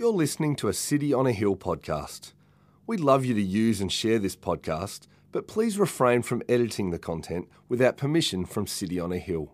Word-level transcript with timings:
You're 0.00 0.12
listening 0.12 0.56
to 0.56 0.66
a 0.68 0.72
City 0.72 1.12
on 1.12 1.26
a 1.26 1.32
Hill 1.32 1.56
podcast. 1.56 2.32
We'd 2.86 3.00
love 3.00 3.26
you 3.26 3.34
to 3.34 3.42
use 3.42 3.82
and 3.82 3.92
share 3.92 4.18
this 4.18 4.34
podcast, 4.34 5.00
but 5.30 5.46
please 5.46 5.78
refrain 5.78 6.22
from 6.22 6.42
editing 6.48 6.88
the 6.88 6.98
content 6.98 7.50
without 7.68 7.98
permission 7.98 8.46
from 8.46 8.66
City 8.66 8.98
on 8.98 9.12
a 9.12 9.18
Hill. 9.18 9.52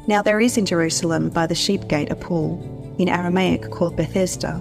Now 0.09 0.21
there 0.21 0.41
is 0.41 0.59
in 0.59 0.67
Jerusalem 0.67 1.31
by 1.31 1.47
the 1.47 1.55
sheep 1.55 1.87
gate 1.87 2.11
a 2.11 2.17
pool, 2.17 2.97
in 2.99 3.09
Aramaic 3.09 3.71
called 3.71 3.97
Bethesda, 3.97 4.61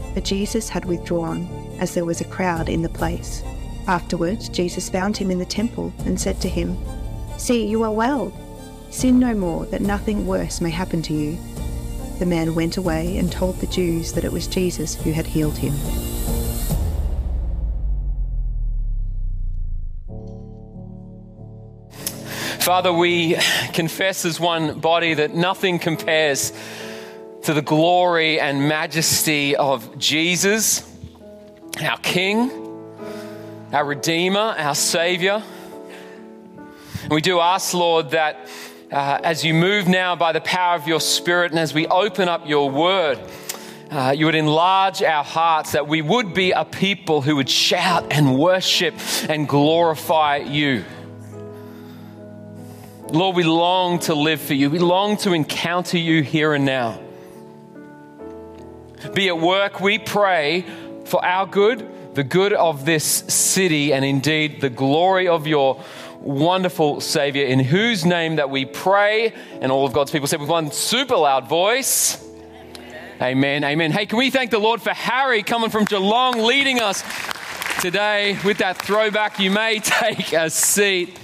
but 0.13 0.23
Jesus 0.23 0.69
had 0.69 0.85
withdrawn, 0.85 1.47
as 1.79 1.93
there 1.93 2.05
was 2.05 2.21
a 2.21 2.25
crowd 2.25 2.69
in 2.69 2.81
the 2.81 2.89
place. 2.89 3.43
Afterwards, 3.87 4.49
Jesus 4.49 4.89
found 4.89 5.17
him 5.17 5.31
in 5.31 5.39
the 5.39 5.45
temple 5.45 5.93
and 6.05 6.19
said 6.19 6.39
to 6.41 6.49
him, 6.49 6.77
See, 7.37 7.65
you 7.65 7.83
are 7.83 7.91
well. 7.91 8.31
Sin 8.89 9.19
no 9.19 9.33
more, 9.33 9.65
that 9.67 9.81
nothing 9.81 10.27
worse 10.27 10.61
may 10.61 10.69
happen 10.69 11.01
to 11.03 11.13
you. 11.13 11.37
The 12.19 12.25
man 12.25 12.53
went 12.53 12.77
away 12.77 13.17
and 13.17 13.31
told 13.31 13.59
the 13.59 13.67
Jews 13.67 14.13
that 14.13 14.23
it 14.23 14.31
was 14.31 14.45
Jesus 14.47 14.95
who 14.95 15.11
had 15.11 15.25
healed 15.25 15.57
him. 15.57 15.73
Father, 22.61 22.93
we 22.93 23.35
confess 23.73 24.23
as 24.23 24.39
one 24.39 24.79
body 24.79 25.15
that 25.15 25.33
nothing 25.33 25.79
compares 25.79 26.53
to 27.43 27.55
the 27.55 27.61
glory 27.61 28.39
and 28.39 28.67
majesty 28.67 29.55
of 29.55 29.97
Jesus, 29.97 30.87
our 31.81 31.97
King, 31.97 32.51
our 33.73 33.83
Redeemer, 33.83 34.39
our 34.39 34.75
Savior. 34.75 35.41
And 37.01 37.11
we 37.11 37.21
do 37.21 37.39
ask, 37.39 37.73
Lord, 37.73 38.11
that 38.11 38.47
uh, 38.91 39.21
as 39.23 39.43
you 39.43 39.55
move 39.55 39.87
now 39.87 40.15
by 40.15 40.33
the 40.33 40.41
power 40.41 40.75
of 40.75 40.87
your 40.87 40.99
Spirit 40.99 41.51
and 41.51 41.59
as 41.59 41.73
we 41.73 41.87
open 41.87 42.29
up 42.29 42.47
your 42.47 42.69
word, 42.69 43.19
uh, 43.89 44.13
you 44.15 44.27
would 44.27 44.35
enlarge 44.35 45.01
our 45.01 45.23
hearts, 45.23 45.71
that 45.71 45.87
we 45.87 46.03
would 46.03 46.35
be 46.35 46.51
a 46.51 46.63
people 46.63 47.21
who 47.21 47.37
would 47.37 47.49
shout 47.49 48.05
and 48.11 48.37
worship 48.37 48.93
and 49.27 49.49
glorify 49.49 50.37
you. 50.37 50.85
Lord, 53.09 53.35
we 53.35 53.43
long 53.43 53.97
to 53.99 54.13
live 54.13 54.39
for 54.39 54.53
you. 54.53 54.69
We 54.69 54.79
long 54.79 55.17
to 55.17 55.33
encounter 55.33 55.97
you 55.97 56.21
here 56.21 56.53
and 56.53 56.65
now. 56.65 56.99
Be 59.13 59.27
at 59.27 59.37
work, 59.37 59.81
we 59.81 59.97
pray 59.97 60.65
for 61.05 61.23
our 61.25 61.45
good, 61.45 62.15
the 62.15 62.23
good 62.23 62.53
of 62.53 62.85
this 62.85 63.03
city, 63.03 63.93
and 63.93 64.05
indeed 64.05 64.61
the 64.61 64.69
glory 64.69 65.27
of 65.27 65.47
your 65.47 65.83
wonderful 66.19 67.01
Savior, 67.01 67.45
in 67.45 67.59
whose 67.59 68.05
name 68.05 68.35
that 68.35 68.49
we 68.49 68.65
pray. 68.65 69.33
And 69.59 69.71
all 69.71 69.85
of 69.85 69.93
God's 69.93 70.11
people 70.11 70.27
said 70.27 70.39
with 70.39 70.49
one 70.49 70.71
super 70.71 71.17
loud 71.17 71.47
voice. 71.47 72.23
Amen. 73.21 73.63
Amen. 73.63 73.91
Hey, 73.91 74.05
can 74.05 74.17
we 74.17 74.29
thank 74.29 74.49
the 74.49 74.59
Lord 74.59 74.81
for 74.81 74.91
Harry 74.91 75.43
coming 75.43 75.69
from 75.69 75.85
Geelong 75.85 76.43
leading 76.43 76.79
us 76.79 77.03
today 77.81 78.37
with 78.43 78.59
that 78.59 78.77
throwback? 78.77 79.39
You 79.39 79.51
may 79.51 79.79
take 79.83 80.33
a 80.33 80.49
seat. 80.49 81.19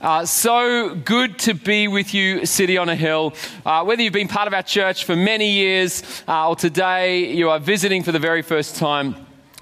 Uh, 0.00 0.24
so 0.24 0.94
good 0.94 1.40
to 1.40 1.54
be 1.54 1.88
with 1.88 2.14
you, 2.14 2.46
City 2.46 2.78
on 2.78 2.88
a 2.88 2.94
Hill. 2.94 3.34
Uh, 3.66 3.82
whether 3.82 4.00
you've 4.00 4.12
been 4.12 4.28
part 4.28 4.46
of 4.46 4.54
our 4.54 4.62
church 4.62 5.04
for 5.04 5.16
many 5.16 5.50
years 5.50 6.22
uh, 6.28 6.48
or 6.48 6.54
today 6.54 7.32
you 7.34 7.50
are 7.50 7.58
visiting 7.58 8.04
for 8.04 8.12
the 8.12 8.18
very 8.20 8.42
first 8.42 8.76
time, 8.76 9.16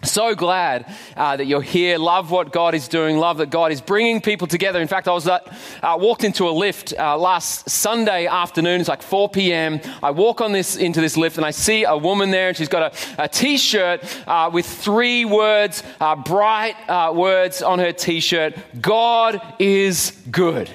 so 0.06 0.34
glad 0.34 0.92
uh, 1.16 1.36
that 1.36 1.46
you're 1.46 1.60
here. 1.60 1.98
Love 1.98 2.30
what 2.30 2.52
God 2.52 2.74
is 2.74 2.88
doing. 2.88 3.18
Love 3.18 3.38
that 3.38 3.50
God 3.50 3.72
is 3.72 3.80
bringing 3.80 4.20
people 4.20 4.46
together. 4.46 4.80
In 4.80 4.88
fact, 4.88 5.08
I 5.08 5.12
was 5.12 5.28
at, 5.28 5.46
uh, 5.82 5.96
walked 5.98 6.24
into 6.24 6.48
a 6.48 6.50
lift 6.50 6.94
uh, 6.98 7.18
last 7.18 7.68
Sunday 7.68 8.26
afternoon. 8.26 8.80
It's 8.80 8.88
like 8.88 9.02
4 9.02 9.28
p.m. 9.28 9.80
I 10.02 10.10
walk 10.10 10.40
on 10.40 10.52
this 10.52 10.76
into 10.76 11.00
this 11.00 11.16
lift 11.16 11.36
and 11.36 11.44
I 11.44 11.50
see 11.50 11.84
a 11.84 11.96
woman 11.96 12.30
there, 12.30 12.48
and 12.48 12.56
she's 12.56 12.68
got 12.68 12.94
a 12.94 13.16
a 13.18 13.28
T-shirt 13.28 14.04
uh, 14.26 14.50
with 14.52 14.66
three 14.66 15.24
words, 15.24 15.82
uh, 16.00 16.16
bright 16.16 16.76
uh, 16.88 17.12
words 17.14 17.62
on 17.62 17.78
her 17.78 17.92
T-shirt. 17.92 18.56
God 18.80 19.40
is 19.58 20.12
good. 20.30 20.70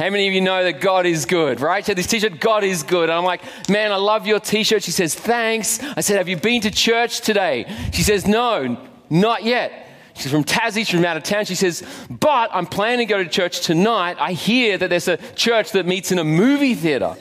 How 0.00 0.08
many 0.08 0.26
of 0.28 0.32
you 0.32 0.40
know 0.40 0.64
that 0.64 0.80
God 0.80 1.04
is 1.04 1.26
good, 1.26 1.60
right? 1.60 1.84
She 1.84 1.90
had 1.90 1.98
this 1.98 2.06
t 2.06 2.20
shirt, 2.20 2.40
God 2.40 2.64
is 2.64 2.82
good. 2.82 3.10
And 3.10 3.12
I'm 3.12 3.24
like, 3.24 3.42
man, 3.68 3.92
I 3.92 3.96
love 3.96 4.26
your 4.26 4.40
t 4.40 4.62
shirt. 4.62 4.82
She 4.82 4.92
says, 4.92 5.14
thanks. 5.14 5.78
I 5.94 6.00
said, 6.00 6.16
have 6.16 6.26
you 6.26 6.38
been 6.38 6.62
to 6.62 6.70
church 6.70 7.20
today? 7.20 7.70
She 7.92 8.02
says, 8.02 8.26
no, 8.26 8.78
not 9.10 9.44
yet. 9.44 9.90
She's 10.14 10.32
from 10.32 10.42
Tassie, 10.42 10.86
she's 10.86 10.88
from 10.92 11.04
out 11.04 11.18
of 11.18 11.22
town. 11.22 11.44
She 11.44 11.54
says, 11.54 11.86
but 12.08 12.48
I'm 12.50 12.64
planning 12.64 13.06
to 13.06 13.12
go 13.12 13.22
to 13.22 13.28
church 13.28 13.60
tonight. 13.60 14.16
I 14.18 14.32
hear 14.32 14.78
that 14.78 14.88
there's 14.88 15.06
a 15.06 15.18
church 15.34 15.72
that 15.72 15.84
meets 15.84 16.10
in 16.10 16.18
a 16.18 16.24
movie 16.24 16.74
theater. 16.74 17.14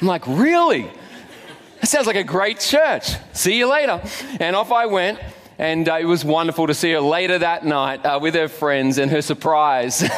I'm 0.00 0.08
like, 0.08 0.26
really? 0.26 0.90
That 1.82 1.86
sounds 1.86 2.08
like 2.08 2.16
a 2.16 2.24
great 2.24 2.58
church. 2.58 3.12
See 3.32 3.56
you 3.56 3.70
later. 3.70 4.02
And 4.40 4.56
off 4.56 4.72
I 4.72 4.86
went. 4.86 5.20
And 5.56 5.88
uh, 5.88 5.98
it 6.00 6.04
was 6.04 6.24
wonderful 6.24 6.66
to 6.66 6.74
see 6.74 6.90
her 6.90 7.00
later 7.00 7.38
that 7.38 7.64
night 7.64 8.04
uh, 8.04 8.18
with 8.20 8.34
her 8.34 8.48
friends 8.48 8.98
and 8.98 9.08
her 9.12 9.22
surprise. 9.22 10.02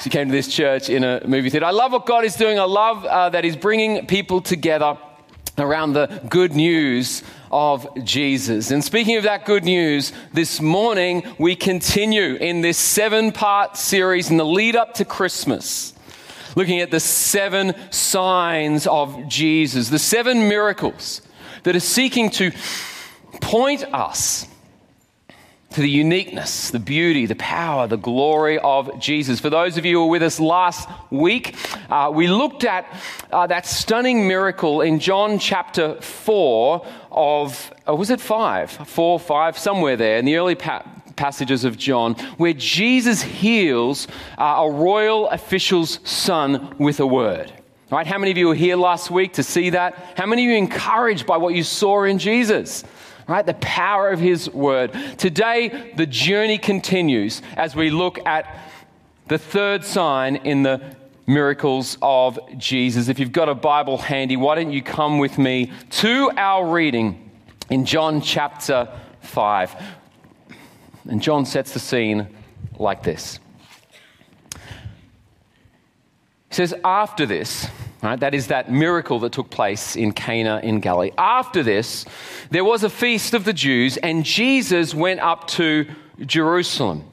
she 0.00 0.08
came 0.10 0.28
to 0.28 0.32
this 0.32 0.48
church 0.48 0.88
in 0.88 1.04
a 1.04 1.26
movie 1.26 1.50
theater. 1.50 1.66
I 1.66 1.72
love 1.72 1.92
what 1.92 2.06
God 2.06 2.24
is 2.24 2.34
doing. 2.34 2.58
I 2.58 2.64
love 2.64 3.04
uh, 3.04 3.28
that 3.30 3.44
He's 3.44 3.56
bringing 3.56 4.06
people 4.06 4.40
together 4.40 4.96
around 5.58 5.92
the 5.92 6.06
good 6.28 6.54
news 6.54 7.22
of 7.50 7.86
Jesus. 8.04 8.70
And 8.70 8.82
speaking 8.82 9.16
of 9.16 9.24
that 9.24 9.44
good 9.44 9.64
news, 9.64 10.12
this 10.32 10.60
morning 10.60 11.22
we 11.38 11.54
continue 11.54 12.36
in 12.36 12.62
this 12.62 12.78
seven 12.78 13.30
part 13.30 13.76
series 13.76 14.30
in 14.30 14.38
the 14.38 14.44
lead 14.44 14.74
up 14.74 14.94
to 14.94 15.04
Christmas, 15.04 15.92
looking 16.56 16.80
at 16.80 16.90
the 16.90 17.00
seven 17.00 17.74
signs 17.90 18.86
of 18.86 19.28
Jesus, 19.28 19.90
the 19.90 19.98
seven 19.98 20.48
miracles 20.48 21.20
that 21.64 21.76
are 21.76 21.80
seeking 21.80 22.30
to 22.30 22.52
point 23.40 23.84
us 23.92 24.46
to 25.70 25.80
the 25.80 25.88
uniqueness, 25.88 26.70
the 26.70 26.80
beauty, 26.80 27.26
the 27.26 27.36
power, 27.36 27.86
the 27.86 27.96
glory 27.96 28.58
of 28.58 28.98
Jesus. 28.98 29.38
For 29.38 29.50
those 29.50 29.76
of 29.76 29.84
you 29.84 29.98
who 29.98 30.06
were 30.06 30.10
with 30.10 30.22
us 30.22 30.40
last 30.40 30.88
week, 31.10 31.56
uh, 31.88 32.10
we 32.12 32.26
looked 32.26 32.64
at 32.64 32.86
uh, 33.30 33.46
that 33.46 33.66
stunning 33.66 34.26
miracle 34.26 34.80
in 34.80 34.98
John 34.98 35.38
chapter 35.38 36.00
4 36.00 36.84
of, 37.12 37.72
oh, 37.86 37.94
was 37.94 38.10
it 38.10 38.20
5? 38.20 38.70
4, 38.70 39.20
5, 39.20 39.58
somewhere 39.58 39.96
there 39.96 40.18
in 40.18 40.24
the 40.24 40.36
early 40.36 40.56
pa- 40.56 40.84
passages 41.14 41.64
of 41.64 41.78
John, 41.78 42.14
where 42.36 42.52
Jesus 42.52 43.22
heals 43.22 44.08
uh, 44.38 44.42
a 44.42 44.70
royal 44.70 45.28
official's 45.28 46.00
son 46.02 46.74
with 46.78 46.98
a 46.98 47.06
word. 47.06 47.52
Right? 47.92 48.06
How 48.06 48.18
many 48.18 48.32
of 48.32 48.38
you 48.38 48.48
were 48.48 48.54
here 48.56 48.76
last 48.76 49.10
week 49.10 49.34
to 49.34 49.44
see 49.44 49.70
that? 49.70 50.14
How 50.16 50.26
many 50.26 50.44
of 50.44 50.50
you 50.50 50.56
encouraged 50.56 51.26
by 51.26 51.36
what 51.36 51.54
you 51.54 51.62
saw 51.62 52.02
in 52.04 52.18
Jesus? 52.18 52.84
Right? 53.30 53.46
The 53.46 53.54
power 53.54 54.10
of 54.10 54.18
His 54.18 54.50
Word. 54.50 54.92
Today, 55.16 55.92
the 55.96 56.06
journey 56.06 56.58
continues 56.58 57.42
as 57.56 57.76
we 57.76 57.90
look 57.90 58.18
at 58.26 58.58
the 59.28 59.38
third 59.38 59.84
sign 59.84 60.36
in 60.36 60.64
the 60.64 60.82
miracles 61.28 61.96
of 62.02 62.40
Jesus. 62.58 63.08
If 63.08 63.20
you've 63.20 63.30
got 63.30 63.48
a 63.48 63.54
Bible 63.54 63.98
handy, 63.98 64.36
why 64.36 64.56
don't 64.56 64.72
you 64.72 64.82
come 64.82 65.18
with 65.18 65.38
me 65.38 65.70
to 65.90 66.32
our 66.36 66.68
reading 66.68 67.30
in 67.70 67.84
John 67.84 68.20
chapter 68.20 68.88
5? 69.20 69.76
And 71.08 71.22
John 71.22 71.46
sets 71.46 71.72
the 71.72 71.78
scene 71.78 72.26
like 72.78 73.04
this. 73.04 73.38
He 76.48 76.56
says, 76.56 76.74
after 76.84 77.26
this, 77.26 77.68
right, 78.02 78.20
that 78.20 78.34
is 78.34 78.46
that 78.46 78.72
miracle 78.72 79.18
that 79.20 79.32
took 79.32 79.50
place 79.50 79.94
in 79.94 80.12
Cana 80.12 80.60
in 80.62 80.80
Galilee. 80.80 81.12
After 81.18 81.62
this, 81.62 82.06
there 82.50 82.64
was 82.64 82.82
a 82.82 82.90
feast 82.90 83.34
of 83.34 83.44
the 83.44 83.52
Jews, 83.52 83.98
and 83.98 84.24
Jesus 84.24 84.94
went 84.94 85.20
up 85.20 85.46
to 85.48 85.86
Jerusalem. 86.24 87.09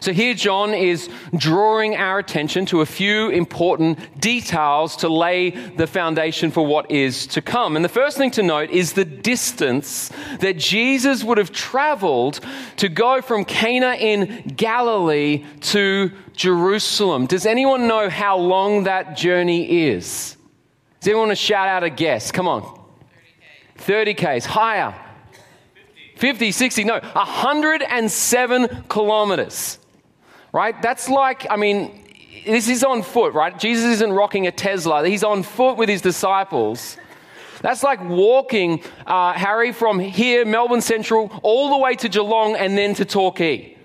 So 0.00 0.12
here, 0.12 0.34
John 0.34 0.72
is 0.72 1.10
drawing 1.36 1.96
our 1.96 2.18
attention 2.18 2.64
to 2.66 2.80
a 2.80 2.86
few 2.86 3.28
important 3.28 4.20
details 4.20 4.96
to 4.96 5.08
lay 5.08 5.50
the 5.50 5.86
foundation 5.86 6.50
for 6.50 6.66
what 6.66 6.90
is 6.90 7.26
to 7.28 7.42
come. 7.42 7.76
And 7.76 7.84
the 7.84 7.90
first 7.90 8.16
thing 8.16 8.30
to 8.32 8.42
note 8.42 8.70
is 8.70 8.94
the 8.94 9.04
distance 9.04 10.10
that 10.40 10.56
Jesus 10.56 11.22
would 11.22 11.38
have 11.38 11.52
traveled 11.52 12.40
to 12.76 12.88
go 12.88 13.20
from 13.20 13.44
Cana 13.44 13.92
in 13.92 14.54
Galilee 14.56 15.44
to 15.60 16.10
Jerusalem. 16.34 17.26
Does 17.26 17.44
anyone 17.44 17.86
know 17.86 18.08
how 18.08 18.38
long 18.38 18.84
that 18.84 19.16
journey 19.16 19.88
is? 19.88 20.36
Does 21.00 21.08
anyone 21.08 21.28
want 21.28 21.38
to 21.38 21.44
shout 21.44 21.68
out 21.68 21.82
a 21.82 21.90
guess? 21.90 22.32
Come 22.32 22.48
on. 22.48 22.78
30 23.76 24.14
Ks. 24.14 24.46
Higher. 24.46 24.94
50, 26.20 26.52
60, 26.52 26.84
no, 26.84 27.00
107 27.00 28.84
kilometers 28.88 29.80
right? 30.52 30.80
That's 30.82 31.08
like, 31.08 31.46
I 31.50 31.56
mean, 31.56 32.04
this 32.46 32.68
is 32.68 32.84
on 32.84 33.02
foot, 33.02 33.34
right? 33.34 33.56
Jesus 33.58 33.84
isn't 33.86 34.12
rocking 34.12 34.46
a 34.46 34.52
Tesla, 34.52 35.06
he's 35.06 35.24
on 35.24 35.42
foot 35.42 35.76
with 35.76 35.88
his 35.88 36.00
disciples. 36.00 36.96
That's 37.62 37.82
like 37.82 38.02
walking, 38.02 38.82
uh, 39.06 39.34
Harry, 39.34 39.72
from 39.72 39.98
here, 39.98 40.46
Melbourne 40.46 40.80
Central, 40.80 41.30
all 41.42 41.68
the 41.68 41.76
way 41.76 41.94
to 41.96 42.08
Geelong 42.08 42.56
and 42.56 42.76
then 42.76 42.94
to 42.94 43.04
Torquay. 43.04 43.76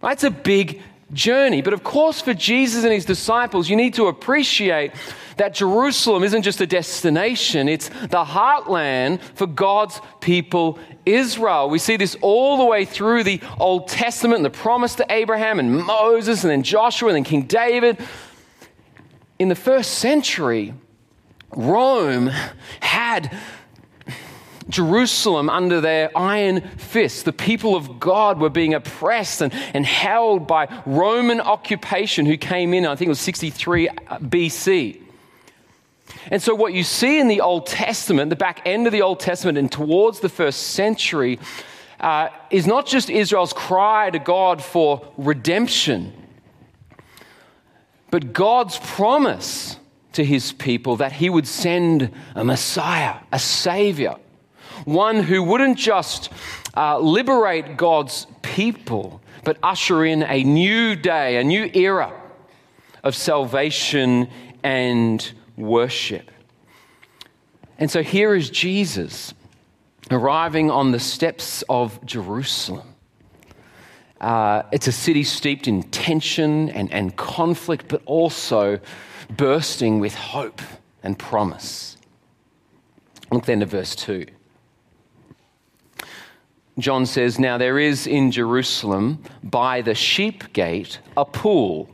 That's 0.00 0.24
a 0.24 0.30
big 0.30 0.80
journey. 1.12 1.62
But 1.62 1.72
of 1.72 1.82
course, 1.82 2.20
for 2.20 2.34
Jesus 2.34 2.84
and 2.84 2.92
his 2.92 3.04
disciples, 3.04 3.68
you 3.68 3.76
need 3.76 3.94
to 3.94 4.06
appreciate 4.06 4.92
that 5.36 5.54
Jerusalem 5.54 6.22
isn't 6.22 6.42
just 6.42 6.60
a 6.60 6.66
destination, 6.66 7.68
it's 7.68 7.88
the 7.88 8.24
heartland 8.24 9.20
for 9.34 9.46
God's 9.46 10.00
people 10.20 10.78
Israel. 11.04 11.68
We 11.68 11.78
see 11.78 11.96
this 11.96 12.16
all 12.20 12.56
the 12.56 12.64
way 12.64 12.84
through 12.84 13.24
the 13.24 13.40
Old 13.58 13.88
Testament 13.88 14.42
the 14.42 14.50
promise 14.50 14.94
to 14.96 15.06
Abraham 15.10 15.58
and 15.58 15.84
Moses 15.84 16.44
and 16.44 16.50
then 16.50 16.62
Joshua 16.62 17.08
and 17.08 17.16
then 17.16 17.24
King 17.24 17.42
David. 17.42 17.98
In 19.38 19.48
the 19.48 19.54
first 19.54 19.98
century, 19.98 20.74
Rome 21.50 22.30
had 22.80 23.36
Jerusalem 24.68 25.50
under 25.50 25.80
their 25.80 26.16
iron 26.16 26.62
fist. 26.78 27.24
The 27.24 27.32
people 27.32 27.76
of 27.76 28.00
God 28.00 28.40
were 28.40 28.50
being 28.50 28.74
oppressed 28.74 29.42
and, 29.42 29.52
and 29.74 29.84
held 29.84 30.46
by 30.46 30.68
Roman 30.86 31.40
occupation 31.40 32.26
who 32.26 32.36
came 32.36 32.74
in, 32.74 32.86
I 32.86 32.96
think 32.96 33.06
it 33.06 33.10
was 33.10 33.20
63 33.20 33.88
BC. 34.08 35.00
And 36.30 36.42
so, 36.42 36.54
what 36.54 36.72
you 36.72 36.84
see 36.84 37.20
in 37.20 37.28
the 37.28 37.40
Old 37.40 37.66
Testament, 37.66 38.30
the 38.30 38.36
back 38.36 38.62
end 38.64 38.86
of 38.86 38.92
the 38.92 39.02
Old 39.02 39.20
Testament 39.20 39.58
and 39.58 39.70
towards 39.70 40.20
the 40.20 40.28
first 40.28 40.68
century, 40.68 41.38
uh, 42.00 42.28
is 42.50 42.66
not 42.66 42.86
just 42.86 43.10
Israel's 43.10 43.52
cry 43.52 44.10
to 44.10 44.18
God 44.18 44.62
for 44.62 45.06
redemption, 45.16 46.12
but 48.10 48.32
God's 48.32 48.78
promise 48.78 49.78
to 50.12 50.24
his 50.24 50.52
people 50.52 50.96
that 50.96 51.12
he 51.12 51.28
would 51.28 51.46
send 51.46 52.10
a 52.34 52.44
Messiah, 52.44 53.16
a 53.32 53.38
Savior, 53.38 54.16
one 54.84 55.22
who 55.22 55.42
wouldn't 55.42 55.78
just 55.78 56.30
uh, 56.76 56.98
liberate 56.98 57.76
God's 57.76 58.26
people, 58.42 59.20
but 59.44 59.58
usher 59.62 60.04
in 60.04 60.22
a 60.22 60.42
new 60.44 60.96
day, 60.96 61.36
a 61.36 61.44
new 61.44 61.70
era 61.74 62.12
of 63.02 63.14
salvation 63.14 64.28
and 64.62 65.32
worship. 65.56 66.30
And 67.78 67.90
so 67.90 68.02
here 68.02 68.34
is 68.34 68.50
Jesus 68.50 69.34
arriving 70.10 70.70
on 70.70 70.92
the 70.92 71.00
steps 71.00 71.62
of 71.68 72.04
Jerusalem. 72.04 72.94
Uh, 74.20 74.62
it's 74.72 74.86
a 74.86 74.92
city 74.92 75.24
steeped 75.24 75.68
in 75.68 75.82
tension 75.84 76.70
and, 76.70 76.90
and 76.92 77.14
conflict, 77.16 77.88
but 77.88 78.00
also 78.06 78.80
bursting 79.28 79.98
with 79.98 80.14
hope 80.14 80.62
and 81.02 81.18
promise. 81.18 81.96
Look 83.30 83.44
then 83.44 83.60
to 83.60 83.66
verse 83.66 83.94
2. 83.96 84.26
John 86.78 87.06
says, 87.06 87.38
Now 87.38 87.58
there 87.58 87.78
is 87.78 88.06
in 88.06 88.30
Jerusalem 88.30 89.22
by 89.42 89.80
the 89.82 89.94
sheep 89.94 90.52
gate 90.52 90.98
a 91.16 91.24
pool, 91.24 91.88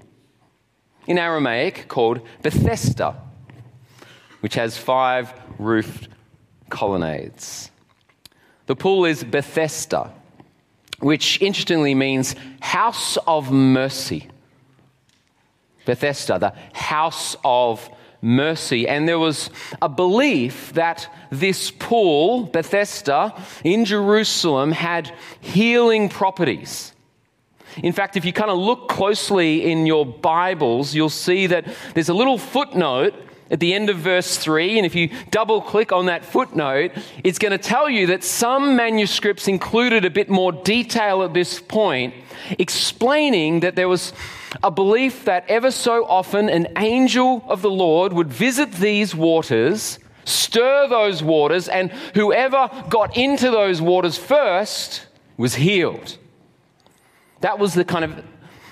in 1.07 1.19
Aramaic 1.19 1.87
called 1.89 2.21
Bethesda 2.43 3.17
which 4.41 4.55
has 4.55 4.77
five 4.77 5.33
roofed 5.59 6.09
colonnades. 6.69 7.71
The 8.67 8.77
pool 8.77 9.05
is 9.05 9.25
Bethesda, 9.25 10.13
which 10.99 11.41
interestingly 11.41 11.95
means 11.95 12.35
house 12.61 13.17
of 13.27 13.51
mercy. 13.53 14.29
Bethesda, 15.85 16.39
the 16.39 16.55
house 16.73 17.37
of 17.45 17.89
mercy. 18.23 18.87
And 18.89 19.09
there 19.09 19.19
was 19.19 19.51
a 19.81 19.89
belief 19.89 20.73
that 20.75 21.13
this 21.31 21.71
pool, 21.71 22.45
Bethesda, 22.45 23.35
in 23.65 23.85
Jerusalem, 23.85 24.73
had 24.73 25.15
healing 25.41 26.09
properties. 26.09 26.93
In 27.83 27.93
fact, 27.93 28.17
if 28.17 28.25
you 28.25 28.33
kind 28.33 28.51
of 28.51 28.59
look 28.59 28.89
closely 28.89 29.71
in 29.71 29.87
your 29.87 30.05
Bibles, 30.05 30.95
you'll 30.95 31.09
see 31.09 31.47
that 31.47 31.67
there's 31.95 32.09
a 32.09 32.15
little 32.15 32.39
footnote 32.39 33.15
at 33.51 33.61
the 33.61 33.75
end 33.75 33.91
of 33.91 33.99
verse 33.99 34.37
3, 34.37 34.79
and 34.79 34.87
if 34.87 34.95
you 34.95 35.11
double 35.31 35.61
click 35.61 35.93
on 35.93 36.07
that 36.07 36.25
footnote, 36.25 36.93
it's 37.25 37.39
going 37.39 37.53
to 37.53 37.59
tell 37.59 37.91
you 37.91 38.07
that 38.07 38.23
some 38.23 38.77
manuscripts 38.77 39.49
included 39.49 40.05
a 40.05 40.11
bit 40.11 40.31
more 40.31 40.53
detail 40.53 41.23
at 41.23 41.35
this 41.35 41.61
point, 41.61 42.15
explaining 42.59 43.61
that 43.61 43.77
there 43.77 43.89
was 43.89 44.13
a 44.63 44.71
belief 44.71 45.25
that 45.25 45.45
ever 45.49 45.71
so 45.71 46.05
often 46.07 46.49
an 46.49 46.69
angel 46.77 47.45
of 47.49 47.63
the 47.63 47.71
Lord 47.71 48.13
would 48.13 48.29
visit 48.29 48.73
these 48.73 49.15
waters, 49.15 49.99
stir 50.25 50.89
those 50.89 51.23
waters, 51.23 51.69
and 51.69 51.91
whoever 52.15 52.71
got 52.89 53.17
into 53.17 53.51
those 53.51 53.81
waters 53.81 54.17
first 54.17 55.07
was 55.37 55.55
healed. 55.57 56.19
That 57.41 57.59
was 57.59 57.75
the 57.75 57.85
kind 57.85 58.05
of 58.05 58.25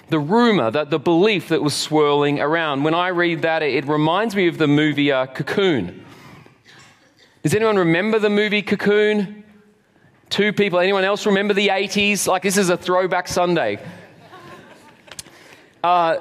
the 0.09 0.19
rumor, 0.19 0.71
that 0.71 0.91
the 0.91 0.99
belief 0.99 1.49
that 1.49 1.63
was 1.63 1.75
swirling 1.75 2.41
around. 2.41 2.83
When 2.83 2.95
I 2.95 3.09
read 3.09 3.43
that, 3.43 3.63
it 3.63 3.87
reminds 3.87 4.35
me 4.35 4.49
of 4.49 4.59
the 4.59 4.67
movie 4.67 5.13
uh, 5.13 5.27
Cocoon. 5.27 6.05
Does 7.43 7.55
anyone 7.55 7.77
remember 7.77 8.19
the 8.19 8.31
movie 8.31 8.63
Cocoon? 8.63 9.45
Two 10.31 10.53
people. 10.53 10.79
Anyone 10.79 11.05
else 11.05 11.27
remember 11.27 11.55
the 11.55 11.69
80s? 11.69 12.27
Like, 12.27 12.43
this 12.43 12.57
is 12.57 12.69
a 12.69 12.77
throwback 12.77 13.29
Sunday. 13.29 13.79
Uh, 15.83 16.19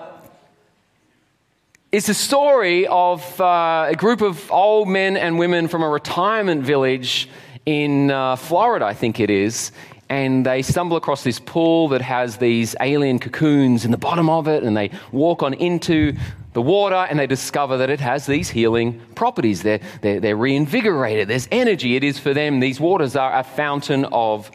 it's 1.92 2.10
a 2.10 2.14
story 2.14 2.86
of 2.88 3.40
uh, 3.42 3.88
a 3.90 3.96
group 3.96 4.22
of 4.22 4.52
old 4.52 4.88
men 4.88 5.18
and 5.18 5.40
women 5.40 5.68
from 5.68 5.84
a 5.84 5.90
retirement 5.90 6.64
village 6.64 7.30
in 7.66 8.12
uh, 8.12 8.36
Florida, 8.36 8.86
I 8.86 8.94
think 8.94 9.20
it 9.20 9.30
is, 9.30 9.72
and 10.10 10.46
they 10.46 10.62
stumble 10.62 10.98
across 10.98 11.24
this 11.24 11.40
pool 11.40 11.90
that 11.90 12.02
has 12.02 12.38
these 12.38 12.76
alien 12.80 13.20
cocoons 13.20 13.86
in 13.86 13.92
the 13.92 13.98
bottom 13.98 14.30
of 14.30 14.48
it, 14.48 14.64
and 14.64 14.76
they 14.76 14.92
walk 15.12 15.44
on 15.44 15.54
into 15.54 16.16
the 16.54 16.62
water 16.62 16.96
and 16.96 17.20
they 17.20 17.28
discover 17.28 17.78
that 17.78 17.90
it 17.90 18.00
has 18.00 18.26
these 18.26 18.50
healing 18.50 19.00
properties. 19.14 19.62
They're, 19.62 19.80
they're, 20.02 20.20
they're 20.20 20.36
reinvigorated, 20.36 21.28
there's 21.28 21.48
energy. 21.52 21.96
It 21.96 22.04
is 22.04 22.18
for 22.18 22.34
them, 22.34 22.60
these 22.60 22.80
waters 22.80 23.16
are 23.16 23.38
a 23.38 23.44
fountain 23.44 24.06
of 24.06 24.50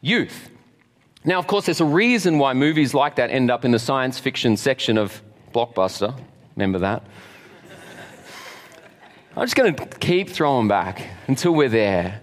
youth. 0.00 0.50
Now, 1.24 1.38
of 1.38 1.46
course, 1.46 1.66
there's 1.66 1.80
a 1.80 1.84
reason 1.86 2.38
why 2.38 2.52
movies 2.52 2.94
like 2.94 3.16
that 3.16 3.30
end 3.30 3.50
up 3.50 3.64
in 3.64 3.70
the 3.70 3.78
science 3.78 4.18
fiction 4.18 4.56
section 4.56 4.98
of 4.98 5.22
Blockbuster. 5.54 6.14
Remember 6.54 6.78
that? 6.80 7.02
I'm 9.36 9.44
just 9.44 9.56
going 9.56 9.74
to 9.74 9.86
keep 9.98 10.30
throwing 10.30 10.68
back 10.68 11.08
until 11.26 11.52
we're 11.52 11.68
there. 11.68 12.20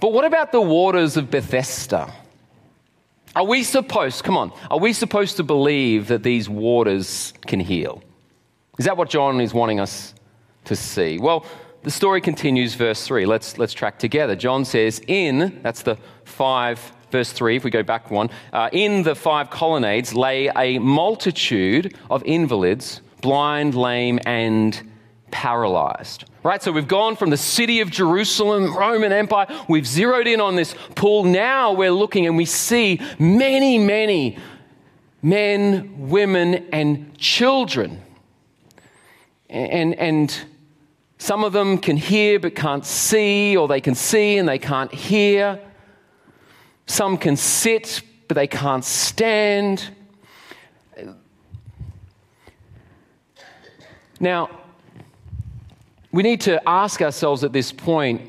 But 0.00 0.12
what 0.12 0.24
about 0.24 0.50
the 0.50 0.60
waters 0.60 1.16
of 1.16 1.30
Bethesda? 1.30 2.12
Are 3.36 3.44
we 3.44 3.62
supposed, 3.62 4.24
come 4.24 4.36
on, 4.36 4.52
are 4.70 4.78
we 4.78 4.92
supposed 4.92 5.36
to 5.36 5.44
believe 5.44 6.08
that 6.08 6.22
these 6.22 6.48
waters 6.48 7.32
can 7.46 7.60
heal? 7.60 8.02
Is 8.78 8.86
that 8.86 8.96
what 8.96 9.10
John 9.10 9.40
is 9.40 9.54
wanting 9.54 9.78
us 9.78 10.14
to 10.64 10.74
see? 10.74 11.18
Well, 11.18 11.44
the 11.82 11.90
story 11.90 12.20
continues, 12.20 12.74
verse 12.74 13.06
3. 13.06 13.26
Let's, 13.26 13.56
let's 13.56 13.72
track 13.72 13.98
together. 13.98 14.34
John 14.34 14.64
says, 14.64 15.00
In, 15.06 15.60
that's 15.62 15.82
the 15.82 15.96
five, 16.24 16.80
verse 17.10 17.32
3, 17.32 17.56
if 17.56 17.64
we 17.64 17.70
go 17.70 17.82
back 17.82 18.10
one, 18.10 18.30
uh, 18.52 18.68
in 18.72 19.02
the 19.02 19.14
five 19.14 19.50
colonnades 19.50 20.14
lay 20.14 20.50
a 20.56 20.78
multitude 20.78 21.96
of 22.10 22.22
invalids, 22.24 23.00
blind, 23.20 23.74
lame, 23.74 24.18
and 24.26 24.90
paralyzed. 25.30 26.24
Right, 26.42 26.62
so 26.62 26.72
we've 26.72 26.88
gone 26.88 27.16
from 27.16 27.28
the 27.28 27.36
city 27.36 27.80
of 27.80 27.90
Jerusalem, 27.90 28.74
Roman 28.74 29.12
Empire, 29.12 29.46
we've 29.68 29.86
zeroed 29.86 30.26
in 30.26 30.40
on 30.40 30.56
this 30.56 30.74
pool. 30.94 31.22
Now 31.24 31.72
we're 31.72 31.90
looking 31.90 32.26
and 32.26 32.34
we 32.34 32.46
see 32.46 32.98
many, 33.18 33.76
many 33.76 34.38
men, 35.20 36.08
women, 36.08 36.66
and 36.72 37.14
children. 37.18 38.00
And, 39.50 39.94
and 39.96 40.34
some 41.18 41.44
of 41.44 41.52
them 41.52 41.76
can 41.76 41.98
hear 41.98 42.40
but 42.40 42.54
can't 42.54 42.86
see, 42.86 43.54
or 43.54 43.68
they 43.68 43.82
can 43.82 43.94
see 43.94 44.38
and 44.38 44.48
they 44.48 44.58
can't 44.58 44.94
hear. 44.94 45.60
Some 46.86 47.18
can 47.18 47.36
sit 47.36 48.00
but 48.28 48.36
they 48.36 48.46
can't 48.46 48.84
stand. 48.84 49.90
Now, 54.18 54.59
we 56.12 56.22
need 56.22 56.40
to 56.42 56.68
ask 56.68 57.00
ourselves 57.00 57.44
at 57.44 57.52
this 57.52 57.72
point 57.72 58.22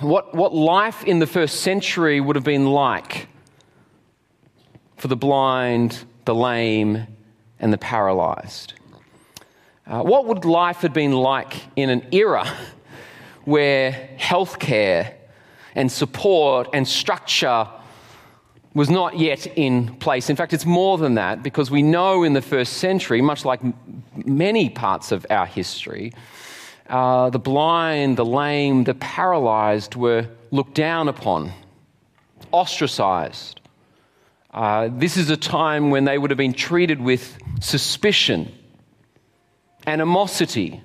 what, 0.00 0.34
what 0.34 0.54
life 0.54 1.04
in 1.04 1.20
the 1.20 1.26
first 1.26 1.60
century 1.60 2.20
would 2.20 2.36
have 2.36 2.44
been 2.44 2.66
like 2.66 3.28
for 4.96 5.08
the 5.08 5.16
blind, 5.16 6.04
the 6.24 6.34
lame, 6.34 7.06
and 7.58 7.72
the 7.72 7.78
paralyzed. 7.78 8.74
Uh, 9.86 10.02
what 10.02 10.26
would 10.26 10.44
life 10.44 10.78
have 10.78 10.92
been 10.92 11.12
like 11.12 11.54
in 11.76 11.90
an 11.90 12.06
era 12.12 12.46
where 13.44 14.10
healthcare 14.18 15.14
and 15.74 15.90
support 15.90 16.68
and 16.72 16.86
structure 16.86 17.66
was 18.74 18.90
not 18.90 19.18
yet 19.18 19.46
in 19.46 19.96
place. 19.96 20.30
In 20.30 20.36
fact, 20.36 20.52
it's 20.52 20.66
more 20.66 20.98
than 20.98 21.14
that 21.14 21.42
because 21.42 21.70
we 21.70 21.82
know 21.82 22.22
in 22.22 22.34
the 22.34 22.42
first 22.42 22.74
century, 22.74 23.20
much 23.20 23.44
like 23.44 23.60
many 24.14 24.68
parts 24.68 25.10
of 25.10 25.26
our 25.30 25.46
history, 25.46 26.12
uh, 26.90 27.30
the 27.30 27.38
blind, 27.38 28.16
the 28.16 28.24
lame, 28.24 28.84
the 28.84 28.94
paralyzed 28.94 29.94
were 29.94 30.26
looked 30.50 30.74
down 30.74 31.08
upon, 31.08 31.52
ostracized. 32.50 33.60
Uh, 34.52 34.88
this 34.90 35.16
is 35.16 35.30
a 35.30 35.36
time 35.36 35.90
when 35.90 36.04
they 36.04 36.18
would 36.18 36.30
have 36.30 36.38
been 36.38 36.52
treated 36.52 37.00
with 37.00 37.38
suspicion, 37.60 38.52
animosity, 39.86 40.82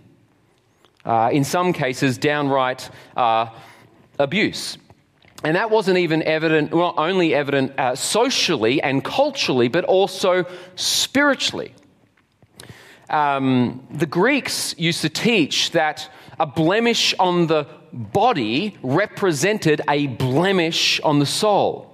uh, 1.03 1.29
in 1.33 1.43
some 1.43 1.73
cases, 1.73 2.19
downright 2.19 2.89
uh, 3.17 3.49
abuse. 4.19 4.77
And 5.43 5.55
that 5.55 5.69
wasn't 5.71 5.97
even 5.97 6.21
evident, 6.23 6.71
not 6.71 6.95
only 6.97 7.33
evident 7.33 7.77
uh, 7.79 7.95
socially 7.95 8.81
and 8.81 9.03
culturally, 9.03 9.67
but 9.67 9.85
also 9.85 10.45
spiritually. 10.75 11.73
Um, 13.09 13.85
the 13.91 14.05
Greeks 14.05 14.75
used 14.77 15.01
to 15.01 15.09
teach 15.09 15.71
that 15.71 16.09
a 16.39 16.45
blemish 16.45 17.13
on 17.19 17.47
the 17.47 17.67
body 17.93 18.77
represented 18.81 19.81
a 19.87 20.07
blemish 20.07 20.99
on 21.01 21.19
the 21.19 21.25
soul. 21.25 21.91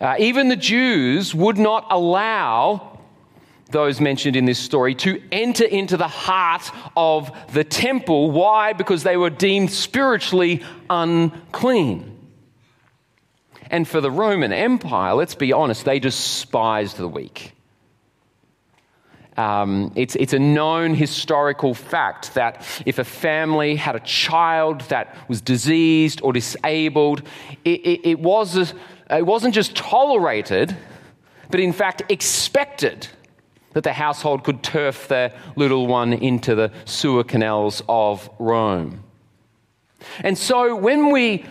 Uh, 0.00 0.16
even 0.18 0.48
the 0.48 0.56
Jews 0.56 1.34
would 1.34 1.58
not 1.58 1.86
allow 1.90 2.98
those 3.70 4.00
mentioned 4.00 4.34
in 4.34 4.46
this 4.46 4.58
story 4.58 4.94
to 4.96 5.22
enter 5.30 5.64
into 5.64 5.96
the 5.96 6.08
heart 6.08 6.70
of 6.96 7.30
the 7.52 7.64
temple. 7.64 8.30
Why? 8.30 8.72
Because 8.72 9.02
they 9.02 9.16
were 9.16 9.30
deemed 9.30 9.70
spiritually 9.70 10.62
unclean. 10.88 12.18
And 13.70 13.86
for 13.86 14.00
the 14.00 14.10
Roman 14.10 14.52
Empire, 14.52 15.14
let's 15.14 15.36
be 15.36 15.52
honest, 15.52 15.84
they 15.84 16.00
despised 16.00 16.96
the 16.96 17.06
weak. 17.06 17.52
Um, 19.40 19.90
it's, 19.94 20.16
it's 20.16 20.34
a 20.34 20.38
known 20.38 20.94
historical 20.94 21.72
fact 21.72 22.34
that 22.34 22.62
if 22.84 22.98
a 22.98 23.04
family 23.04 23.74
had 23.74 23.96
a 23.96 24.00
child 24.00 24.82
that 24.82 25.16
was 25.28 25.40
diseased 25.40 26.20
or 26.22 26.34
disabled, 26.34 27.22
it, 27.64 27.80
it, 27.80 28.00
it, 28.10 28.18
was, 28.20 28.74
it 29.08 29.24
wasn't 29.24 29.54
just 29.54 29.74
tolerated, 29.74 30.76
but 31.50 31.58
in 31.58 31.72
fact 31.72 32.02
expected 32.10 33.08
that 33.72 33.82
the 33.82 33.94
household 33.94 34.44
could 34.44 34.62
turf 34.62 35.08
their 35.08 35.32
little 35.56 35.86
one 35.86 36.12
into 36.12 36.54
the 36.54 36.70
sewer 36.84 37.24
canals 37.24 37.82
of 37.88 38.28
Rome. 38.38 39.02
And 40.18 40.36
so 40.36 40.76
when 40.76 41.10
we 41.10 41.46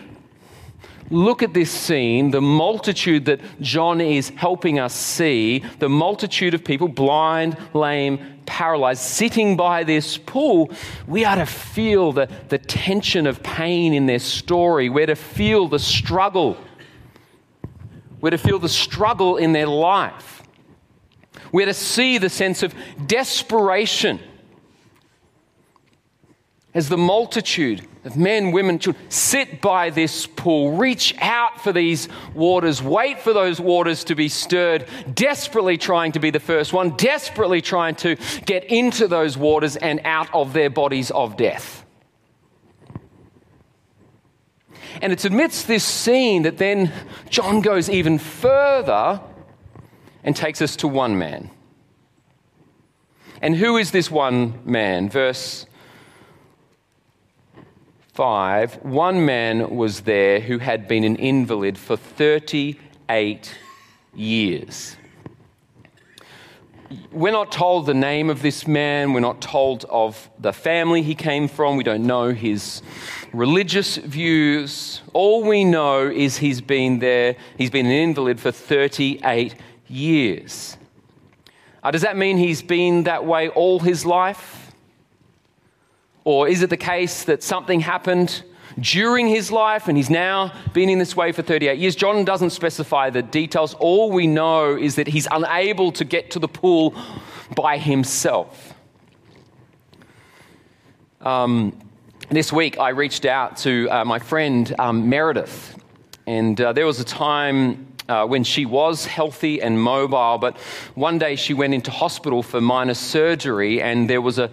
look 1.10 1.42
at 1.42 1.52
this 1.52 1.70
scene, 1.70 2.30
the 2.30 2.40
multitude 2.40 3.24
that 3.26 3.40
John 3.60 4.00
is 4.00 4.30
helping 4.30 4.78
us 4.78 4.94
see, 4.94 5.64
the 5.78 5.88
multitude 5.88 6.54
of 6.54 6.64
people, 6.64 6.88
blind, 6.88 7.56
lame, 7.74 8.40
paralyzed, 8.46 9.02
sitting 9.02 9.56
by 9.56 9.84
this 9.84 10.16
pool, 10.16 10.70
we 11.06 11.24
are 11.24 11.36
to 11.36 11.46
feel 11.46 12.12
the, 12.12 12.28
the 12.48 12.58
tension 12.58 13.26
of 13.26 13.42
pain 13.42 13.92
in 13.92 14.06
their 14.06 14.18
story. 14.18 14.88
We're 14.88 15.06
to 15.06 15.16
feel 15.16 15.68
the 15.68 15.78
struggle. 15.78 16.56
We're 18.20 18.30
to 18.30 18.38
feel 18.38 18.58
the 18.58 18.68
struggle 18.68 19.36
in 19.36 19.52
their 19.52 19.66
life. 19.66 20.42
We're 21.52 21.66
to 21.66 21.74
see 21.74 22.18
the 22.18 22.28
sense 22.28 22.62
of 22.62 22.74
desperation 23.06 24.20
as 26.72 26.88
the 26.88 26.96
multitude 26.96 27.86
of 28.04 28.16
men, 28.16 28.52
women, 28.52 28.78
children 28.78 29.04
sit 29.10 29.60
by 29.60 29.90
this 29.90 30.26
pool, 30.26 30.72
reach 30.76 31.14
out 31.18 31.60
for 31.60 31.72
these 31.72 32.08
waters, 32.32 32.82
wait 32.82 33.20
for 33.20 33.32
those 33.32 33.60
waters 33.60 34.04
to 34.04 34.14
be 34.14 34.28
stirred, 34.28 34.86
desperately 35.12 35.76
trying 35.76 36.12
to 36.12 36.20
be 36.20 36.30
the 36.30 36.40
first 36.40 36.72
one, 36.72 36.90
desperately 36.96 37.60
trying 37.60 37.96
to 37.96 38.16
get 38.46 38.64
into 38.64 39.08
those 39.08 39.36
waters 39.36 39.76
and 39.76 40.00
out 40.04 40.32
of 40.32 40.52
their 40.52 40.70
bodies 40.70 41.10
of 41.10 41.36
death. 41.36 41.84
And 45.02 45.12
it's 45.12 45.24
amidst 45.24 45.66
this 45.66 45.84
scene 45.84 46.42
that 46.42 46.58
then 46.58 46.92
John 47.30 47.60
goes 47.60 47.88
even 47.88 48.18
further 48.18 49.20
and 50.22 50.36
takes 50.36 50.62
us 50.62 50.76
to 50.76 50.88
one 50.88 51.18
man. 51.18 51.50
And 53.42 53.56
who 53.56 53.76
is 53.76 53.90
this 53.90 54.10
one 54.10 54.60
man? 54.64 55.08
Verse 55.08 55.66
5 58.12 58.82
One 58.82 59.24
man 59.24 59.76
was 59.76 60.00
there 60.02 60.40
who 60.40 60.58
had 60.58 60.88
been 60.88 61.04
an 61.04 61.16
invalid 61.16 61.78
for 61.78 61.96
38 61.96 63.54
years. 64.14 64.96
We're 67.12 67.32
not 67.32 67.52
told 67.52 67.86
the 67.86 67.94
name 67.94 68.30
of 68.30 68.42
this 68.42 68.66
man. 68.66 69.12
We're 69.12 69.20
not 69.20 69.40
told 69.40 69.84
of 69.84 70.28
the 70.40 70.52
family 70.52 71.02
he 71.02 71.14
came 71.14 71.46
from. 71.46 71.76
We 71.76 71.84
don't 71.84 72.04
know 72.04 72.30
his 72.30 72.82
religious 73.32 73.96
views. 73.96 75.02
All 75.12 75.44
we 75.44 75.64
know 75.64 76.08
is 76.08 76.38
he's 76.38 76.60
been 76.60 76.98
there, 76.98 77.36
he's 77.56 77.70
been 77.70 77.86
an 77.86 77.92
invalid 77.92 78.40
for 78.40 78.50
38 78.50 79.54
years. 79.86 80.76
Uh, 81.82 81.92
does 81.92 82.02
that 82.02 82.16
mean 82.16 82.36
he's 82.38 82.60
been 82.60 83.04
that 83.04 83.24
way 83.24 83.48
all 83.50 83.78
his 83.78 84.04
life? 84.04 84.59
Or 86.24 86.48
is 86.48 86.62
it 86.62 86.70
the 86.70 86.76
case 86.76 87.24
that 87.24 87.42
something 87.42 87.80
happened 87.80 88.42
during 88.78 89.26
his 89.26 89.50
life 89.50 89.88
and 89.88 89.96
he's 89.96 90.10
now 90.10 90.52
been 90.72 90.88
in 90.88 90.98
this 90.98 91.16
way 91.16 91.32
for 91.32 91.42
38 91.42 91.78
years? 91.78 91.96
John 91.96 92.24
doesn't 92.24 92.50
specify 92.50 93.10
the 93.10 93.22
details. 93.22 93.74
All 93.74 94.10
we 94.10 94.26
know 94.26 94.76
is 94.76 94.96
that 94.96 95.08
he's 95.08 95.26
unable 95.30 95.92
to 95.92 96.04
get 96.04 96.30
to 96.32 96.38
the 96.38 96.48
pool 96.48 96.94
by 97.56 97.78
himself. 97.78 98.74
Um, 101.20 101.78
this 102.30 102.52
week, 102.52 102.78
I 102.78 102.90
reached 102.90 103.24
out 103.24 103.56
to 103.58 103.88
uh, 103.90 104.04
my 104.04 104.18
friend 104.18 104.74
um, 104.78 105.08
Meredith, 105.08 105.76
and 106.26 106.60
uh, 106.60 106.72
there 106.72 106.86
was 106.86 107.00
a 107.00 107.04
time 107.04 107.90
uh, 108.10 108.26
when 108.26 108.42
she 108.44 108.66
was 108.66 109.06
healthy 109.06 109.60
and 109.62 109.80
mobile, 109.80 110.38
but 110.38 110.56
one 110.94 111.18
day 111.18 111.36
she 111.36 111.54
went 111.54 111.74
into 111.74 111.90
hospital 111.90 112.42
for 112.42 112.60
minor 112.60 112.94
surgery 112.94 113.80
and 113.80 114.10
there 114.10 114.20
was 114.20 114.38
a 114.38 114.50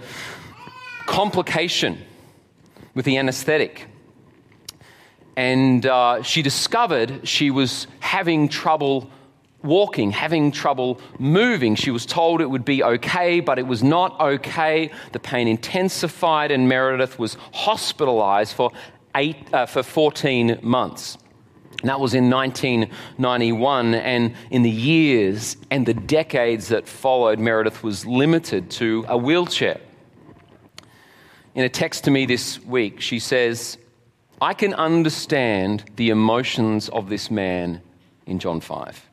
complication 1.07 1.97
with 2.93 3.05
the 3.05 3.17
anesthetic. 3.17 3.87
And 5.35 5.85
uh, 5.85 6.21
she 6.21 6.43
discovered 6.43 7.27
she 7.27 7.49
was 7.49 7.87
having 7.99 8.49
trouble 8.49 9.09
walking, 9.63 10.11
having 10.11 10.51
trouble 10.51 10.99
moving. 11.19 11.75
She 11.75 11.91
was 11.91 12.05
told 12.05 12.41
it 12.41 12.49
would 12.49 12.65
be 12.65 12.83
okay, 12.83 13.39
but 13.39 13.57
it 13.57 13.65
was 13.65 13.83
not 13.83 14.19
okay. 14.19 14.91
The 15.11 15.19
pain 15.19 15.47
intensified, 15.47 16.51
and 16.51 16.69
Meredith 16.69 17.17
was 17.17 17.35
hospitalized 17.53 18.53
for, 18.53 18.71
eight, 19.15 19.37
uh, 19.53 19.65
for 19.65 19.83
14 19.83 20.59
months. 20.61 21.17
And 21.81 21.89
that 21.89 21.99
was 21.99 22.15
in 22.15 22.29
1991, 22.29 23.93
and 23.93 24.33
in 24.49 24.63
the 24.63 24.71
years 24.71 25.57
and 25.69 25.85
the 25.85 25.93
decades 25.93 26.69
that 26.69 26.87
followed, 26.87 27.37
Meredith 27.37 27.83
was 27.83 28.05
limited 28.05 28.71
to 28.71 29.05
a 29.07 29.17
wheelchair. 29.17 29.79
In 31.57 31.63
a 31.63 31.69
text 31.69 32.03
to 32.03 32.11
me 32.11 32.27
this 32.27 32.63
week, 32.63 33.01
she 33.01 33.17
says, 33.17 33.79
I 34.39 34.53
can 34.53 34.75
understand 34.75 35.85
the 35.95 36.11
emotions 36.11 36.87
of 36.89 37.09
this 37.09 37.31
man 37.31 37.81
in 38.27 38.37
John 38.37 38.59
5. 38.59 39.03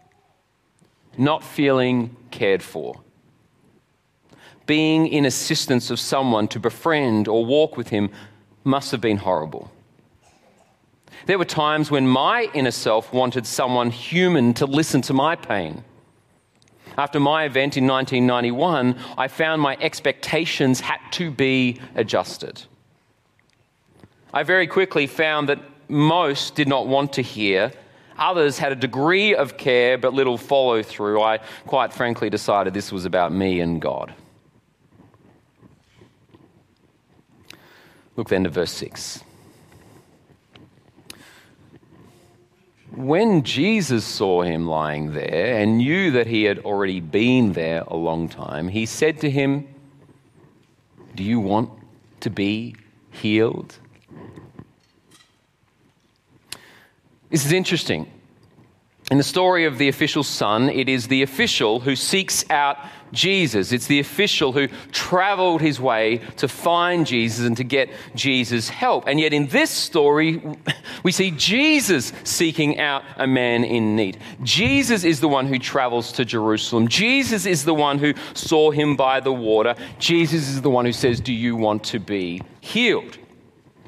Not 1.16 1.42
feeling 1.42 2.14
cared 2.30 2.62
for, 2.62 3.00
being 4.66 5.06
in 5.06 5.24
assistance 5.24 5.88
of 5.90 5.98
someone 5.98 6.46
to 6.48 6.60
befriend 6.60 7.28
or 7.28 7.46
walk 7.46 7.78
with 7.78 7.88
him 7.88 8.10
must 8.62 8.90
have 8.90 9.00
been 9.00 9.16
horrible. 9.16 9.72
There 11.24 11.38
were 11.38 11.46
times 11.46 11.90
when 11.90 12.06
my 12.06 12.50
inner 12.52 12.72
self 12.72 13.10
wanted 13.10 13.46
someone 13.46 13.88
human 13.88 14.52
to 14.54 14.66
listen 14.66 15.00
to 15.02 15.14
my 15.14 15.34
pain. 15.34 15.82
After 16.96 17.18
my 17.18 17.44
event 17.44 17.76
in 17.76 17.86
1991, 17.86 18.96
I 19.18 19.28
found 19.28 19.60
my 19.60 19.76
expectations 19.80 20.80
had 20.80 21.00
to 21.12 21.30
be 21.30 21.80
adjusted. 21.94 22.62
I 24.32 24.42
very 24.42 24.66
quickly 24.66 25.06
found 25.06 25.48
that 25.48 25.60
most 25.88 26.54
did 26.54 26.68
not 26.68 26.86
want 26.86 27.12
to 27.14 27.22
hear. 27.22 27.72
Others 28.18 28.58
had 28.58 28.72
a 28.72 28.76
degree 28.76 29.34
of 29.34 29.56
care 29.56 29.98
but 29.98 30.14
little 30.14 30.38
follow 30.38 30.82
through. 30.82 31.20
I 31.20 31.38
quite 31.66 31.92
frankly 31.92 32.30
decided 32.30 32.74
this 32.74 32.92
was 32.92 33.04
about 33.04 33.32
me 33.32 33.60
and 33.60 33.80
God. 33.80 34.14
Look 38.16 38.28
then 38.28 38.44
to 38.44 38.50
verse 38.50 38.70
6. 38.72 39.24
When 42.96 43.42
Jesus 43.42 44.04
saw 44.04 44.42
him 44.42 44.68
lying 44.68 45.14
there 45.14 45.58
and 45.58 45.78
knew 45.78 46.12
that 46.12 46.28
he 46.28 46.44
had 46.44 46.60
already 46.60 47.00
been 47.00 47.52
there 47.52 47.82
a 47.88 47.96
long 47.96 48.28
time, 48.28 48.68
he 48.68 48.86
said 48.86 49.20
to 49.22 49.30
him, 49.30 49.66
Do 51.16 51.24
you 51.24 51.40
want 51.40 51.70
to 52.20 52.30
be 52.30 52.76
healed? 53.10 53.78
This 57.30 57.44
is 57.44 57.50
interesting. 57.50 58.08
In 59.10 59.18
the 59.18 59.24
story 59.24 59.64
of 59.64 59.78
the 59.78 59.88
official 59.88 60.22
son, 60.22 60.70
it 60.70 60.88
is 60.88 61.08
the 61.08 61.22
official 61.22 61.80
who 61.80 61.96
seeks 61.96 62.48
out 62.48 62.78
Jesus. 63.14 63.72
It's 63.72 63.86
the 63.86 64.00
official 64.00 64.52
who 64.52 64.68
traveled 64.92 65.60
his 65.60 65.80
way 65.80 66.18
to 66.36 66.48
find 66.48 67.06
Jesus 67.06 67.46
and 67.46 67.56
to 67.56 67.64
get 67.64 67.90
Jesus' 68.14 68.68
help. 68.68 69.04
And 69.06 69.18
yet, 69.18 69.32
in 69.32 69.46
this 69.46 69.70
story, 69.70 70.42
we 71.02 71.12
see 71.12 71.30
Jesus 71.30 72.12
seeking 72.24 72.78
out 72.78 73.02
a 73.16 73.26
man 73.26 73.64
in 73.64 73.96
need. 73.96 74.18
Jesus 74.42 75.04
is 75.04 75.20
the 75.20 75.28
one 75.28 75.46
who 75.46 75.58
travels 75.58 76.12
to 76.12 76.24
Jerusalem. 76.24 76.88
Jesus 76.88 77.46
is 77.46 77.64
the 77.64 77.74
one 77.74 77.98
who 77.98 78.14
saw 78.34 78.70
him 78.70 78.96
by 78.96 79.20
the 79.20 79.32
water. 79.32 79.74
Jesus 79.98 80.48
is 80.48 80.62
the 80.62 80.70
one 80.70 80.84
who 80.84 80.92
says, 80.92 81.20
Do 81.20 81.32
you 81.32 81.56
want 81.56 81.84
to 81.84 81.98
be 81.98 82.42
healed? 82.60 83.18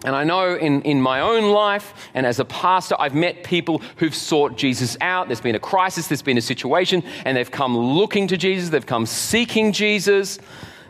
And 0.04 0.14
I 0.14 0.24
know 0.24 0.54
in, 0.54 0.82
in 0.82 1.00
my 1.00 1.20
own 1.20 1.50
life 1.52 2.10
and 2.14 2.26
as 2.26 2.38
a 2.38 2.44
pastor, 2.44 2.94
I've 2.98 3.14
met 3.14 3.44
people 3.44 3.80
who've 3.96 4.14
sought 4.14 4.56
Jesus 4.56 4.96
out. 5.00 5.28
There's 5.28 5.40
been 5.40 5.54
a 5.54 5.60
crisis, 5.60 6.06
there's 6.08 6.22
been 6.22 6.38
a 6.38 6.42
situation, 6.42 7.02
and 7.24 7.36
they've 7.36 7.50
come 7.50 7.76
looking 7.76 8.28
to 8.28 8.36
Jesus, 8.36 8.68
they've 8.68 8.84
come 8.84 9.06
seeking 9.06 9.72
Jesus. 9.72 10.38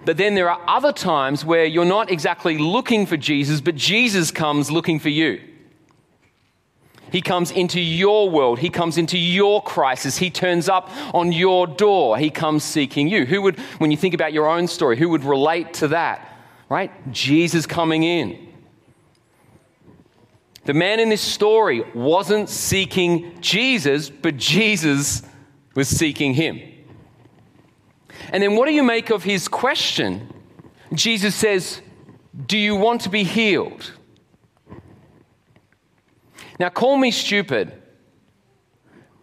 But 0.04 0.16
then 0.16 0.34
there 0.34 0.50
are 0.50 0.60
other 0.68 0.92
times 0.92 1.44
where 1.44 1.64
you're 1.64 1.84
not 1.84 2.10
exactly 2.10 2.58
looking 2.58 3.06
for 3.06 3.16
Jesus, 3.16 3.60
but 3.60 3.74
Jesus 3.74 4.30
comes 4.30 4.70
looking 4.70 4.98
for 4.98 5.08
you. 5.08 5.40
He 7.12 7.22
comes 7.22 7.50
into 7.52 7.80
your 7.80 8.28
world. 8.28 8.58
He 8.58 8.68
comes 8.68 8.98
into 8.98 9.16
your 9.16 9.62
crisis. 9.62 10.18
He 10.18 10.30
turns 10.30 10.68
up 10.68 10.90
on 11.14 11.32
your 11.32 11.66
door. 11.66 12.18
He 12.18 12.30
comes 12.30 12.64
seeking 12.64 13.08
you. 13.08 13.24
Who 13.24 13.42
would, 13.42 13.58
when 13.78 13.90
you 13.90 13.96
think 13.96 14.14
about 14.14 14.32
your 14.32 14.48
own 14.48 14.66
story, 14.66 14.96
who 14.96 15.08
would 15.10 15.24
relate 15.24 15.74
to 15.74 15.88
that? 15.88 16.36
Right? 16.68 16.90
Jesus 17.12 17.64
coming 17.64 18.02
in. 18.02 18.45
The 20.66 20.74
man 20.74 20.98
in 20.98 21.08
this 21.08 21.22
story 21.22 21.84
wasn't 21.94 22.48
seeking 22.48 23.40
Jesus, 23.40 24.10
but 24.10 24.36
Jesus 24.36 25.22
was 25.76 25.88
seeking 25.88 26.34
him. 26.34 26.60
And 28.32 28.42
then 28.42 28.56
what 28.56 28.66
do 28.66 28.72
you 28.72 28.82
make 28.82 29.10
of 29.10 29.22
his 29.22 29.46
question? 29.46 30.28
Jesus 30.92 31.36
says, 31.36 31.80
Do 32.46 32.58
you 32.58 32.74
want 32.74 33.02
to 33.02 33.08
be 33.08 33.22
healed? 33.22 33.92
Now, 36.58 36.68
call 36.70 36.96
me 36.96 37.12
stupid, 37.12 37.72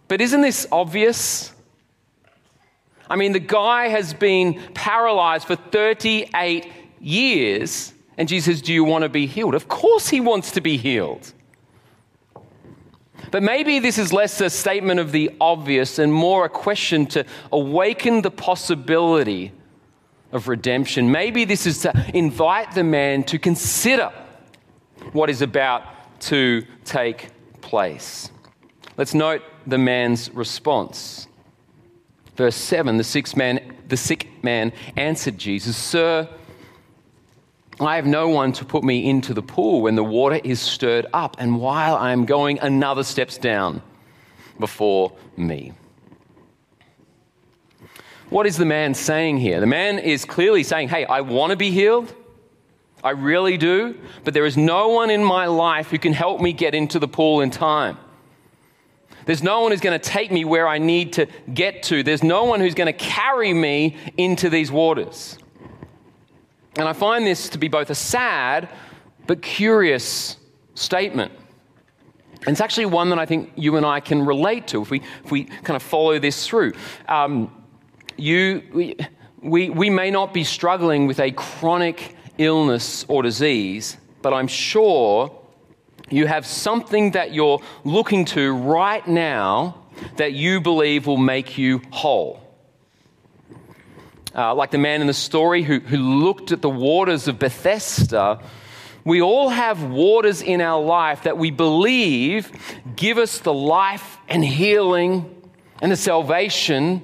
but 0.08 0.22
isn't 0.22 0.42
this 0.42 0.66
obvious? 0.72 1.52
I 3.10 3.18
mean, 3.18 3.34
the 3.34 3.40
guy 3.40 3.90
has 3.90 4.14
been 4.14 4.62
paralyzed 4.74 5.48
for 5.48 5.58
38 5.58 6.72
years 7.02 7.93
and 8.18 8.28
Jesus 8.28 8.62
Do 8.62 8.74
you 8.74 8.84
want 8.84 9.04
to 9.04 9.10
be 9.10 9.26
healed? 9.26 9.56
Of 9.56 9.68
course, 9.68 10.10
he 10.10 10.20
wants 10.20 10.52
to 10.52 10.62
be 10.62 10.78
healed. 10.78 11.34
But 13.32 13.42
maybe 13.42 13.80
this 13.80 13.98
is 13.98 14.14
less 14.14 14.40
a 14.42 14.50
statement 14.50 15.00
of 15.00 15.12
the 15.12 15.32
obvious 15.42 15.98
and 15.98 16.14
more 16.14 16.46
a 16.46 16.50
question 16.50 17.06
to 17.08 17.26
awaken 17.52 18.22
the 18.22 18.32
possibility 18.32 19.52
of 20.32 20.48
redemption. 20.48 21.12
Maybe 21.12 21.46
this 21.46 21.66
is 21.66 21.80
to 21.80 22.12
invite 22.14 22.76
the 22.76 22.84
man 22.84 23.24
to 23.26 23.40
consider 23.40 24.12
what 25.14 25.30
is 25.30 25.42
about 25.42 25.84
to 26.22 26.66
take 26.86 27.30
place. 27.62 28.30
Let's 28.98 29.14
note 29.14 29.42
the 29.66 29.78
man's 29.78 30.30
response. 30.32 31.28
Verse 32.36 32.56
7 32.56 32.98
the, 32.98 33.34
man, 33.36 33.76
the 33.88 33.98
sick 33.98 34.28
man 34.44 34.74
answered 34.96 35.38
Jesus, 35.38 35.78
Sir, 35.78 36.28
I 37.80 37.96
have 37.96 38.06
no 38.06 38.30
one 38.30 38.52
to 38.54 38.66
put 38.66 38.84
me 38.84 39.10
into 39.10 39.34
the 39.34 39.42
pool 39.42 39.82
when 39.82 39.96
the 39.96 40.04
water 40.04 40.40
is 40.44 40.60
stirred 40.60 41.08
up, 41.14 41.38
and 41.40 41.60
while 41.60 41.96
I 41.96 42.12
am 42.12 42.26
going, 42.26 42.60
another 42.60 43.04
steps 43.04 43.38
down 43.38 43.82
before 44.60 45.14
me. 45.36 45.74
What 48.30 48.46
is 48.46 48.58
the 48.58 48.66
man 48.66 48.94
saying 48.94 49.38
here? 49.38 49.60
The 49.60 49.68
man 49.68 50.00
is 50.00 50.26
clearly 50.26 50.64
saying, 50.64 50.90
Hey, 50.90 51.06
I 51.06 51.22
want 51.22 51.52
to 51.52 51.56
be 51.56 51.72
healed. 51.72 52.14
I 53.04 53.12
really 53.12 53.58
do. 53.58 54.00
But 54.24 54.34
there 54.34 54.46
is 54.46 54.58
no 54.58 54.90
one 54.90 55.10
in 55.10 55.24
my 55.24 55.46
life 55.46 55.90
who 55.90 56.00
can 56.00 56.14
help 56.14 56.42
me 56.42 56.54
get 56.54 56.74
into 56.74 57.00
the 57.00 57.08
pool 57.08 57.42
in 57.42 57.52
time. 57.52 57.98
There's 59.26 59.44
no 59.44 59.62
one 59.62 59.72
who's 59.72 59.82
going 59.82 60.00
to 60.00 60.10
take 60.10 60.32
me 60.32 60.46
where 60.46 60.68
I 60.68 60.78
need 60.80 61.14
to 61.14 61.28
get 61.54 61.84
to. 61.84 62.04
There's 62.04 62.24
no 62.24 62.46
one 62.46 62.60
who's 62.60 62.74
going 62.74 62.88
to 62.88 62.94
carry 62.94 63.54
me 63.54 63.98
into 64.18 64.50
these 64.50 64.72
waters. 64.72 65.38
And 66.78 66.88
I 66.88 66.94
find 66.94 67.26
this 67.26 67.50
to 67.50 67.58
be 67.58 67.68
both 67.68 67.90
a 67.90 67.96
sad 67.96 68.70
but 69.28 69.42
curious 69.42 70.38
statement. 70.76 71.32
And 72.46 72.50
it's 72.50 72.62
actually 72.62 72.88
one 72.88 73.10
that 73.10 73.20
I 73.20 73.26
think 73.26 73.52
you 73.56 73.78
and 73.78 73.86
I 73.86 74.00
can 74.00 74.26
relate 74.26 74.68
to 74.70 74.82
if 74.82 74.90
we, 74.90 75.02
if 75.24 75.32
we 75.32 75.46
kind 75.46 75.76
of 75.76 75.84
follow 75.84 76.20
this 76.20 76.46
through. 76.48 76.74
Um, 77.08 77.64
you, 78.18 78.64
we, 78.74 78.98
we, 79.42 79.70
we 79.70 79.90
may 79.90 80.12
not 80.12 80.34
be 80.34 80.44
struggling 80.44 81.08
with 81.08 81.20
a 81.20 81.32
chronic 81.32 82.18
illness 82.38 83.06
or 83.08 83.24
disease, 83.24 83.98
but 84.22 84.34
I'm 84.34 84.48
sure 84.48 85.40
you 86.10 86.28
have 86.28 86.46
something 86.46 87.12
that 87.12 87.34
you're 87.34 87.62
looking 87.86 88.26
to 88.26 88.54
right 88.54 89.08
now 89.08 89.78
that 90.18 90.34
you 90.34 90.60
believe 90.60 91.08
will 91.08 91.18
make 91.18 91.58
you 91.58 91.82
whole 91.92 92.43
uh, 94.36 94.54
like 94.56 94.72
the 94.72 94.78
man 94.78 95.02
in 95.02 95.08
the 95.08 95.14
story 95.14 95.64
who, 95.64 95.80
who 95.80 95.98
looked 95.98 96.52
at 96.52 96.62
the 96.62 96.70
waters 96.70 97.28
of 97.28 97.40
Bethesda, 97.40 98.42
we 99.06 99.22
all 99.22 99.50
have 99.50 99.84
waters 99.84 100.42
in 100.42 100.62
our 100.62 100.82
life 100.82 101.24
that 101.24 101.38
we 101.38 101.52
believe 101.52 102.52
give 102.96 103.18
us 103.18 103.40
the 103.40 103.54
life 103.54 104.18
and 104.28 104.44
healing 104.44 105.50
and 105.82 105.92
the 105.92 105.98
salvation 105.98 107.02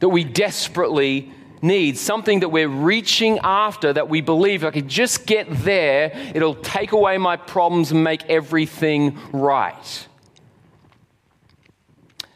that 0.00 0.08
we 0.08 0.24
desperately 0.24 1.32
need. 1.62 1.96
Something 1.96 2.40
that 2.40 2.48
we're 2.48 2.68
reaching 2.68 3.38
after 3.42 3.92
that 3.92 4.08
we 4.08 4.20
believe 4.20 4.62
if 4.62 4.68
I 4.68 4.70
could 4.72 4.88
just 4.88 5.26
get 5.26 5.46
there, 5.50 6.12
it'll 6.34 6.56
take 6.56 6.92
away 6.92 7.18
my 7.18 7.36
problems 7.36 7.92
and 7.92 8.02
make 8.02 8.24
everything 8.24 9.18
right. 9.32 10.06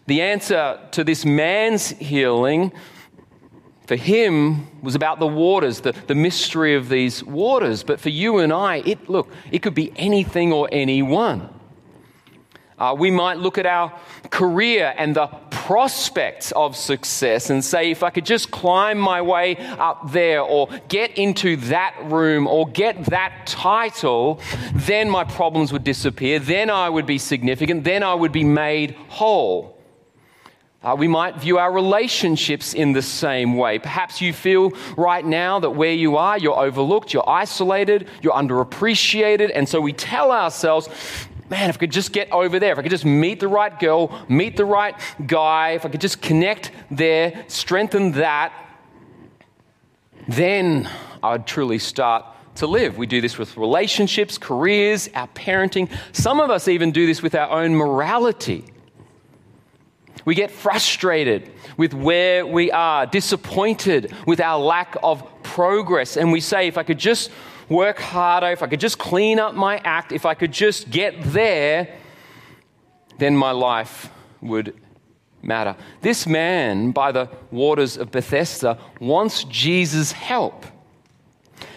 The 0.07 0.23
answer 0.23 0.81
to 0.93 1.05
this 1.05 1.25
man's 1.25 1.91
healing 1.91 2.73
for 3.91 3.97
him 3.97 4.69
was 4.83 4.95
about 4.95 5.19
the 5.19 5.27
waters, 5.27 5.81
the, 5.81 5.91
the 6.07 6.15
mystery 6.15 6.77
of 6.77 6.89
these 6.89 7.25
waters. 7.25 7.83
But 7.83 7.99
for 7.99 8.09
you 8.09 8.39
and 8.39 8.53
I, 8.53 8.77
it 8.87 9.11
look, 9.11 9.29
it 9.51 9.63
could 9.63 9.75
be 9.75 9.93
anything 9.97 10.53
or 10.53 10.69
anyone. 10.71 11.53
Uh, 12.79 12.95
we 12.97 13.11
might 13.11 13.39
look 13.39 13.59
at 13.59 13.67
our 13.67 13.93
career 14.31 14.95
and 14.97 15.17
the 15.17 15.27
prospects 15.51 16.53
of 16.53 16.77
success 16.77 17.51
and 17.51 17.65
say, 17.65 17.91
if 17.91 18.05
I 18.05 18.11
could 18.11 18.25
just 18.25 18.53
climb 18.53 18.97
my 18.97 19.23
way 19.23 19.57
up 19.57 20.13
there 20.13 20.41
or 20.41 20.69
get 20.87 21.19
into 21.19 21.57
that 21.57 21.97
room 22.05 22.47
or 22.47 22.69
get 22.69 23.07
that 23.07 23.45
title, 23.49 24.41
then 24.73 25.11
my 25.11 25.25
problems 25.25 25.73
would 25.73 25.83
disappear. 25.83 26.39
Then 26.39 26.71
I 26.71 26.89
would 26.89 27.07
be 27.07 27.19
significant. 27.19 27.83
Then 27.83 28.05
I 28.05 28.15
would 28.15 28.31
be 28.31 28.45
made 28.45 28.93
whole. 29.09 29.80
Uh, 30.83 30.97
we 30.99 31.07
might 31.07 31.37
view 31.37 31.59
our 31.59 31.71
relationships 31.71 32.73
in 32.73 32.93
the 32.93 33.03
same 33.03 33.55
way. 33.59 33.79
Perhaps 33.79 34.23
you 34.23 34.33
feel 34.33 34.73
right 34.97 35.25
now 35.25 35.61
that 35.61 35.71
where 35.71 35.93
you 35.93 36.17
are, 36.17 36.39
you're 36.39 36.59
overlooked, 36.59 37.13
you're 37.13 37.29
isolated, 37.29 38.09
you're 38.23 38.33
underappreciated. 38.33 39.51
And 39.55 39.69
so 39.69 39.79
we 39.79 39.93
tell 39.93 40.33
ourselves, 40.33 40.89
man, 41.51 41.69
if 41.69 41.77
I 41.77 41.81
could 41.81 41.93
just 41.93 42.13
get 42.13 42.33
over 42.33 42.59
there, 42.59 42.73
if 42.73 42.79
I 42.79 42.83
could 42.83 42.91
just 42.91 43.05
meet 43.05 43.41
the 43.41 43.49
right 43.49 43.79
girl, 43.79 44.25
meet 44.27 44.57
the 44.57 44.65
right 44.65 44.95
guy, 45.27 45.73
if 45.73 45.85
I 45.85 45.91
could 45.91 46.01
just 46.01 46.23
connect 46.23 46.71
there, 46.91 47.45
strengthen 47.49 48.13
that, 48.13 48.51
then 50.29 50.89
I 51.23 51.33
would 51.33 51.47
truly 51.47 51.79
start 51.79 52.25
to 52.55 52.67
live. 52.67 52.97
We 52.97 53.07
do 53.07 53.21
this 53.21 53.37
with 53.37 53.59
relationships, 53.59 54.39
careers, 54.39 55.11
our 55.15 55.29
parenting. 55.29 55.91
Some 56.13 56.41
of 56.41 56.49
us 56.49 56.69
even 56.69 56.91
do 56.91 57.07
this 57.07 57.21
with 57.21 57.35
our 57.35 57.51
own 57.51 57.75
morality. 57.75 58.65
We 60.25 60.35
get 60.35 60.51
frustrated 60.51 61.51
with 61.77 61.95
where 61.95 62.47
we 62.47 62.71
are, 62.71 63.07
disappointed 63.07 64.15
with 64.27 64.41
our 64.41 64.59
lack 64.59 64.97
of 65.03 65.25
progress, 65.43 66.17
and 66.17 66.33
we 66.33 66.41
say, 66.41 66.67
if 66.67 66.79
I 66.79 66.83
could 66.83 66.99
just 66.99 67.31
work 67.69 67.99
harder, 67.99 68.49
if 68.49 68.63
I 68.63 68.67
could 68.67 68.81
just 68.81 68.99
clean 68.99 69.39
up 69.39 69.55
my 69.55 69.79
act, 69.79 70.13
if 70.13 70.27
I 70.27 70.35
could 70.35 70.53
just 70.53 70.91
get 70.91 71.15
there, 71.23 71.89
then 73.19 73.37
my 73.37 73.53
life 73.53 74.11
would 74.41 74.75
matter. 75.43 75.77
This 76.01 76.27
man 76.27 76.91
by 76.91 77.13
the 77.13 77.29
waters 77.51 77.97
of 77.97 78.11
Bethesda 78.11 78.79
wants 79.01 79.45
Jesus' 79.45 80.13
help. 80.13 80.67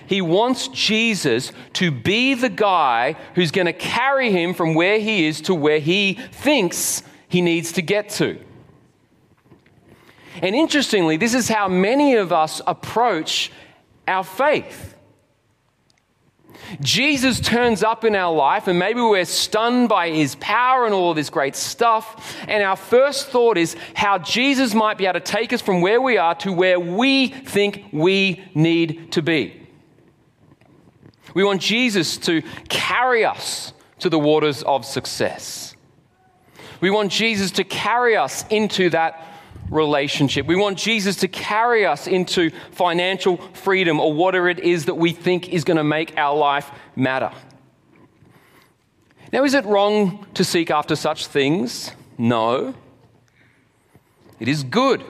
He 0.06 0.22
wants 0.22 0.68
Jesus 0.68 1.52
to 1.74 1.92
be 1.92 2.34
the 2.34 2.50
guy 2.50 3.16
who's 3.36 3.52
going 3.52 3.68
to 3.68 3.74
carry 3.74 4.32
him 4.32 4.54
from 4.54 4.76
where 4.76 5.00
he 5.00 5.26
is 5.26 5.42
to 5.42 5.56
where 5.56 5.80
he 5.80 6.20
thinks 6.32 7.04
he 7.34 7.41
needs 7.41 7.72
to 7.72 7.82
get 7.82 8.10
to. 8.10 8.39
And 10.43 10.56
interestingly, 10.56 11.17
this 11.17 11.34
is 11.34 11.50
how 11.50 11.67
many 11.67 12.13
of 12.13 12.32
us 12.32 12.62
approach 12.67 13.52
our 14.08 14.24
faith. 14.24 14.96
Jesus 16.80 17.39
turns 17.39 17.82
up 17.82 18.04
in 18.04 18.15
our 18.15 18.32
life, 18.32 18.67
and 18.67 18.78
maybe 18.78 19.02
we're 19.02 19.26
stunned 19.26 19.89
by 19.89 20.12
his 20.12 20.36
power 20.36 20.86
and 20.86 20.93
all 20.93 21.10
of 21.10 21.15
this 21.15 21.32
great 21.32 21.56
stuff. 21.56 22.38
And 22.48 22.62
our 22.62 22.76
first 22.76 23.30
thought 23.30 23.58
is 23.58 23.76
how 23.96 24.19
Jesus 24.19 24.76
might 24.76 25.00
be 25.00 25.08
able 25.08 25.19
to 25.19 25.26
take 25.26 25.54
us 25.54 25.62
from 25.62 25.82
where 25.82 26.00
we 26.00 26.17
are 26.17 26.36
to 26.36 26.54
where 26.54 26.80
we 26.80 27.30
think 27.30 27.86
we 27.91 28.43
need 28.54 29.12
to 29.13 29.24
be. 29.24 29.60
We 31.34 31.43
want 31.43 31.62
Jesus 31.62 32.15
to 32.19 32.43
carry 32.69 33.26
us 33.26 33.74
to 33.98 34.10
the 34.10 34.19
waters 34.19 34.62
of 34.62 34.86
success. 34.86 35.73
We 36.84 36.89
want 36.89 37.13
Jesus 37.13 37.52
to 37.52 37.63
carry 37.63 38.17
us 38.17 38.43
into 38.50 38.89
that 38.89 39.26
relationship. 39.69 40.46
We 40.48 40.58
want 40.58 40.78
Jesus 40.78 41.15
to 41.22 41.30
carry 41.30 41.86
us 41.86 42.08
into 42.08 42.50
financial 42.72 43.38
freedom 43.54 44.02
or 44.02 44.12
whatever 44.12 44.50
it 44.50 44.60
is 44.60 44.84
that 44.88 44.96
we 44.96 45.13
think 45.13 45.48
is 45.48 45.63
going 45.63 45.78
to 45.78 45.86
make 45.86 46.17
our 46.17 46.36
life 46.36 46.69
matter. 46.98 47.32
Now, 49.32 49.46
is 49.46 49.54
it 49.54 49.63
wrong 49.63 50.28
to 50.34 50.43
seek 50.43 50.72
after 50.72 50.98
such 50.98 51.28
things? 51.28 51.93
No. 52.17 52.74
It 54.41 54.50
is 54.50 54.65
good 54.65 55.06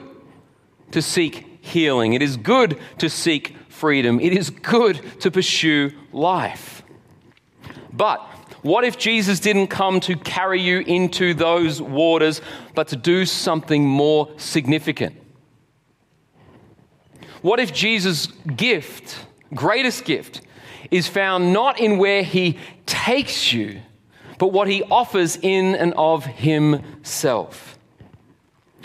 to 0.92 1.02
seek 1.02 1.58
healing. 1.60 2.12
It 2.12 2.22
is 2.22 2.36
good 2.36 2.78
to 2.98 3.10
seek 3.10 3.56
freedom. 3.68 4.20
It 4.20 4.32
is 4.32 4.48
good 4.48 5.00
to 5.22 5.30
pursue 5.32 5.90
life. 6.12 6.84
But 7.92 8.24
what 8.64 8.82
if 8.82 8.96
Jesus 8.96 9.40
didn't 9.40 9.66
come 9.66 10.00
to 10.00 10.16
carry 10.16 10.58
you 10.58 10.78
into 10.78 11.34
those 11.34 11.82
waters, 11.82 12.40
but 12.74 12.88
to 12.88 12.96
do 12.96 13.26
something 13.26 13.86
more 13.86 14.30
significant? 14.38 15.14
What 17.42 17.60
if 17.60 17.74
Jesus' 17.74 18.26
gift, 18.56 19.18
greatest 19.52 20.06
gift, 20.06 20.40
is 20.90 21.06
found 21.06 21.52
not 21.52 21.78
in 21.78 21.98
where 21.98 22.22
he 22.22 22.58
takes 22.86 23.52
you, 23.52 23.82
but 24.38 24.46
what 24.46 24.66
he 24.66 24.82
offers 24.84 25.36
in 25.36 25.74
and 25.74 25.92
of 25.98 26.24
himself? 26.24 27.78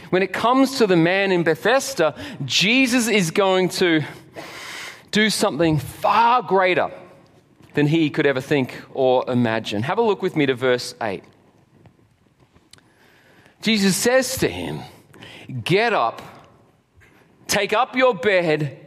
When 0.10 0.22
it 0.22 0.34
comes 0.34 0.78
to 0.80 0.88
the 0.88 0.98
man 0.98 1.32
in 1.32 1.44
Bethesda, 1.44 2.16
Jesus 2.44 3.08
is 3.08 3.32
going 3.32 3.70
to 3.70 4.04
do 5.12 5.30
something 5.30 5.80
far 5.80 6.42
greater 6.42 6.92
than 7.74 7.88
he 7.88 8.10
could 8.10 8.26
ever 8.26 8.42
think 8.42 8.82
or 8.94 9.24
imagine. 9.30 9.84
Have 9.84 9.98
a 9.98 10.02
look 10.02 10.22
with 10.22 10.36
me 10.36 10.46
to 10.46 10.56
verse 10.56 10.96
8. 11.02 11.24
Jesus 13.62 13.96
says 13.96 14.38
to 14.38 14.48
him, 14.48 14.82
Get 15.64 15.94
up, 15.94 16.22
take 17.48 17.74
up 17.74 17.96
your 17.96 18.14
bed, 18.14 18.78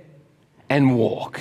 and 0.69 0.97
walk. 0.97 1.41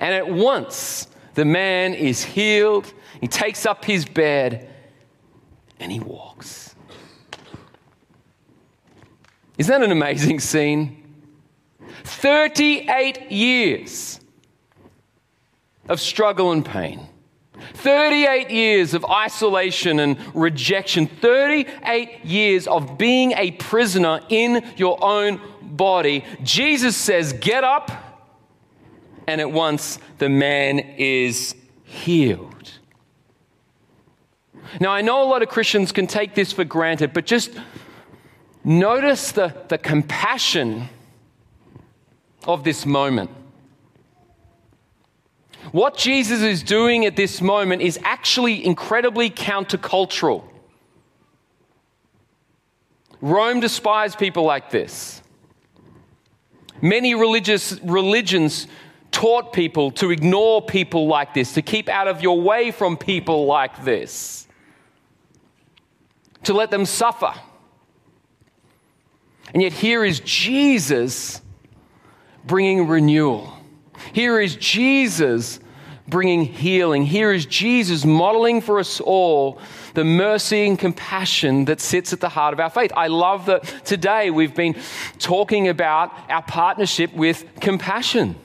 And 0.00 0.14
at 0.14 0.28
once 0.28 1.06
the 1.34 1.44
man 1.44 1.94
is 1.94 2.24
healed. 2.24 2.92
He 3.20 3.28
takes 3.28 3.66
up 3.66 3.84
his 3.84 4.04
bed 4.04 4.68
and 5.78 5.92
he 5.92 6.00
walks. 6.00 6.74
Isn't 9.58 9.72
that 9.72 9.84
an 9.84 9.92
amazing 9.92 10.40
scene? 10.40 11.02
38 12.04 13.30
years 13.30 14.20
of 15.88 16.00
struggle 16.00 16.52
and 16.52 16.64
pain. 16.64 17.08
38 17.74 18.50
years 18.50 18.94
of 18.94 19.04
isolation 19.04 19.98
and 20.00 20.18
rejection. 20.34 21.06
38 21.06 22.24
years 22.24 22.66
of 22.66 22.98
being 22.98 23.32
a 23.32 23.52
prisoner 23.52 24.20
in 24.28 24.64
your 24.76 25.02
own 25.02 25.40
body. 25.62 26.24
Jesus 26.42 26.96
says, 26.96 27.32
Get 27.32 27.64
up. 27.64 27.90
And 29.26 29.40
at 29.40 29.50
once 29.50 29.98
the 30.18 30.28
man 30.28 30.78
is 30.78 31.54
healed. 31.84 32.70
Now, 34.80 34.90
I 34.90 35.00
know 35.00 35.22
a 35.22 35.28
lot 35.28 35.42
of 35.42 35.48
Christians 35.48 35.92
can 35.92 36.06
take 36.06 36.34
this 36.34 36.52
for 36.52 36.64
granted, 36.64 37.12
but 37.12 37.24
just 37.24 37.52
notice 38.64 39.32
the, 39.32 39.54
the 39.68 39.78
compassion 39.78 40.88
of 42.44 42.64
this 42.64 42.84
moment. 42.84 43.30
What 45.72 45.96
Jesus 45.96 46.42
is 46.42 46.62
doing 46.62 47.06
at 47.06 47.16
this 47.16 47.40
moment 47.40 47.82
is 47.82 47.98
actually 48.04 48.64
incredibly 48.64 49.30
countercultural. 49.30 50.44
Rome 53.20 53.60
despised 53.60 54.18
people 54.18 54.44
like 54.44 54.70
this. 54.70 55.22
Many 56.80 57.14
religious 57.14 57.80
religions 57.82 58.66
taught 59.10 59.52
people 59.52 59.90
to 59.92 60.10
ignore 60.10 60.60
people 60.60 61.06
like 61.06 61.32
this, 61.32 61.54
to 61.54 61.62
keep 61.62 61.88
out 61.88 62.06
of 62.06 62.22
your 62.22 62.40
way 62.40 62.70
from 62.70 62.96
people 62.96 63.46
like 63.46 63.84
this, 63.84 64.46
to 66.44 66.52
let 66.52 66.70
them 66.70 66.84
suffer. 66.84 67.32
And 69.54 69.62
yet, 69.62 69.72
here 69.72 70.04
is 70.04 70.20
Jesus 70.20 71.40
bringing 72.44 72.86
renewal. 72.86 73.55
Here 74.12 74.40
is 74.40 74.56
Jesus 74.56 75.60
bringing 76.08 76.44
healing. 76.44 77.04
Here 77.04 77.32
is 77.32 77.46
Jesus 77.46 78.04
modeling 78.04 78.60
for 78.60 78.78
us 78.78 79.00
all 79.00 79.60
the 79.94 80.04
mercy 80.04 80.66
and 80.66 80.78
compassion 80.78 81.64
that 81.64 81.80
sits 81.80 82.12
at 82.12 82.20
the 82.20 82.28
heart 82.28 82.52
of 82.52 82.60
our 82.60 82.70
faith. 82.70 82.92
I 82.96 83.08
love 83.08 83.46
that 83.46 83.64
today 83.84 84.30
we've 84.30 84.54
been 84.54 84.76
talking 85.18 85.68
about 85.68 86.12
our 86.30 86.42
partnership 86.42 87.12
with 87.12 87.44
compassion. 87.60 88.36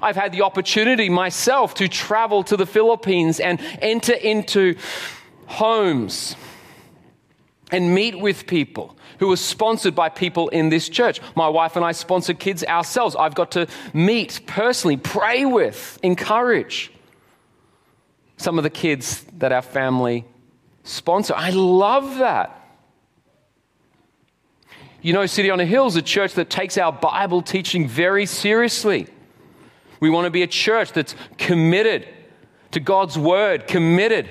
I've 0.00 0.16
had 0.16 0.32
the 0.32 0.42
opportunity 0.42 1.08
myself 1.08 1.74
to 1.74 1.88
travel 1.88 2.44
to 2.44 2.56
the 2.56 2.66
Philippines 2.66 3.40
and 3.40 3.60
enter 3.80 4.12
into 4.12 4.76
homes 5.46 6.36
and 7.72 7.94
meet 7.94 8.20
with 8.20 8.46
people 8.46 8.96
who 9.20 9.30
are 9.30 9.36
sponsored 9.36 9.94
by 9.94 10.08
people 10.08 10.48
in 10.48 10.70
this 10.70 10.88
church. 10.88 11.20
My 11.36 11.46
wife 11.46 11.76
and 11.76 11.84
I 11.84 11.92
sponsor 11.92 12.32
kids 12.32 12.64
ourselves. 12.64 13.14
I've 13.14 13.34
got 13.34 13.52
to 13.52 13.68
meet 13.92 14.40
personally, 14.46 14.96
pray 14.96 15.44
with, 15.44 15.98
encourage 16.02 16.90
some 18.38 18.58
of 18.58 18.64
the 18.64 18.70
kids 18.70 19.24
that 19.38 19.52
our 19.52 19.62
family 19.62 20.24
sponsor. 20.84 21.34
I 21.36 21.50
love 21.50 22.16
that. 22.18 22.56
You 25.02 25.12
know, 25.12 25.26
City 25.26 25.50
on 25.50 25.60
a 25.60 25.66
Hill 25.66 25.86
is 25.86 25.96
a 25.96 26.02
church 26.02 26.32
that 26.34 26.48
takes 26.48 26.78
our 26.78 26.90
Bible 26.90 27.42
teaching 27.42 27.86
very 27.86 28.24
seriously. 28.24 29.06
We 30.00 30.08
want 30.08 30.24
to 30.24 30.30
be 30.30 30.42
a 30.42 30.46
church 30.46 30.92
that's 30.92 31.14
committed 31.36 32.08
to 32.70 32.80
God's 32.80 33.18
word, 33.18 33.66
committed 33.66 34.30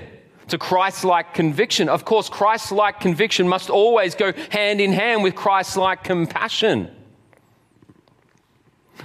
to 0.50 0.58
Christ 0.58 1.04
like 1.04 1.34
conviction. 1.34 1.90
Of 1.90 2.06
course, 2.06 2.30
Christ 2.30 2.72
like 2.72 3.00
conviction 3.00 3.48
must 3.48 3.70
always 3.70 4.16
go 4.16 4.34
hand 4.52 4.82
in 4.82 4.94
hand 4.94 5.24
with 5.24 5.36
Christ 5.36 5.78
like 5.78 6.04
compassion. 6.04 6.92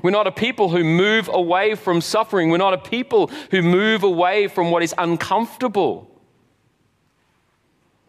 We're 0.02 0.10
not 0.10 0.26
a 0.26 0.32
people 0.32 0.68
who 0.68 0.84
move 0.84 1.30
away 1.32 1.76
from 1.76 2.00
suffering. 2.00 2.50
We're 2.50 2.58
not 2.58 2.74
a 2.74 2.78
people 2.78 3.28
who 3.50 3.62
move 3.62 4.02
away 4.02 4.48
from 4.48 4.70
what 4.70 4.82
is 4.82 4.94
uncomfortable. 4.98 6.10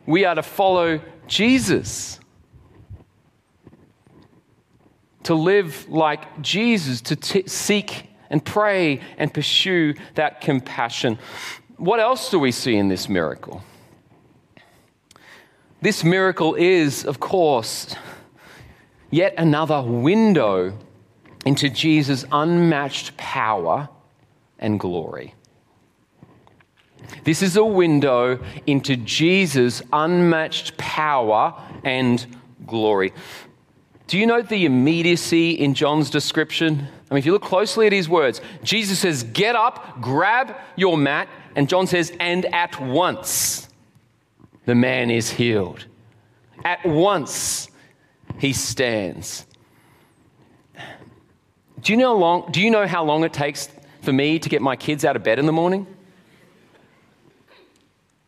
We 0.06 0.26
are 0.26 0.36
to 0.36 0.44
follow 0.44 1.00
Jesus. 1.28 2.20
To 5.24 5.36
live 5.36 5.88
like 5.90 6.42
Jesus, 6.42 7.02
to 7.02 7.16
t- 7.16 7.48
seek 7.48 8.10
and 8.30 8.44
pray 8.44 9.02
and 9.18 9.34
pursue 9.34 9.94
that 10.16 10.42
compassion. 10.42 11.18
What 11.78 12.00
else 12.00 12.30
do 12.30 12.40
we 12.40 12.52
see 12.52 12.76
in 12.76 12.88
this 12.88 13.10
miracle? 13.10 13.62
This 15.82 16.04
miracle 16.04 16.56
is, 16.56 17.06
of 17.06 17.20
course, 17.20 17.96
yet 19.12 19.36
another 19.38 19.82
window 19.82 20.78
into 21.46 21.70
Jesus' 21.70 22.26
unmatched 22.32 23.16
power 23.18 23.90
and 24.58 24.80
glory. 24.80 25.36
This 27.24 27.42
is 27.42 27.56
a 27.56 27.64
window 27.64 28.40
into 28.66 28.96
Jesus' 28.96 29.82
unmatched 29.94 30.78
power 30.78 31.54
and 31.84 32.26
glory. 32.66 33.14
Do 34.08 34.18
you 34.18 34.28
note 34.28 34.50
the 34.50 34.66
immediacy 34.66 35.52
in 35.52 35.74
John's 35.74 36.10
description? 36.10 36.88
I 37.10 37.14
mean, 37.14 37.20
if 37.20 37.26
you 37.26 37.32
look 37.32 37.44
closely 37.44 37.88
at 37.88 37.94
his 37.94 38.08
words, 38.08 38.42
Jesus 38.64 39.00
says, 39.00 39.24
Get 39.24 39.56
up, 39.56 40.02
grab 40.02 40.56
your 40.76 40.98
mat, 40.98 41.28
and 41.56 41.70
John 41.70 41.88
says, 41.88 42.12
And 42.20 42.46
at 42.54 42.80
once 42.80 43.70
the 44.66 44.76
man 44.76 45.10
is 45.10 45.32
healed. 45.32 45.86
At 46.64 46.86
once 46.86 47.70
he 48.38 48.54
stands. 48.54 49.46
Do 51.82 51.94
you 51.94 51.98
know 51.98 52.16
how 52.16 52.20
long, 52.20 52.52
do 52.52 52.62
you 52.62 52.70
know 52.70 52.88
how 52.88 53.04
long 53.04 53.24
it 53.24 53.34
takes 53.34 53.70
for 54.02 54.12
me 54.12 54.40
to 54.40 54.50
get 54.50 54.62
my 54.62 54.76
kids 54.76 55.06
out 55.06 55.16
of 55.16 55.24
bed 55.24 55.40
in 55.40 55.46
the 55.46 55.52
morning? 55.52 55.88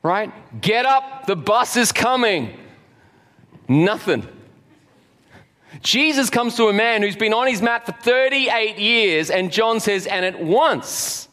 Right? 0.04 0.32
Get 0.62 0.86
up, 0.86 1.26
the 1.26 1.36
bus 1.36 1.76
is 1.76 1.92
coming. 1.92 2.58
Nothing. 3.68 4.28
Jesus 5.82 6.30
comes 6.30 6.56
to 6.56 6.68
a 6.68 6.74
man 6.74 7.02
who's 7.02 7.16
been 7.16 7.34
on 7.34 7.48
his 7.48 7.62
mat 7.62 7.86
for 7.86 7.92
38 7.92 8.78
years, 8.78 9.30
and 9.30 9.52
John 9.52 9.80
says, 9.80 10.08
and 10.08 10.26
at 10.26 10.40
once 10.40 11.28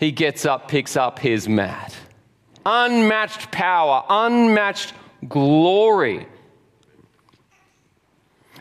he 0.00 0.10
gets 0.10 0.46
up, 0.46 0.66
picks 0.66 0.96
up 0.96 1.18
his 1.18 1.46
mat. 1.46 1.94
Unmatched 2.64 3.52
power, 3.52 4.02
unmatched 4.08 4.94
glory. 5.28 6.26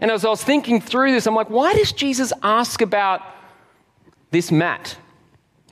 And 0.01 0.11
as 0.11 0.25
I 0.25 0.29
was 0.29 0.43
thinking 0.43 0.81
through 0.81 1.13
this, 1.13 1.25
I'm 1.27 1.35
like, 1.35 1.49
why 1.49 1.73
does 1.73 1.93
Jesus 1.93 2.33
ask 2.43 2.81
about 2.81 3.21
this 4.31 4.51
mat? 4.51 4.97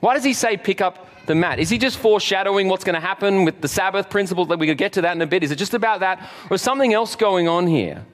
Why 0.00 0.14
does 0.14 0.24
he 0.24 0.32
say 0.32 0.56
pick 0.56 0.80
up 0.80 1.06
the 1.26 1.34
mat? 1.34 1.58
Is 1.58 1.68
he 1.68 1.76
just 1.76 1.98
foreshadowing 1.98 2.68
what's 2.68 2.84
going 2.84 2.94
to 2.94 3.00
happen 3.00 3.44
with 3.44 3.60
the 3.60 3.68
Sabbath 3.68 4.08
principle 4.08 4.46
that 4.46 4.58
we 4.58 4.66
could 4.66 4.78
get 4.78 4.94
to 4.94 5.02
that 5.02 5.14
in 5.16 5.22
a 5.22 5.26
bit? 5.26 5.42
Is 5.42 5.50
it 5.50 5.56
just 5.56 5.74
about 5.74 6.00
that? 6.00 6.30
Or 6.50 6.56
something 6.56 6.94
else 6.94 7.14
going 7.14 7.46
on 7.46 7.66
here? 7.66 8.06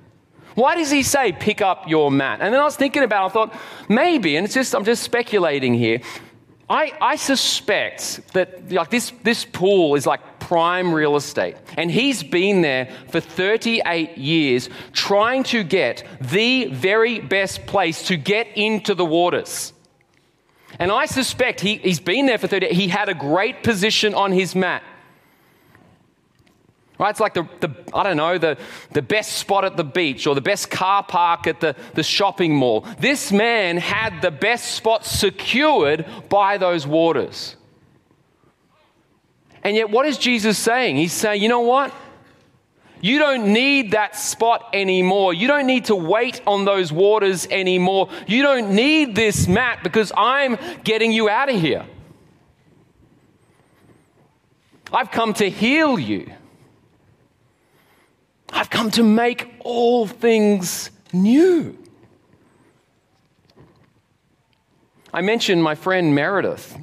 Why 0.57 0.75
does 0.75 0.91
he 0.91 1.05
say 1.05 1.33
pick 1.33 1.61
up 1.61 1.89
your 1.89 2.11
mat? 2.11 2.41
And 2.41 2.53
then 2.53 2.61
I 2.61 2.65
was 2.65 2.77
thinking 2.77 3.05
about 3.05 3.25
it, 3.25 3.27
I 3.27 3.33
thought, 3.33 3.55
maybe, 3.89 4.37
and 4.37 4.45
it's 4.45 4.55
just 4.55 4.75
I'm 4.75 4.85
just 4.85 5.05
speculating 5.05 5.75
here. 5.75 6.01
I, 6.69 6.93
I 7.01 7.17
suspect 7.17 8.33
that 8.33 8.73
like 8.73 8.91
this, 8.91 9.13
this 9.23 9.45
pool 9.45 9.97
is 9.97 10.07
like 10.07 10.39
prime 10.41 10.93
real 10.93 11.17
estate. 11.17 11.57
And 11.77 11.91
he's 11.91 12.23
been 12.23 12.63
there 12.63 12.91
for 13.09 13.21
38 13.21 14.17
years 14.17 14.71
trying 14.93 15.43
to 15.45 15.63
get 15.63 16.05
the 16.21 16.67
very 16.67 17.21
best 17.21 17.67
place 17.67 18.07
to 18.09 18.17
get 18.17 18.49
into 18.57 18.95
the 18.95 19.05
waters. 19.05 19.73
And 20.79 20.91
I 20.91 21.07
suspect 21.07 21.61
he, 21.61 21.77
he's 21.77 22.01
been 22.01 22.27
there 22.27 22.39
for 22.39 22.47
30 22.49 22.69
He 22.69 22.89
had 22.89 23.09
a 23.09 23.15
great 23.15 23.63
position 23.63 24.15
on 24.15 24.33
his 24.33 24.55
mat. 24.55 24.83
Right? 27.05 27.11
It's 27.11 27.21
like 27.21 27.35
the, 27.35 27.47
the, 27.61 27.71
I 27.93 28.03
don't 28.03 28.17
know, 28.17 28.39
the, 28.39 28.57
the 28.93 29.03
best 29.03 29.33
spot 29.33 29.63
at 29.67 29.77
the 29.77 29.85
beach 29.85 30.27
or 30.27 30.35
the 30.35 30.41
best 30.41 30.71
car 30.71 31.03
park 31.03 31.47
at 31.47 31.61
the, 31.61 31.77
the 31.93 32.03
shopping 32.03 32.57
mall. 32.57 32.87
This 32.99 33.31
man 33.31 33.77
had 33.77 34.23
the 34.23 34.31
best 34.31 34.73
spot 34.73 35.05
secured 35.05 36.07
by 36.31 36.57
those 36.57 36.87
waters. 36.87 37.57
And 39.63 39.77
yet, 39.77 39.91
what 39.91 40.07
is 40.07 40.17
Jesus 40.17 40.57
saying? 40.57 40.97
He's 40.97 41.13
saying, 41.13 41.43
you 41.43 41.51
know 41.51 41.61
what? 41.61 41.93
You 43.03 43.19
don't 43.19 43.53
need 43.53 43.91
that 43.91 44.17
spot 44.17 44.71
anymore. 44.73 45.35
You 45.35 45.47
don't 45.47 45.67
need 45.67 45.85
to 45.87 45.95
wait 45.95 46.41
on 46.47 46.65
those 46.65 46.91
waters 46.91 47.47
anymore. 47.51 48.09
You 48.27 48.43
don't 48.43 48.75
need 48.75 49.15
this 49.15 49.47
mat 49.47 49.81
because 49.83 50.11
I'm 50.17 50.57
getting 50.85 51.13
you 51.13 51.29
out 51.29 51.51
of 51.51 51.61
here. 51.61 51.85
I've 54.91 55.11
come 55.11 55.35
to 55.35 55.51
heal 55.51 55.99
you. 55.99 56.33
I've 58.55 58.71
come 58.71 58.91
to 58.93 59.03
make 59.03 59.53
all 59.61 60.07
things 60.07 60.91
new. 61.13 61.77
I 65.13 65.21
mentioned 65.21 65.63
my 65.63 65.75
friend 65.75 66.15
Meredith, 66.15 66.77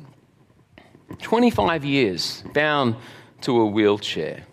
25 1.22 1.84
years 1.84 2.44
bound 2.54 2.96
to 3.42 3.60
a 3.60 3.66
wheelchair. 3.66 4.46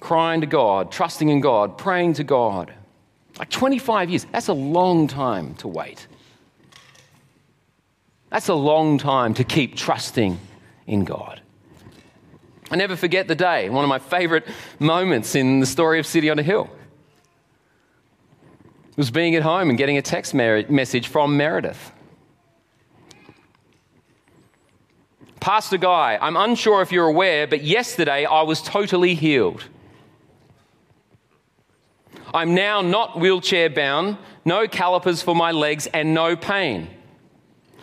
Crying 0.00 0.40
to 0.40 0.46
God, 0.46 0.90
trusting 0.90 1.28
in 1.28 1.40
God, 1.40 1.78
praying 1.78 2.14
to 2.14 2.24
God. 2.24 2.72
Like 3.38 3.50
25 3.50 4.10
years, 4.10 4.26
that's 4.32 4.48
a 4.48 4.54
long 4.54 5.08
time 5.08 5.54
to 5.56 5.68
wait. 5.68 6.06
That's 8.30 8.48
a 8.48 8.54
long 8.54 8.96
time 8.96 9.34
to 9.34 9.44
keep 9.44 9.76
trusting 9.76 10.38
in 10.86 11.04
God. 11.04 11.41
I 12.72 12.76
never 12.76 12.96
forget 12.96 13.28
the 13.28 13.34
day, 13.34 13.68
one 13.68 13.84
of 13.84 13.90
my 13.90 13.98
favorite 13.98 14.48
moments 14.78 15.34
in 15.34 15.60
the 15.60 15.66
story 15.66 15.98
of 15.98 16.06
City 16.06 16.30
on 16.30 16.38
a 16.38 16.42
Hill. 16.42 16.70
was 18.96 19.10
being 19.10 19.34
at 19.34 19.42
home 19.42 19.68
and 19.68 19.76
getting 19.76 19.98
a 19.98 20.02
text 20.02 20.32
message 20.32 21.08
from 21.08 21.36
Meredith. 21.36 21.92
Pastor 25.38 25.76
Guy, 25.76 26.18
I'm 26.18 26.34
unsure 26.34 26.80
if 26.80 26.92
you're 26.92 27.08
aware, 27.08 27.46
but 27.46 27.62
yesterday 27.62 28.24
I 28.24 28.40
was 28.40 28.62
totally 28.62 29.14
healed. 29.16 29.64
I'm 32.32 32.54
now 32.54 32.80
not 32.80 33.20
wheelchair 33.20 33.68
bound, 33.68 34.16
no 34.46 34.66
calipers 34.66 35.20
for 35.20 35.34
my 35.34 35.50
legs, 35.50 35.88
and 35.88 36.14
no 36.14 36.36
pain. 36.36 36.88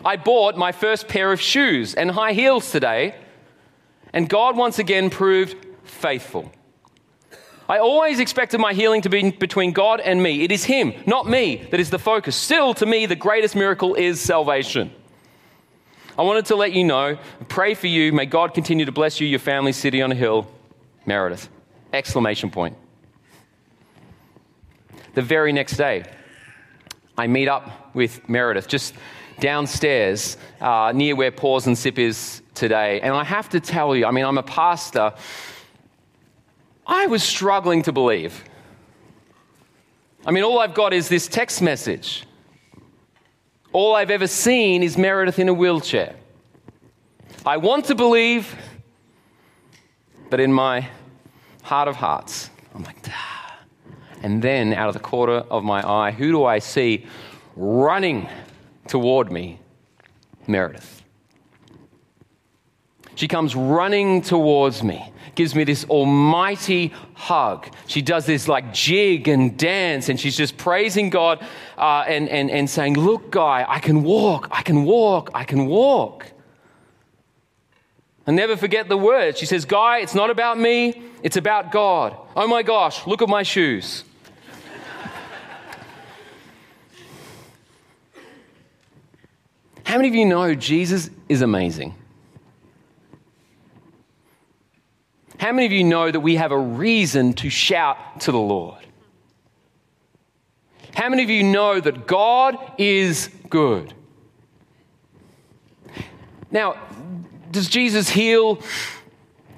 I 0.03 0.15
bought 0.15 0.57
my 0.57 0.71
first 0.71 1.07
pair 1.07 1.31
of 1.31 1.39
shoes 1.39 1.93
and 1.93 2.09
high 2.09 2.33
heels 2.33 2.71
today 2.71 3.13
and 4.13 4.29
God 4.29 4.57
once 4.57 4.79
again 4.79 5.09
proved 5.09 5.55
faithful. 5.83 6.51
I 7.67 7.77
always 7.77 8.19
expected 8.19 8.59
my 8.59 8.73
healing 8.73 9.03
to 9.03 9.09
be 9.09 9.29
between 9.29 9.73
God 9.73 9.99
and 9.99 10.23
me. 10.23 10.43
It 10.43 10.51
is 10.51 10.63
Him, 10.63 10.93
not 11.05 11.29
me, 11.29 11.67
that 11.69 11.79
is 11.79 11.91
the 11.91 11.99
focus. 11.99 12.35
Still, 12.35 12.73
to 12.73 12.85
me, 12.85 13.05
the 13.05 13.15
greatest 13.15 13.55
miracle 13.55 13.93
is 13.93 14.19
salvation. 14.19 14.91
I 16.17 16.23
wanted 16.23 16.47
to 16.47 16.55
let 16.55 16.73
you 16.73 16.83
know, 16.83 17.17
pray 17.47 17.75
for 17.75 17.87
you. 17.87 18.11
May 18.11 18.25
God 18.25 18.53
continue 18.53 18.85
to 18.85 18.91
bless 18.91 19.21
you, 19.21 19.27
your 19.27 19.39
family, 19.39 19.71
city 19.71 20.01
on 20.01 20.11
a 20.11 20.15
hill. 20.15 20.47
Meredith. 21.05 21.47
Exclamation 21.93 22.49
point. 22.49 22.75
The 25.13 25.21
very 25.21 25.53
next 25.53 25.77
day, 25.77 26.03
I 27.17 27.27
meet 27.27 27.47
up 27.47 27.93
with 27.95 28.27
Meredith 28.27 28.67
just 28.67 28.95
downstairs 29.39 30.37
uh, 30.61 30.91
near 30.93 31.15
where 31.15 31.31
Pause 31.31 31.67
and 31.67 31.77
Sip 31.77 31.97
is 31.99 32.41
today. 32.53 33.01
And 33.01 33.13
I 33.13 33.23
have 33.23 33.49
to 33.49 33.59
tell 33.59 33.95
you, 33.95 34.05
I 34.05 34.11
mean, 34.11 34.25
I'm 34.25 34.37
a 34.37 34.43
pastor. 34.43 35.13
I 36.85 37.07
was 37.07 37.23
struggling 37.23 37.83
to 37.83 37.91
believe. 37.91 38.43
I 40.25 40.31
mean, 40.31 40.43
all 40.43 40.59
I've 40.59 40.73
got 40.73 40.93
is 40.93 41.07
this 41.07 41.27
text 41.27 41.61
message. 41.61 42.25
All 43.71 43.95
I've 43.95 44.11
ever 44.11 44.27
seen 44.27 44.83
is 44.83 44.97
Meredith 44.97 45.39
in 45.39 45.47
a 45.47 45.53
wheelchair. 45.53 46.15
I 47.45 47.57
want 47.57 47.85
to 47.85 47.95
believe, 47.95 48.53
but 50.29 50.39
in 50.39 50.51
my 50.51 50.89
heart 51.63 51.87
of 51.87 51.95
hearts, 51.95 52.49
I'm 52.75 52.83
like, 52.83 52.97
ah. 53.07 53.59
And 54.21 54.41
then 54.41 54.73
out 54.73 54.89
of 54.89 54.93
the 54.93 54.99
corner 54.99 55.45
of 55.49 55.63
my 55.63 55.87
eye, 55.87 56.11
who 56.11 56.31
do 56.31 56.43
I 56.43 56.59
see 56.59 57.05
running 57.55 58.27
toward 58.89 59.31
me? 59.31 59.59
Meredith. 60.47 61.03
She 63.15 63.27
comes 63.27 63.55
running 63.55 64.21
towards 64.21 64.81
me, 64.81 65.11
gives 65.35 65.53
me 65.53 65.65
this 65.65 65.83
almighty 65.85 66.93
hug. 67.15 67.67
She 67.85 68.01
does 68.01 68.25
this 68.25 68.47
like 68.47 68.73
jig 68.73 69.27
and 69.27 69.57
dance, 69.57 70.07
and 70.07 70.17
she's 70.17 70.37
just 70.37 70.57
praising 70.57 71.09
God 71.09 71.45
uh, 71.77 72.05
and, 72.07 72.29
and, 72.29 72.49
and 72.49 72.69
saying, 72.69 72.93
Look, 72.93 73.29
Guy, 73.29 73.65
I 73.67 73.79
can 73.79 74.03
walk, 74.03 74.47
I 74.51 74.61
can 74.61 74.85
walk, 74.85 75.31
I 75.33 75.43
can 75.43 75.65
walk. 75.65 76.31
I 78.25 78.31
never 78.31 78.55
forget 78.55 78.87
the 78.87 78.97
words. 78.97 79.37
She 79.37 79.45
says, 79.45 79.65
Guy, 79.65 79.99
it's 79.99 80.15
not 80.15 80.29
about 80.29 80.57
me, 80.57 81.01
it's 81.21 81.35
about 81.35 81.73
God. 81.73 82.15
Oh 82.37 82.47
my 82.47 82.63
gosh, 82.63 83.05
look 83.05 83.21
at 83.21 83.27
my 83.27 83.43
shoes. 83.43 84.05
How 89.89 89.97
many 89.97 90.07
of 90.07 90.13
you 90.13 90.25
know 90.25 90.53
Jesus 90.53 91.09
is 91.29 91.41
amazing? 91.41 91.95
How 95.39 95.51
many 95.51 95.65
of 95.65 95.71
you 95.71 95.83
know 95.83 96.11
that 96.11 96.19
we 96.19 96.35
have 96.35 96.51
a 96.51 96.59
reason 96.59 97.33
to 97.33 97.49
shout 97.49 98.21
to 98.21 98.31
the 98.31 98.37
Lord? 98.37 98.85
How 100.93 101.09
many 101.09 101.23
of 101.23 101.31
you 101.31 101.41
know 101.41 101.79
that 101.79 102.05
God 102.05 102.55
is 102.77 103.31
good? 103.49 103.95
Now, 106.51 106.75
does 107.49 107.67
Jesus 107.67 108.09
heal 108.09 108.61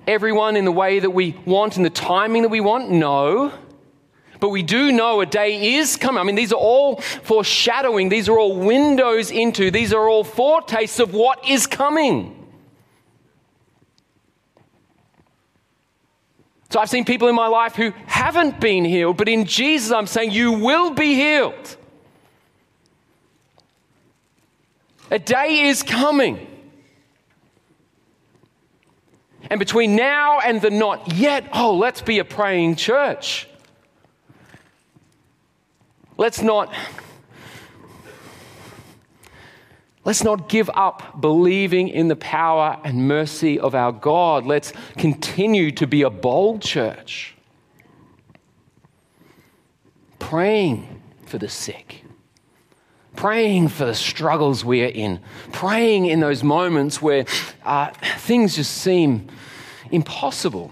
everyone 0.08 0.56
in 0.56 0.64
the 0.64 0.72
way 0.72 1.00
that 1.00 1.12
we 1.12 1.36
want, 1.46 1.76
in 1.76 1.84
the 1.84 1.90
timing 1.90 2.44
that 2.44 2.50
we 2.52 2.62
want? 2.62 2.90
No. 2.90 3.52
But 4.42 4.50
we 4.50 4.64
do 4.64 4.92
know 4.92 5.22
a 5.22 5.26
day 5.28 5.76
is 5.76 5.96
coming. 5.96 6.20
I 6.20 6.24
mean, 6.24 6.36
these 6.36 6.52
are 6.52 6.60
all 6.60 6.96
foreshadowing, 6.98 8.10
these 8.10 8.28
are 8.28 8.38
all 8.40 8.58
windows 8.58 9.30
into, 9.30 9.70
these 9.70 9.94
are 9.94 10.10
all 10.10 10.24
foretastes 10.24 11.00
of 11.00 11.14
what 11.14 11.48
is 11.48 11.68
coming. 11.68 12.36
So 16.72 16.80
I've 16.80 16.90
seen 16.90 17.06
people 17.06 17.28
in 17.28 17.36
my 17.36 17.48
life 17.48 17.76
who 17.76 17.94
haven't 18.08 18.60
been 18.60 18.84
healed, 18.84 19.18
but 19.18 19.30
in 19.30 19.46
Jesus, 19.46 19.92
I'm 19.92 20.08
saying 20.08 20.32
you 20.32 20.54
will 20.54 20.90
be 20.90 21.14
healed. 21.14 21.78
A 25.12 25.20
day 25.20 25.68
is 25.68 25.84
coming. 25.84 26.48
And 29.52 29.60
between 29.60 29.96
now 29.96 30.40
and 30.40 30.62
the 30.62 30.72
not 30.72 31.14
yet, 31.14 31.48
oh, 31.54 31.76
let's 31.76 32.02
be 32.02 32.18
a 32.18 32.26
praying 32.26 32.78
church. 32.78 33.48
Let's 36.22 36.44
not 36.44 36.72
Let's 40.06 40.24
not 40.24 40.50
give 40.50 40.70
up 40.76 41.20
believing 41.20 41.88
in 41.90 42.10
the 42.10 42.16
power 42.16 42.80
and 42.84 43.08
mercy 43.08 43.60
of 43.60 43.74
our 43.74 43.92
God. 43.92 44.46
Let's 44.46 44.72
continue 45.00 45.72
to 45.72 45.88
be 45.88 46.04
a 46.04 46.12
bold 46.12 46.62
church, 46.62 47.36
praying 50.20 51.02
for 51.26 51.40
the 51.40 51.50
sick, 51.50 52.04
praying 53.16 53.70
for 53.70 53.86
the 53.86 53.96
struggles 53.96 54.64
we 54.64 54.84
are 54.84 54.90
in, 54.94 55.22
praying 55.52 56.06
in 56.06 56.20
those 56.20 56.44
moments 56.44 57.02
where 57.02 57.26
uh, 57.64 57.90
things 58.20 58.56
just 58.58 58.74
seem 58.74 59.28
impossible. 59.90 60.72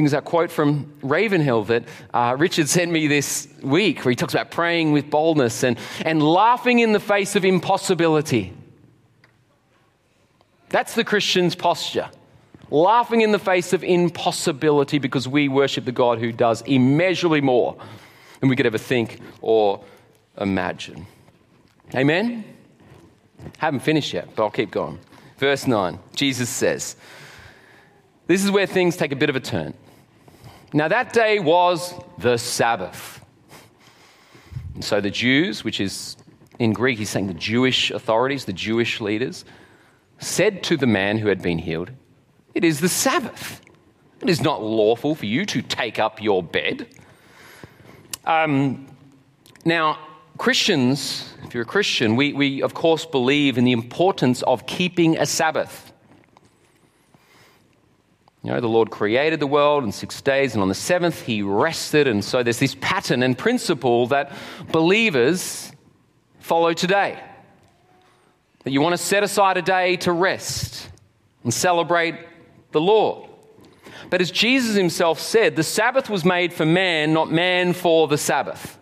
I 0.00 0.04
it's 0.04 0.12
that 0.12 0.24
quote 0.24 0.50
from 0.50 0.92
Ravenhill 1.02 1.64
that 1.64 1.84
uh, 2.14 2.34
Richard 2.38 2.68
sent 2.68 2.90
me 2.90 3.06
this 3.06 3.48
week, 3.62 4.04
where 4.04 4.10
he 4.10 4.16
talks 4.16 4.32
about 4.32 4.50
praying 4.50 4.92
with 4.92 5.10
boldness 5.10 5.62
and, 5.62 5.78
and 6.04 6.22
laughing 6.22 6.78
in 6.78 6.92
the 6.92 7.00
face 7.00 7.36
of 7.36 7.44
impossibility. 7.44 8.52
That's 10.70 10.94
the 10.94 11.04
Christian's 11.04 11.54
posture. 11.54 12.08
Laughing 12.70 13.20
in 13.20 13.32
the 13.32 13.38
face 13.38 13.72
of 13.72 13.84
impossibility 13.84 14.98
because 14.98 15.28
we 15.28 15.48
worship 15.48 15.84
the 15.84 15.92
God 15.92 16.18
who 16.18 16.32
does 16.32 16.62
immeasurably 16.62 17.40
more 17.40 17.76
than 18.40 18.48
we 18.48 18.56
could 18.56 18.66
ever 18.66 18.78
think 18.78 19.20
or 19.42 19.84
imagine. 20.38 21.06
Amen? 21.94 22.44
Haven't 23.58 23.80
finished 23.80 24.14
yet, 24.14 24.28
but 24.34 24.44
I'll 24.44 24.50
keep 24.50 24.70
going. 24.70 24.98
Verse 25.36 25.66
9, 25.66 25.98
Jesus 26.14 26.48
says, 26.48 26.96
this 28.30 28.44
is 28.44 28.50
where 28.52 28.64
things 28.66 28.96
take 28.96 29.10
a 29.10 29.16
bit 29.16 29.28
of 29.28 29.34
a 29.34 29.40
turn. 29.40 29.74
Now, 30.72 30.88
that 30.88 31.12
day 31.12 31.40
was 31.40 31.94
the 32.18 32.36
Sabbath. 32.36 33.20
And 34.74 34.84
so 34.84 35.00
the 35.00 35.10
Jews, 35.10 35.64
which 35.64 35.80
is 35.80 36.16
in 36.60 36.72
Greek, 36.72 36.98
he's 36.98 37.10
saying 37.10 37.26
the 37.26 37.34
Jewish 37.34 37.90
authorities, 37.90 38.44
the 38.44 38.52
Jewish 38.52 39.00
leaders, 39.00 39.44
said 40.20 40.62
to 40.64 40.76
the 40.76 40.86
man 40.86 41.18
who 41.18 41.28
had 41.28 41.42
been 41.42 41.58
healed, 41.58 41.90
It 42.54 42.64
is 42.64 42.80
the 42.80 42.88
Sabbath. 42.88 43.60
It 44.20 44.28
is 44.28 44.42
not 44.42 44.62
lawful 44.62 45.14
for 45.14 45.26
you 45.26 45.44
to 45.46 45.62
take 45.62 45.98
up 45.98 46.22
your 46.22 46.42
bed. 46.42 46.86
Um, 48.24 48.86
now, 49.64 49.98
Christians, 50.38 51.34
if 51.44 51.54
you're 51.54 51.64
a 51.64 51.66
Christian, 51.66 52.16
we, 52.16 52.32
we 52.32 52.62
of 52.62 52.74
course 52.74 53.04
believe 53.04 53.58
in 53.58 53.64
the 53.64 53.72
importance 53.72 54.42
of 54.42 54.66
keeping 54.66 55.18
a 55.18 55.26
Sabbath. 55.26 55.89
You 58.42 58.52
know, 58.52 58.60
the 58.60 58.68
Lord 58.68 58.90
created 58.90 59.38
the 59.38 59.46
world 59.46 59.84
in 59.84 59.92
six 59.92 60.20
days, 60.22 60.54
and 60.54 60.62
on 60.62 60.68
the 60.68 60.74
seventh, 60.74 61.22
He 61.22 61.42
rested. 61.42 62.06
And 62.06 62.24
so 62.24 62.42
there's 62.42 62.58
this 62.58 62.74
pattern 62.80 63.22
and 63.22 63.36
principle 63.36 64.06
that 64.08 64.32
believers 64.72 65.70
follow 66.38 66.72
today. 66.72 67.22
That 68.64 68.70
you 68.70 68.80
want 68.80 68.94
to 68.94 68.98
set 68.98 69.22
aside 69.22 69.56
a 69.56 69.62
day 69.62 69.96
to 69.96 70.12
rest 70.12 70.88
and 71.44 71.52
celebrate 71.52 72.14
the 72.72 72.80
Lord. 72.80 73.28
But 74.08 74.20
as 74.20 74.30
Jesus 74.30 74.74
himself 74.74 75.20
said, 75.20 75.56
the 75.56 75.62
Sabbath 75.62 76.08
was 76.08 76.24
made 76.24 76.52
for 76.52 76.66
man, 76.66 77.12
not 77.12 77.30
man 77.30 77.72
for 77.72 78.08
the 78.08 78.18
Sabbath. 78.18 78.78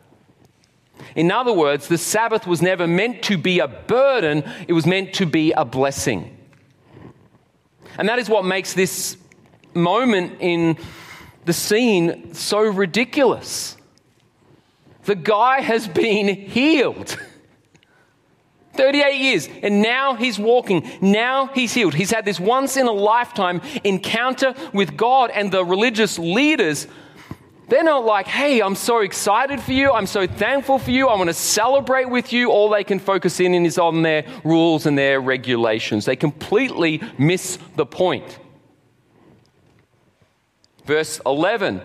In 1.15 1.31
other 1.31 1.53
words, 1.53 1.89
the 1.89 1.99
Sabbath 1.99 2.47
was 2.47 2.63
never 2.63 2.87
meant 2.87 3.23
to 3.25 3.37
be 3.37 3.59
a 3.59 3.69
burden, 3.69 4.45
it 4.67 4.73
was 4.73 4.87
meant 4.87 5.15
to 5.15 5.27
be 5.27 5.53
a 5.53 5.65
blessing. 5.65 6.37
And 7.99 8.09
that 8.09 8.19
is 8.19 8.29
what 8.29 8.45
makes 8.45 8.75
this 8.75 9.17
moment 9.75 10.39
in 10.41 10.77
the 11.45 11.53
scene 11.53 12.35
so 12.35 12.61
ridiculous. 12.61 13.77
The 15.05 15.15
guy 15.15 15.61
has 15.61 15.89
been 15.89 16.29
healed. 16.35 17.17
38 18.75 19.17
years, 19.17 19.49
and 19.63 19.83
now 19.83 20.15
he's 20.15 20.39
walking. 20.39 20.89
Now 21.01 21.47
he's 21.49 21.75
healed. 21.75 21.95
He's 21.95 22.13
had 22.13 22.25
this 22.25 22.39
once 22.39 22.77
in 22.77 22.87
a 22.87 22.93
lifetime 22.93 23.61
encounter 23.83 24.55
with 24.73 24.97
God, 24.97 25.31
and 25.31 25.51
the 25.51 25.65
religious 25.65 26.17
leaders, 26.17 26.87
they're 27.69 27.83
not 27.83 28.05
like, 28.05 28.29
hey, 28.29 28.61
I'm 28.61 28.77
so 28.77 29.01
excited 29.01 29.61
for 29.61 29.73
you. 29.73 29.91
I'm 29.91 30.07
so 30.07 30.29
thankful 30.29 30.79
for 30.79 30.93
you. 30.93 31.09
I 31.09 31.17
want 31.17 31.29
to 31.29 31.35
celebrate 31.35 32.09
with 32.09 32.33
you. 32.33 32.51
All 32.53 32.69
they 32.71 32.85
can 32.85 33.01
focus 33.01 33.41
in 33.41 33.53
is 33.67 33.79
on 33.79 34.03
their 34.03 34.25
rules 34.45 34.87
and 34.87 34.97
their 34.97 35.21
regulations. 35.21 36.05
They 36.05 36.17
completely 36.17 37.03
miss 37.19 37.59
the 37.75 37.85
point. 37.85 38.39
Verse 40.89 41.21
11 41.27 41.83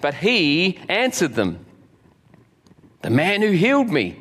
But 0.00 0.14
he 0.14 0.78
answered 0.88 1.34
them, 1.34 1.66
The 3.02 3.10
man 3.10 3.42
who 3.42 3.50
healed 3.50 3.90
me. 3.90 4.18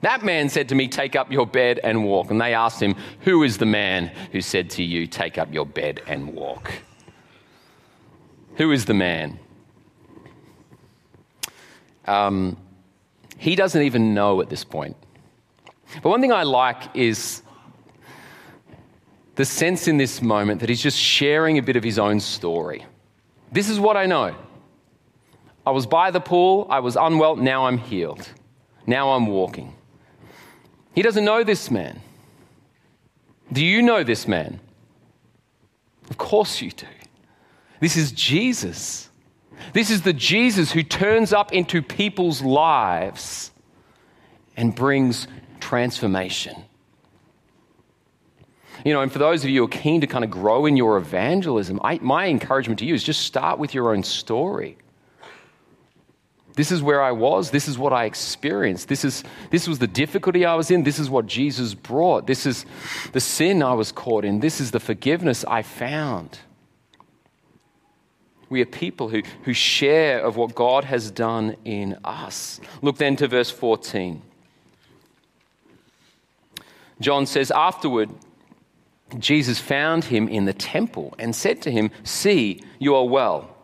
That 0.00 0.24
man 0.24 0.48
said 0.48 0.68
to 0.70 0.74
me, 0.74 0.88
Take 0.88 1.14
up 1.14 1.30
your 1.30 1.46
bed 1.46 1.78
and 1.84 2.04
walk. 2.04 2.32
And 2.32 2.40
they 2.40 2.54
asked 2.54 2.82
him, 2.82 2.96
Who 3.20 3.44
is 3.44 3.58
the 3.58 3.64
man 3.64 4.08
who 4.32 4.40
said 4.40 4.70
to 4.70 4.82
you, 4.82 5.06
Take 5.06 5.38
up 5.38 5.54
your 5.54 5.64
bed 5.64 6.02
and 6.08 6.34
walk? 6.34 6.72
Who 8.56 8.72
is 8.72 8.86
the 8.86 8.94
man? 8.94 9.38
Um, 12.04 12.56
he 13.38 13.54
doesn't 13.54 13.82
even 13.82 14.12
know 14.12 14.40
at 14.40 14.48
this 14.48 14.64
point. 14.64 14.96
But 16.02 16.08
one 16.08 16.20
thing 16.20 16.32
I 16.32 16.42
like 16.42 16.96
is 16.96 17.42
the 19.36 19.44
sense 19.44 19.86
in 19.86 19.98
this 19.98 20.20
moment 20.20 20.58
that 20.60 20.68
he's 20.68 20.82
just 20.82 20.98
sharing 20.98 21.58
a 21.58 21.62
bit 21.62 21.76
of 21.76 21.84
his 21.84 22.00
own 22.00 22.18
story. 22.18 22.84
This 23.56 23.70
is 23.70 23.80
what 23.80 23.96
I 23.96 24.04
know. 24.04 24.34
I 25.66 25.70
was 25.70 25.86
by 25.86 26.10
the 26.10 26.20
pool, 26.20 26.66
I 26.68 26.80
was 26.80 26.94
unwell, 26.94 27.36
now 27.36 27.68
I'm 27.68 27.78
healed. 27.78 28.28
Now 28.86 29.12
I'm 29.12 29.28
walking. 29.28 29.74
He 30.94 31.00
doesn't 31.00 31.24
know 31.24 31.42
this 31.42 31.70
man. 31.70 31.98
Do 33.50 33.64
you 33.64 33.80
know 33.80 34.04
this 34.04 34.28
man? 34.28 34.60
Of 36.10 36.18
course 36.18 36.60
you 36.60 36.70
do. 36.70 36.86
This 37.80 37.96
is 37.96 38.12
Jesus. 38.12 39.08
This 39.72 39.88
is 39.88 40.02
the 40.02 40.12
Jesus 40.12 40.70
who 40.70 40.82
turns 40.82 41.32
up 41.32 41.50
into 41.50 41.80
people's 41.80 42.42
lives 42.42 43.52
and 44.54 44.74
brings 44.74 45.28
transformation. 45.60 46.62
You 48.86 48.92
know, 48.92 49.00
and 49.00 49.10
for 49.10 49.18
those 49.18 49.42
of 49.42 49.50
you 49.50 49.62
who 49.62 49.64
are 49.64 49.68
keen 49.68 50.00
to 50.02 50.06
kind 50.06 50.22
of 50.22 50.30
grow 50.30 50.64
in 50.64 50.76
your 50.76 50.96
evangelism, 50.96 51.80
I, 51.82 51.98
my 52.00 52.28
encouragement 52.28 52.78
to 52.78 52.84
you 52.84 52.94
is 52.94 53.02
just 53.02 53.22
start 53.22 53.58
with 53.58 53.74
your 53.74 53.92
own 53.92 54.04
story. 54.04 54.78
This 56.54 56.70
is 56.70 56.84
where 56.84 57.02
I 57.02 57.10
was. 57.10 57.50
This 57.50 57.66
is 57.66 57.76
what 57.76 57.92
I 57.92 58.04
experienced. 58.04 58.86
This, 58.86 59.04
is, 59.04 59.24
this 59.50 59.66
was 59.66 59.80
the 59.80 59.88
difficulty 59.88 60.44
I 60.44 60.54
was 60.54 60.70
in. 60.70 60.84
This 60.84 61.00
is 61.00 61.10
what 61.10 61.26
Jesus 61.26 61.74
brought. 61.74 62.28
This 62.28 62.46
is 62.46 62.64
the 63.10 63.18
sin 63.18 63.60
I 63.60 63.74
was 63.74 63.90
caught 63.90 64.24
in. 64.24 64.38
This 64.38 64.60
is 64.60 64.70
the 64.70 64.78
forgiveness 64.78 65.44
I 65.44 65.62
found. 65.62 66.38
We 68.48 68.62
are 68.62 68.66
people 68.66 69.08
who, 69.08 69.22
who 69.42 69.52
share 69.52 70.20
of 70.20 70.36
what 70.36 70.54
God 70.54 70.84
has 70.84 71.10
done 71.10 71.56
in 71.64 71.98
us. 72.04 72.60
Look 72.82 72.98
then 72.98 73.16
to 73.16 73.26
verse 73.26 73.50
14. 73.50 74.22
John 77.00 77.26
says, 77.26 77.50
Afterward, 77.50 78.10
Jesus 79.18 79.58
found 79.58 80.04
him 80.04 80.28
in 80.28 80.44
the 80.44 80.52
temple 80.52 81.14
and 81.18 81.34
said 81.34 81.62
to 81.62 81.70
him, 81.70 81.90
See, 82.02 82.62
you 82.78 82.94
are 82.94 83.06
well. 83.06 83.56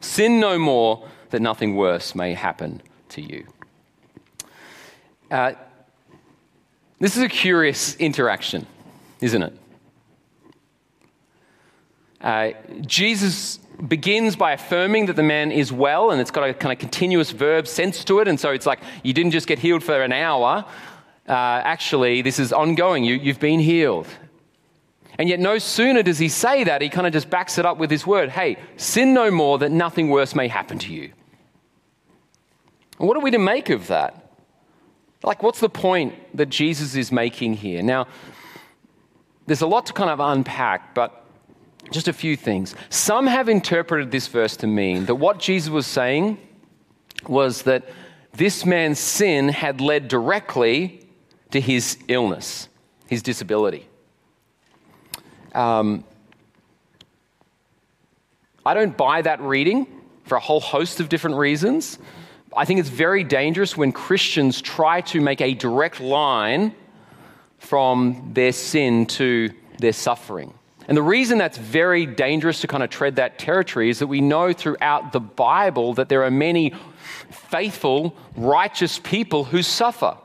Sin 0.00 0.40
no 0.40 0.58
more, 0.58 1.08
that 1.30 1.40
nothing 1.40 1.76
worse 1.76 2.14
may 2.14 2.34
happen 2.34 2.82
to 3.10 3.22
you. 3.22 3.46
Uh, 5.30 5.52
this 7.00 7.16
is 7.16 7.22
a 7.22 7.28
curious 7.28 7.96
interaction, 7.96 8.66
isn't 9.20 9.42
it? 9.42 9.58
Uh, 12.20 12.52
Jesus 12.82 13.58
begins 13.88 14.36
by 14.36 14.52
affirming 14.52 15.06
that 15.06 15.16
the 15.16 15.22
man 15.22 15.50
is 15.50 15.72
well, 15.72 16.10
and 16.10 16.20
it's 16.20 16.30
got 16.30 16.48
a 16.48 16.54
kind 16.54 16.72
of 16.72 16.78
continuous 16.78 17.30
verb 17.30 17.66
sense 17.66 18.04
to 18.04 18.20
it. 18.20 18.28
And 18.28 18.38
so 18.38 18.50
it's 18.50 18.66
like 18.66 18.80
you 19.02 19.12
didn't 19.12 19.32
just 19.32 19.46
get 19.46 19.58
healed 19.58 19.82
for 19.82 20.00
an 20.02 20.12
hour. 20.12 20.64
Uh, 21.28 21.32
actually, 21.32 22.22
this 22.22 22.38
is 22.38 22.52
ongoing. 22.52 23.04
You, 23.04 23.16
you've 23.16 23.40
been 23.40 23.60
healed. 23.60 24.06
And 25.18 25.28
yet, 25.28 25.38
no 25.38 25.58
sooner 25.58 26.02
does 26.02 26.18
he 26.18 26.28
say 26.28 26.64
that, 26.64 26.82
he 26.82 26.88
kind 26.88 27.06
of 27.06 27.12
just 27.12 27.30
backs 27.30 27.58
it 27.58 27.64
up 27.64 27.78
with 27.78 27.90
his 27.90 28.06
word 28.06 28.30
hey, 28.30 28.56
sin 28.76 29.14
no 29.14 29.30
more 29.30 29.58
that 29.58 29.70
nothing 29.70 30.10
worse 30.10 30.34
may 30.34 30.48
happen 30.48 30.78
to 30.80 30.92
you. 30.92 31.12
What 32.98 33.16
are 33.16 33.20
we 33.20 33.30
to 33.30 33.38
make 33.38 33.70
of 33.70 33.88
that? 33.88 34.32
Like, 35.22 35.42
what's 35.42 35.60
the 35.60 35.68
point 35.68 36.14
that 36.36 36.48
Jesus 36.48 36.94
is 36.94 37.10
making 37.10 37.54
here? 37.54 37.82
Now, 37.82 38.06
there's 39.46 39.62
a 39.62 39.66
lot 39.66 39.86
to 39.86 39.92
kind 39.92 40.10
of 40.10 40.20
unpack, 40.20 40.94
but 40.94 41.24
just 41.90 42.08
a 42.08 42.12
few 42.12 42.36
things. 42.36 42.74
Some 42.90 43.26
have 43.26 43.48
interpreted 43.48 44.10
this 44.10 44.26
verse 44.26 44.56
to 44.58 44.66
mean 44.66 45.06
that 45.06 45.16
what 45.16 45.38
Jesus 45.38 45.70
was 45.70 45.86
saying 45.86 46.38
was 47.28 47.62
that 47.62 47.88
this 48.32 48.64
man's 48.64 48.98
sin 48.98 49.48
had 49.48 49.80
led 49.80 50.08
directly 50.08 51.06
to 51.50 51.60
his 51.60 51.98
illness, 52.08 52.68
his 53.06 53.22
disability. 53.22 53.88
Um, 55.54 56.04
I 58.66 58.74
don't 58.74 58.96
buy 58.96 59.22
that 59.22 59.40
reading 59.40 59.86
for 60.24 60.36
a 60.36 60.40
whole 60.40 60.60
host 60.60 61.00
of 61.00 61.08
different 61.08 61.36
reasons. 61.36 61.98
I 62.56 62.64
think 62.64 62.80
it's 62.80 62.88
very 62.88 63.24
dangerous 63.24 63.76
when 63.76 63.92
Christians 63.92 64.62
try 64.62 65.00
to 65.02 65.20
make 65.20 65.40
a 65.40 65.54
direct 65.54 66.00
line 66.00 66.74
from 67.58 68.30
their 68.34 68.52
sin 68.52 69.06
to 69.06 69.50
their 69.78 69.92
suffering. 69.92 70.54
And 70.86 70.96
the 70.96 71.02
reason 71.02 71.38
that's 71.38 71.58
very 71.58 72.04
dangerous 72.04 72.60
to 72.60 72.66
kind 72.66 72.82
of 72.82 72.90
tread 72.90 73.16
that 73.16 73.38
territory 73.38 73.88
is 73.88 73.98
that 74.00 74.06
we 74.06 74.20
know 74.20 74.52
throughout 74.52 75.12
the 75.12 75.20
Bible 75.20 75.94
that 75.94 76.08
there 76.08 76.24
are 76.24 76.30
many 76.30 76.74
faithful, 77.30 78.14
righteous 78.36 78.98
people 78.98 79.44
who 79.44 79.62
suffer. 79.62 80.16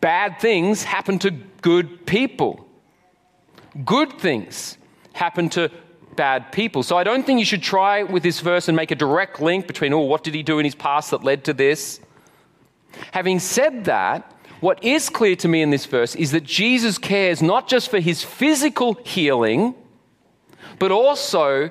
Bad 0.00 0.40
things 0.40 0.84
happen 0.84 1.18
to 1.20 1.30
good 1.60 2.06
people. 2.06 2.66
Good 3.84 4.18
things 4.18 4.78
happen 5.12 5.48
to 5.50 5.70
bad 6.16 6.50
people. 6.52 6.82
So 6.82 6.96
I 6.96 7.04
don't 7.04 7.24
think 7.24 7.38
you 7.38 7.44
should 7.44 7.62
try 7.62 8.02
with 8.02 8.22
this 8.22 8.40
verse 8.40 8.68
and 8.68 8.76
make 8.76 8.90
a 8.90 8.96
direct 8.96 9.40
link 9.40 9.66
between, 9.66 9.92
oh, 9.92 10.00
what 10.00 10.24
did 10.24 10.34
he 10.34 10.42
do 10.42 10.58
in 10.58 10.64
his 10.64 10.74
past 10.74 11.10
that 11.10 11.22
led 11.22 11.44
to 11.44 11.52
this? 11.52 12.00
Having 13.12 13.38
said 13.40 13.84
that, 13.84 14.34
what 14.60 14.82
is 14.82 15.08
clear 15.08 15.36
to 15.36 15.48
me 15.48 15.62
in 15.62 15.70
this 15.70 15.86
verse 15.86 16.16
is 16.16 16.32
that 16.32 16.42
Jesus 16.42 16.98
cares 16.98 17.40
not 17.40 17.68
just 17.68 17.90
for 17.90 18.00
his 18.00 18.24
physical 18.24 18.94
healing, 19.04 19.74
but 20.78 20.90
also 20.90 21.70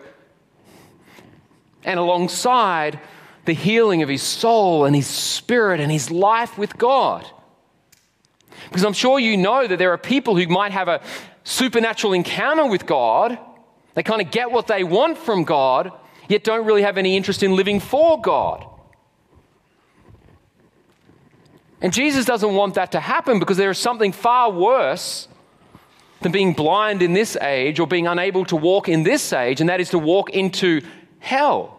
and 1.84 2.00
alongside 2.00 3.00
the 3.46 3.54
healing 3.54 4.04
of 4.04 4.10
his 4.10 4.22
soul 4.22 4.86
and 4.86 4.96
his 4.96 5.08
spirit 5.08 5.80
and 5.80 5.92
his 5.92 6.12
life 6.12 6.58
with 6.58 6.78
God. 6.78 7.26
Because 8.70 8.84
I'm 8.84 8.94
sure 8.94 9.20
you 9.20 9.38
know 9.38 9.68
that 9.68 9.78
there 9.78 9.92
are 9.94 9.98
people 9.98 10.36
who 10.36 10.48
might 10.48 10.72
have 10.72 10.88
a 10.88 11.02
supernatural 11.44 12.14
encounter 12.14 12.66
with 12.66 12.86
God. 12.86 13.38
They 13.94 14.04
kind 14.04 14.22
of 14.22 14.32
get 14.32 14.52
what 14.52 14.68
they 14.68 14.84
want 14.84 15.18
from 15.18 15.44
God, 15.44 15.92
yet 16.28 16.44
don't 16.44 16.66
really 16.66 16.84
have 16.84 16.98
any 16.98 17.18
interest 17.18 17.44
in 17.44 17.56
living 17.56 17.80
for 17.80 18.22
God. 18.22 18.66
And 21.82 21.94
Jesus 21.94 22.26
doesn't 22.26 22.54
want 22.54 22.74
that 22.76 22.92
to 22.94 23.00
happen 23.00 23.40
because 23.40 23.58
there 23.58 23.70
is 23.70 23.78
something 23.78 24.12
far 24.12 24.52
worse 24.52 25.28
than 26.22 26.32
being 26.32 26.54
blind 26.54 27.02
in 27.02 27.14
this 27.14 27.36
age 27.38 27.80
or 27.80 27.88
being 27.88 28.08
unable 28.08 28.46
to 28.46 28.56
walk 28.56 28.90
in 28.90 29.04
this 29.04 29.32
age, 29.32 29.62
and 29.62 29.70
that 29.70 29.80
is 29.80 29.90
to 29.92 30.00
walk 30.00 30.32
into 30.32 30.82
hell. 31.20 31.77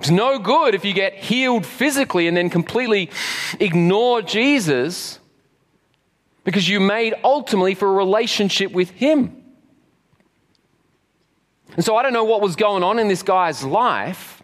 It's 0.00 0.10
no 0.10 0.38
good 0.38 0.74
if 0.74 0.84
you 0.84 0.94
get 0.94 1.14
healed 1.14 1.66
physically 1.66 2.26
and 2.26 2.34
then 2.34 2.48
completely 2.48 3.10
ignore 3.60 4.22
Jesus 4.22 5.18
because 6.42 6.66
you 6.66 6.80
made 6.80 7.14
ultimately 7.22 7.74
for 7.74 7.86
a 7.86 7.92
relationship 7.92 8.72
with 8.72 8.88
Him. 8.90 9.40
And 11.76 11.84
so 11.84 11.96
I 11.96 12.02
don't 12.02 12.14
know 12.14 12.24
what 12.24 12.40
was 12.40 12.56
going 12.56 12.82
on 12.82 12.98
in 12.98 13.08
this 13.08 13.22
guy's 13.22 13.62
life, 13.62 14.42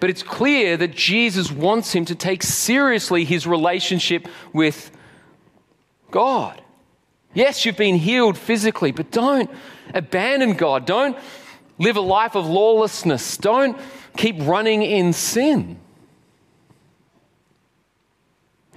but 0.00 0.10
it's 0.10 0.22
clear 0.22 0.76
that 0.76 0.92
Jesus 0.92 1.50
wants 1.50 1.94
him 1.94 2.04
to 2.04 2.14
take 2.14 2.42
seriously 2.42 3.24
his 3.24 3.46
relationship 3.46 4.28
with 4.52 4.90
God. 6.10 6.60
Yes, 7.34 7.64
you've 7.64 7.76
been 7.76 7.96
healed 7.96 8.36
physically, 8.36 8.92
but 8.92 9.10
don't 9.10 9.50
abandon 9.94 10.54
God. 10.54 10.84
Don't 10.84 11.16
live 11.78 11.96
a 11.96 12.00
life 12.00 12.36
of 12.36 12.46
lawlessness. 12.46 13.36
Don't 13.38 13.78
keep 14.16 14.36
running 14.40 14.82
in 14.82 15.12
sin. 15.12 15.78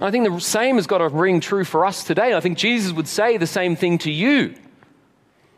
I 0.00 0.10
think 0.10 0.28
the 0.28 0.38
same 0.40 0.76
has 0.76 0.86
got 0.86 0.98
to 0.98 1.08
ring 1.08 1.40
true 1.40 1.64
for 1.64 1.86
us 1.86 2.04
today. 2.04 2.34
I 2.34 2.40
think 2.40 2.58
Jesus 2.58 2.92
would 2.92 3.08
say 3.08 3.38
the 3.38 3.46
same 3.46 3.76
thing 3.76 3.98
to 3.98 4.10
you. 4.10 4.54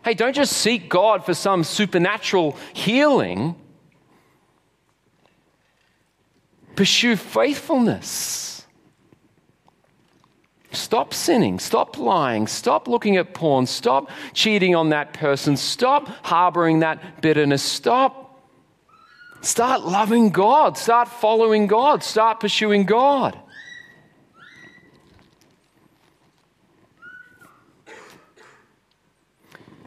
Hey, 0.05 0.14
don't 0.14 0.35
just 0.35 0.53
seek 0.53 0.89
God 0.89 1.24
for 1.24 1.35
some 1.35 1.64
supernatural 1.64 2.57
healing. 2.72 3.57
Pursue 6.76 7.16
faithfulness. 7.16 8.64
Stop 10.70 11.12
sinning. 11.12 11.59
Stop 11.59 11.99
lying. 11.99 12.47
Stop 12.47 12.87
looking 12.87 13.16
at 13.16 13.35
porn. 13.35 13.66
Stop 13.66 14.11
cheating 14.35 14.76
on 14.76 14.91
that 14.91 15.14
person. 15.14 15.57
Stop 15.57 16.07
harboring 16.22 16.81
that 16.81 17.20
bitterness. 17.20 17.62
Stop 17.62 18.28
Start 19.41 19.82
loving 19.82 20.30
God. 20.30 20.76
Start 20.76 21.09
following 21.09 21.66
God. 21.66 22.03
Start 22.03 22.41
pursuing 22.41 22.84
God. 22.84 23.39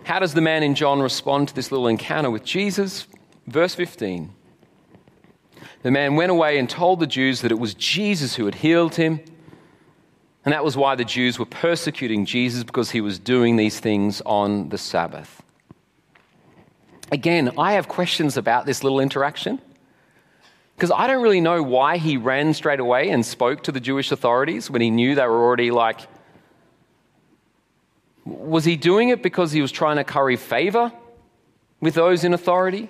How 0.04 0.20
does 0.20 0.34
the 0.34 0.42
man 0.42 0.64
in 0.64 0.76
John 0.76 1.00
respond 1.00 1.50
to 1.50 1.56
this 1.56 1.72
little 1.72 1.88
encounter 1.88 2.30
with 2.30 2.44
Jesus? 2.44 3.08
Verse 3.48 3.76
15. 3.76 4.34
The 5.84 5.92
man 5.92 6.16
went 6.16 6.32
away 6.32 6.58
and 6.58 6.70
told 6.70 7.00
the 7.00 7.08
Jews 7.08 7.42
that 7.42 7.52
it 7.52 7.60
was 7.60 7.74
Jesus 7.74 8.36
who 8.36 8.46
had 8.46 8.56
healed 8.56 8.96
him. 8.96 9.20
And 10.44 10.54
that 10.54 10.64
was 10.64 10.76
why 10.76 10.96
the 10.96 11.06
Jews 11.06 11.38
were 11.38 11.46
persecuting 11.46 12.26
Jesus 12.26 12.64
because 12.64 12.92
he 12.92 13.02
was 13.02 13.20
doing 13.20 13.56
these 13.56 13.80
things 13.80 14.22
on 14.26 14.70
the 14.70 14.78
Sabbath. 14.78 15.41
Again, 17.12 17.52
I 17.58 17.74
have 17.74 17.90
questions 17.90 18.38
about 18.38 18.66
this 18.66 18.84
little 18.84 19.02
interaction 19.02 19.60
because 20.76 20.92
I 20.92 21.08
don't 21.08 21.22
really 21.22 21.42
know 21.42 21.62
why 21.62 21.98
he 21.98 22.16
ran 22.16 22.54
straight 22.54 22.80
away 22.80 23.10
and 23.10 23.26
spoke 23.26 23.64
to 23.64 23.72
the 23.72 23.82
Jewish 23.82 24.12
authorities 24.12 24.70
when 24.70 24.82
he 24.82 24.90
knew 24.90 25.14
they 25.14 25.28
were 25.28 25.44
already 25.44 25.72
like. 25.72 26.00
Was 28.24 28.64
he 28.64 28.78
doing 28.78 29.10
it 29.10 29.22
because 29.22 29.52
he 29.52 29.62
was 29.62 29.72
trying 29.72 29.98
to 29.98 30.06
curry 30.06 30.38
favor 30.38 30.92
with 31.82 31.96
those 31.96 32.24
in 32.24 32.34
authority? 32.34 32.90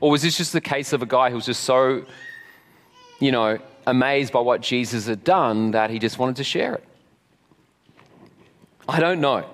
Or 0.00 0.10
was 0.10 0.22
this 0.22 0.38
just 0.38 0.54
the 0.54 0.60
case 0.60 0.92
of 0.94 1.02
a 1.02 1.06
guy 1.06 1.28
who 1.28 1.36
was 1.36 1.46
just 1.46 1.64
so, 1.64 2.06
you 3.20 3.30
know, 3.30 3.58
amazed 3.86 4.32
by 4.32 4.40
what 4.40 4.62
Jesus 4.62 5.06
had 5.06 5.22
done 5.22 5.72
that 5.72 5.90
he 5.90 5.98
just 5.98 6.18
wanted 6.18 6.36
to 6.36 6.44
share 6.44 6.76
it? 6.76 6.84
I 8.88 9.00
don't 9.00 9.20
know. 9.20 9.44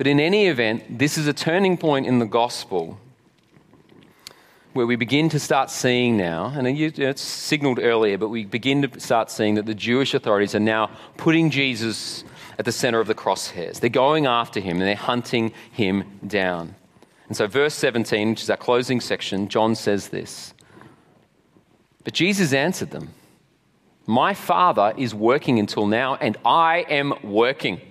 But 0.00 0.06
in 0.06 0.18
any 0.18 0.46
event, 0.46 0.98
this 0.98 1.18
is 1.18 1.26
a 1.26 1.34
turning 1.34 1.76
point 1.76 2.06
in 2.06 2.20
the 2.20 2.24
gospel 2.24 2.98
where 4.72 4.86
we 4.86 4.96
begin 4.96 5.28
to 5.28 5.38
start 5.38 5.68
seeing 5.68 6.16
now, 6.16 6.54
and 6.56 6.66
it's 6.66 7.20
signaled 7.20 7.78
earlier, 7.78 8.16
but 8.16 8.30
we 8.30 8.46
begin 8.46 8.80
to 8.80 8.98
start 8.98 9.30
seeing 9.30 9.56
that 9.56 9.66
the 9.66 9.74
Jewish 9.74 10.14
authorities 10.14 10.54
are 10.54 10.58
now 10.58 10.88
putting 11.18 11.50
Jesus 11.50 12.24
at 12.58 12.64
the 12.64 12.72
center 12.72 12.98
of 12.98 13.08
the 13.08 13.14
crosshairs. 13.14 13.80
They're 13.80 13.90
going 13.90 14.24
after 14.24 14.58
him 14.58 14.78
and 14.78 14.88
they're 14.88 14.94
hunting 14.96 15.52
him 15.70 16.18
down. 16.26 16.76
And 17.28 17.36
so, 17.36 17.46
verse 17.46 17.74
17, 17.74 18.30
which 18.30 18.42
is 18.44 18.48
our 18.48 18.56
closing 18.56 19.02
section, 19.02 19.48
John 19.48 19.74
says 19.74 20.08
this 20.08 20.54
But 22.04 22.14
Jesus 22.14 22.54
answered 22.54 22.90
them, 22.90 23.10
My 24.06 24.32
Father 24.32 24.94
is 24.96 25.14
working 25.14 25.58
until 25.58 25.86
now, 25.86 26.14
and 26.14 26.38
I 26.42 26.86
am 26.88 27.12
working. 27.22 27.82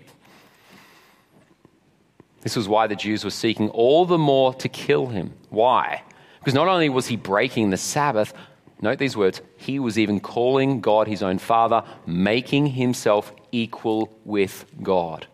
This 2.42 2.56
was 2.56 2.68
why 2.68 2.88
the 2.88 2.96
Jews 2.96 3.24
were 3.24 3.32
seeking 3.32 3.70
all 3.70 4.06
the 4.06 4.18
more 4.18 4.54
to 4.56 4.70
kill 4.70 5.08
him. 5.08 5.34
Why? 5.50 6.04
Because 6.40 6.54
not 6.54 6.68
only 6.68 6.90
was 6.90 7.08
he 7.08 7.18
breaking 7.18 7.70
the 7.70 7.78
Sabbath, 7.78 8.34
note 8.82 8.98
these 8.98 9.18
words, 9.18 9.42
he 9.58 9.78
was 9.80 10.00
even 10.00 10.20
calling 10.20 10.80
God 10.80 11.08
his 11.08 11.22
own 11.22 11.38
Father, 11.38 11.84
making 12.06 12.68
himself 12.68 13.34
equal 13.52 14.14
with 14.24 14.66
God. 14.82 15.28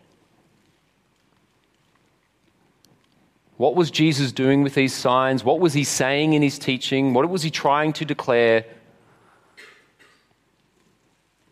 What 3.56 3.74
was 3.74 3.90
Jesus 3.90 4.32
doing 4.32 4.62
with 4.62 4.74
these 4.74 4.92
signs? 4.92 5.42
What 5.42 5.60
was 5.60 5.72
he 5.72 5.84
saying 5.84 6.34
in 6.34 6.42
his 6.42 6.58
teaching? 6.58 7.14
What 7.14 7.28
was 7.30 7.42
he 7.42 7.50
trying 7.50 7.92
to 7.94 8.04
declare? 8.04 8.66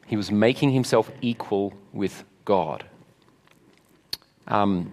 He 0.06 0.16
was 0.16 0.30
making 0.30 0.72
himself 0.72 1.10
equal 1.22 1.72
with 1.92 2.24
God. 2.44 2.84
Um, 4.46 4.92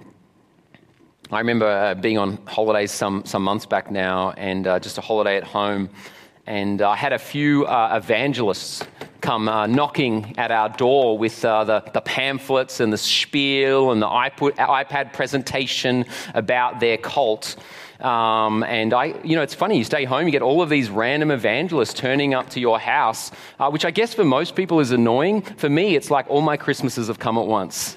I 1.33 1.39
remember 1.39 1.65
uh, 1.65 1.95
being 1.95 2.17
on 2.17 2.37
holidays 2.45 2.91
some, 2.91 3.23
some 3.23 3.41
months 3.41 3.65
back 3.65 3.89
now, 3.89 4.31
and 4.31 4.67
uh, 4.67 4.79
just 4.81 4.97
a 4.97 5.01
holiday 5.01 5.37
at 5.37 5.45
home. 5.45 5.89
And 6.45 6.81
I 6.81 6.97
had 6.97 7.13
a 7.13 7.19
few 7.19 7.65
uh, 7.65 8.01
evangelists 8.03 8.83
come 9.21 9.47
uh, 9.47 9.65
knocking 9.65 10.37
at 10.37 10.51
our 10.51 10.67
door 10.67 11.17
with 11.17 11.45
uh, 11.45 11.63
the, 11.63 11.89
the 11.93 12.01
pamphlets 12.01 12.81
and 12.81 12.91
the 12.91 12.97
spiel 12.97 13.91
and 13.91 14.01
the 14.01 14.07
iPad 14.07 15.13
presentation 15.13 16.03
about 16.33 16.81
their 16.81 16.97
cult. 16.97 17.55
Um, 18.01 18.63
and 18.63 18.93
I, 18.93 19.13
you 19.23 19.37
know, 19.37 19.41
it's 19.41 19.53
funny. 19.53 19.77
You 19.77 19.85
stay 19.85 20.03
home, 20.03 20.25
you 20.25 20.31
get 20.31 20.41
all 20.41 20.61
of 20.61 20.69
these 20.69 20.89
random 20.89 21.31
evangelists 21.31 21.93
turning 21.93 22.33
up 22.33 22.49
to 22.49 22.59
your 22.59 22.77
house, 22.77 23.31
uh, 23.57 23.69
which 23.69 23.85
I 23.85 23.91
guess 23.91 24.13
for 24.13 24.25
most 24.25 24.53
people 24.57 24.81
is 24.81 24.91
annoying. 24.91 25.43
For 25.43 25.69
me, 25.69 25.95
it's 25.95 26.11
like 26.11 26.29
all 26.29 26.41
my 26.41 26.57
Christmases 26.57 27.07
have 27.07 27.19
come 27.19 27.37
at 27.37 27.47
once. 27.47 27.95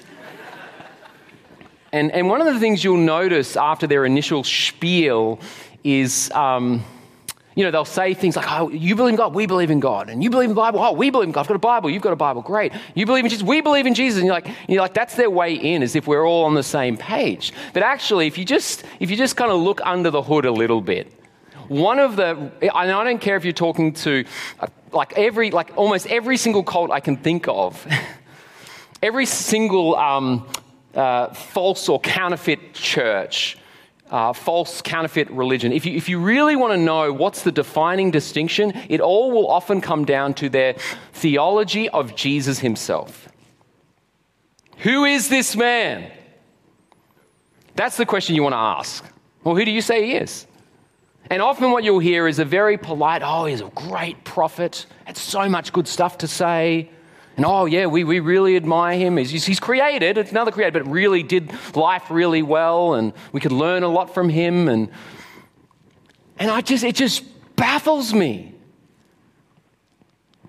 And, 1.95 2.11
and 2.11 2.27
one 2.27 2.41
of 2.41 2.53
the 2.53 2.59
things 2.59 2.83
you'll 2.83 2.97
notice 2.97 3.55
after 3.55 3.87
their 3.87 4.05
initial 4.05 4.43
spiel 4.43 5.39
is. 5.83 6.29
Um, 6.31 6.83
you 7.55 7.63
know, 7.63 7.71
they'll 7.71 7.85
say 7.85 8.13
things 8.13 8.35
like, 8.35 8.51
oh, 8.51 8.69
you 8.69 8.97
believe 8.97 9.13
in 9.13 9.15
God, 9.15 9.33
we 9.33 9.45
believe 9.45 9.71
in 9.71 9.79
God. 9.79 10.09
And 10.09 10.21
you 10.21 10.29
believe 10.29 10.49
in 10.49 10.55
the 10.55 10.61
Bible, 10.61 10.81
oh, 10.81 10.91
we 10.91 11.09
believe 11.09 11.29
in 11.29 11.31
God. 11.31 11.39
I've 11.39 11.47
got 11.47 11.55
a 11.55 11.59
Bible, 11.59 11.89
you've 11.89 12.01
got 12.01 12.11
a 12.11 12.17
Bible, 12.17 12.41
great. 12.41 12.73
You 12.95 13.05
believe 13.05 13.23
in 13.23 13.29
Jesus, 13.29 13.47
we 13.47 13.61
believe 13.61 13.85
in 13.85 13.93
Jesus. 13.93 14.17
And 14.19 14.25
you're 14.25 14.35
like, 14.35 14.47
you're 14.67 14.81
like 14.81 14.93
that's 14.93 15.15
their 15.15 15.29
way 15.29 15.53
in, 15.53 15.81
as 15.81 15.95
if 15.95 16.05
we're 16.05 16.27
all 16.27 16.43
on 16.43 16.53
the 16.53 16.63
same 16.63 16.97
page. 16.97 17.53
But 17.73 17.81
actually, 17.81 18.27
if 18.27 18.37
you 18.37 18.43
just, 18.43 18.83
if 18.99 19.09
you 19.09 19.15
just 19.15 19.37
kind 19.37 19.51
of 19.51 19.61
look 19.61 19.79
under 19.85 20.11
the 20.11 20.21
hood 20.21 20.43
a 20.43 20.51
little 20.51 20.81
bit, 20.81 21.13
one 21.69 21.99
of 21.99 22.17
the, 22.17 22.51
I 22.73 22.87
don't 22.87 23.19
care 23.19 23.37
if 23.37 23.45
you're 23.45 23.53
talking 23.53 23.93
to 23.93 24.25
uh, 24.59 24.67
like 24.91 25.13
every, 25.17 25.49
like 25.49 25.71
almost 25.77 26.07
every 26.07 26.35
single 26.35 26.61
cult 26.61 26.91
I 26.91 26.99
can 26.99 27.15
think 27.15 27.47
of, 27.47 27.87
every 29.01 29.25
single 29.25 29.95
um, 29.95 30.45
uh, 30.95 31.33
false 31.33 31.89
or 31.89 31.99
counterfeit 31.99 32.73
church 32.73 33.57
uh, 34.09 34.33
false 34.33 34.81
counterfeit 34.81 35.29
religion. 35.31 35.71
If 35.71 35.85
you, 35.85 35.95
if 35.95 36.09
you 36.09 36.19
really 36.19 36.55
want 36.55 36.73
to 36.73 36.77
know 36.77 37.11
what's 37.11 37.41
the 37.41 37.51
defining 37.51 38.11
distinction, 38.11 38.73
it 38.89 39.01
all 39.01 39.31
will 39.31 39.49
often 39.49 39.81
come 39.81 40.05
down 40.05 40.33
to 40.35 40.49
their 40.49 40.75
theology 41.13 41.89
of 41.89 42.15
Jesus 42.15 42.59
himself. 42.59 43.29
Who 44.79 45.05
is 45.05 45.29
this 45.29 45.55
man? 45.55 46.11
That's 47.75 47.97
the 47.97 48.05
question 48.05 48.35
you 48.35 48.43
want 48.43 48.53
to 48.53 48.57
ask. 48.57 49.03
Well, 49.43 49.55
who 49.55 49.65
do 49.65 49.71
you 49.71 49.81
say 49.81 50.05
he 50.05 50.15
is? 50.15 50.47
And 51.29 51.41
often 51.41 51.71
what 51.71 51.83
you'll 51.83 51.99
hear 51.99 52.27
is 52.27 52.37
a 52.37 52.45
very 52.45 52.77
polite, 52.77 53.23
oh, 53.25 53.45
he's 53.45 53.61
a 53.61 53.69
great 53.69 54.23
prophet, 54.23 54.85
had 55.05 55.17
so 55.17 55.49
much 55.49 55.73
good 55.73 55.87
stuff 55.87 56.19
to 56.19 56.27
say. 56.27 56.89
And 57.37 57.45
oh, 57.45 57.65
yeah, 57.65 57.87
we, 57.87 58.03
we 58.03 58.21
really 58.21 58.55
admire 58.55 58.97
him. 58.97 59.17
He's, 59.17 59.45
he's 59.45 59.59
created, 59.59 60.17
it's 60.17 60.31
another 60.31 60.51
creator, 60.51 60.79
but 60.83 60.89
really 60.89 61.21
did 61.21 61.51
life 61.75 62.09
really 62.09 62.41
well, 62.41 62.93
and 62.93 63.11
we 63.33 63.41
could 63.41 63.51
learn 63.51 63.83
a 63.83 63.89
lot 63.89 64.13
from 64.13 64.29
him. 64.29 64.69
And, 64.69 64.89
and 66.39 66.49
I 66.49 66.61
just, 66.61 66.83
it 66.83 66.95
just 66.95 67.23
baffles 67.55 68.13
me. 68.13 68.53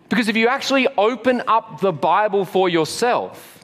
Because 0.09 0.29
if 0.29 0.37
you 0.37 0.47
actually 0.47 0.87
open 0.97 1.43
up 1.49 1.81
the 1.81 1.93
Bible 1.93 2.45
for 2.45 2.69
yourself, 2.69 3.56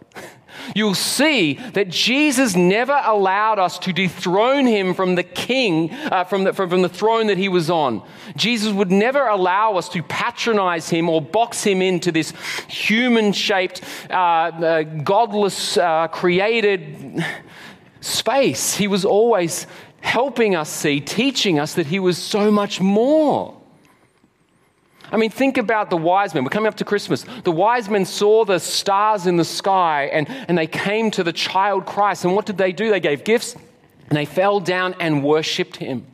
you'll 0.75 0.95
see 0.95 1.55
that 1.75 1.89
Jesus 1.89 2.57
never 2.57 3.01
allowed 3.05 3.59
us 3.59 3.79
to 3.81 3.93
dethrone 3.93 4.67
him 4.67 4.95
from 4.95 5.15
the 5.15 5.23
king, 5.23 5.91
uh, 5.91 6.25
from, 6.25 6.45
the, 6.45 6.53
from, 6.53 6.71
from, 6.71 6.83
the 6.83 6.89
throne 6.89 7.27
that 7.29 7.39
he 7.39 7.49
was 7.49 7.71
on. 7.71 8.07
Jesus 8.37 8.73
would 8.73 8.91
never 8.91 9.27
allow 9.27 9.77
us 9.77 9.89
to 9.91 10.03
patronize 10.03 10.89
him 10.89 11.09
or 11.09 11.23
box 11.23 11.63
him 11.63 11.83
into 11.83 12.13
this 12.13 12.33
human 12.69 13.33
shaped, 13.33 13.83
uh, 14.11 14.15
uh, 14.15 14.83
godless, 14.83 15.77
uh, 15.77 16.09
created 16.09 17.25
space. 18.01 18.75
He 18.75 18.89
was 18.89 19.05
always 19.05 19.67
helping 20.01 20.55
us 20.57 20.69
see, 20.69 21.01
teaching 21.01 21.59
us 21.59 21.75
that 21.75 21.87
he 21.87 21.99
was 21.99 22.19
so 22.19 22.51
much 22.51 22.81
more. 22.81 23.62
I 25.13 25.19
mean, 25.19 25.31
think 25.31 25.59
about 25.59 25.91
the 25.91 25.97
wise 25.97 26.33
men. 26.33 26.43
We're 26.43 26.51
coming 26.51 26.69
up 26.69 26.77
to 26.77 26.87
Christmas. 26.87 27.27
The 27.45 27.53
wise 27.53 27.91
men 27.91 28.07
saw 28.07 28.47
the 28.47 28.59
stars 28.59 29.27
in 29.27 29.37
the 29.37 29.45
sky 29.45 30.07
and, 30.07 30.29
and 30.49 30.57
they 30.57 30.67
came 30.67 31.11
to 31.13 31.23
the 31.23 31.35
child 31.35 31.85
Christ. 31.85 32.25
And 32.25 32.35
what 32.35 32.47
did 32.47 32.57
they 32.57 32.73
do? 32.73 32.91
They 32.91 32.99
gave 32.99 33.23
gifts 33.23 33.55
and 34.09 34.17
they 34.17 34.25
fell 34.25 34.59
down 34.59 34.95
and 35.01 35.23
worshiped 35.23 35.77
him. 35.77 36.07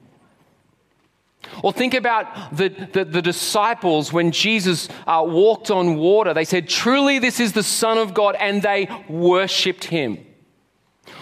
Or 1.62 1.72
think 1.72 1.94
about 1.94 2.56
the, 2.56 2.68
the, 2.68 3.04
the 3.04 3.22
disciples 3.22 4.12
when 4.12 4.32
Jesus 4.32 4.88
uh, 5.06 5.24
walked 5.24 5.70
on 5.70 5.96
water. 5.96 6.34
They 6.34 6.44
said, 6.44 6.68
Truly, 6.68 7.18
this 7.18 7.40
is 7.40 7.52
the 7.52 7.62
Son 7.62 7.98
of 7.98 8.14
God, 8.14 8.36
and 8.38 8.62
they 8.62 8.88
worshiped 9.08 9.84
him. 9.84 10.24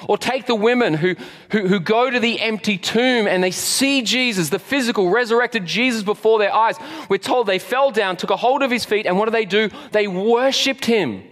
Or 0.08 0.16
take 0.16 0.46
the 0.46 0.54
women 0.54 0.94
who, 0.94 1.16
who, 1.50 1.66
who, 1.66 1.80
go 1.80 2.10
to 2.10 2.20
the 2.20 2.40
empty 2.40 2.78
tomb 2.78 3.26
and 3.26 3.42
they 3.42 3.50
see 3.50 4.02
Jesus, 4.02 4.50
the 4.50 4.58
physical, 4.58 5.10
resurrected 5.10 5.66
Jesus 5.66 6.02
before 6.02 6.38
their 6.38 6.54
eyes. 6.54 6.76
We're 7.08 7.18
told 7.18 7.46
they 7.46 7.58
fell 7.58 7.90
down, 7.90 8.16
took 8.16 8.30
a 8.30 8.36
hold 8.36 8.62
of 8.62 8.70
his 8.70 8.84
feet, 8.84 9.06
and 9.06 9.18
what 9.18 9.24
do 9.24 9.32
they 9.32 9.44
do? 9.44 9.70
They 9.92 10.06
worshiped 10.06 10.84
him. 10.84 11.24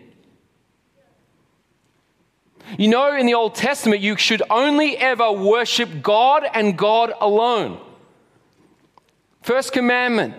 You 2.78 2.88
know, 2.88 3.14
in 3.14 3.26
the 3.26 3.34
Old 3.34 3.54
Testament, 3.54 4.00
you 4.00 4.16
should 4.16 4.42
only 4.50 4.96
ever 4.96 5.30
worship 5.30 6.02
God 6.02 6.44
and 6.52 6.76
God 6.76 7.12
alone. 7.20 7.80
First 9.42 9.72
commandment. 9.72 10.34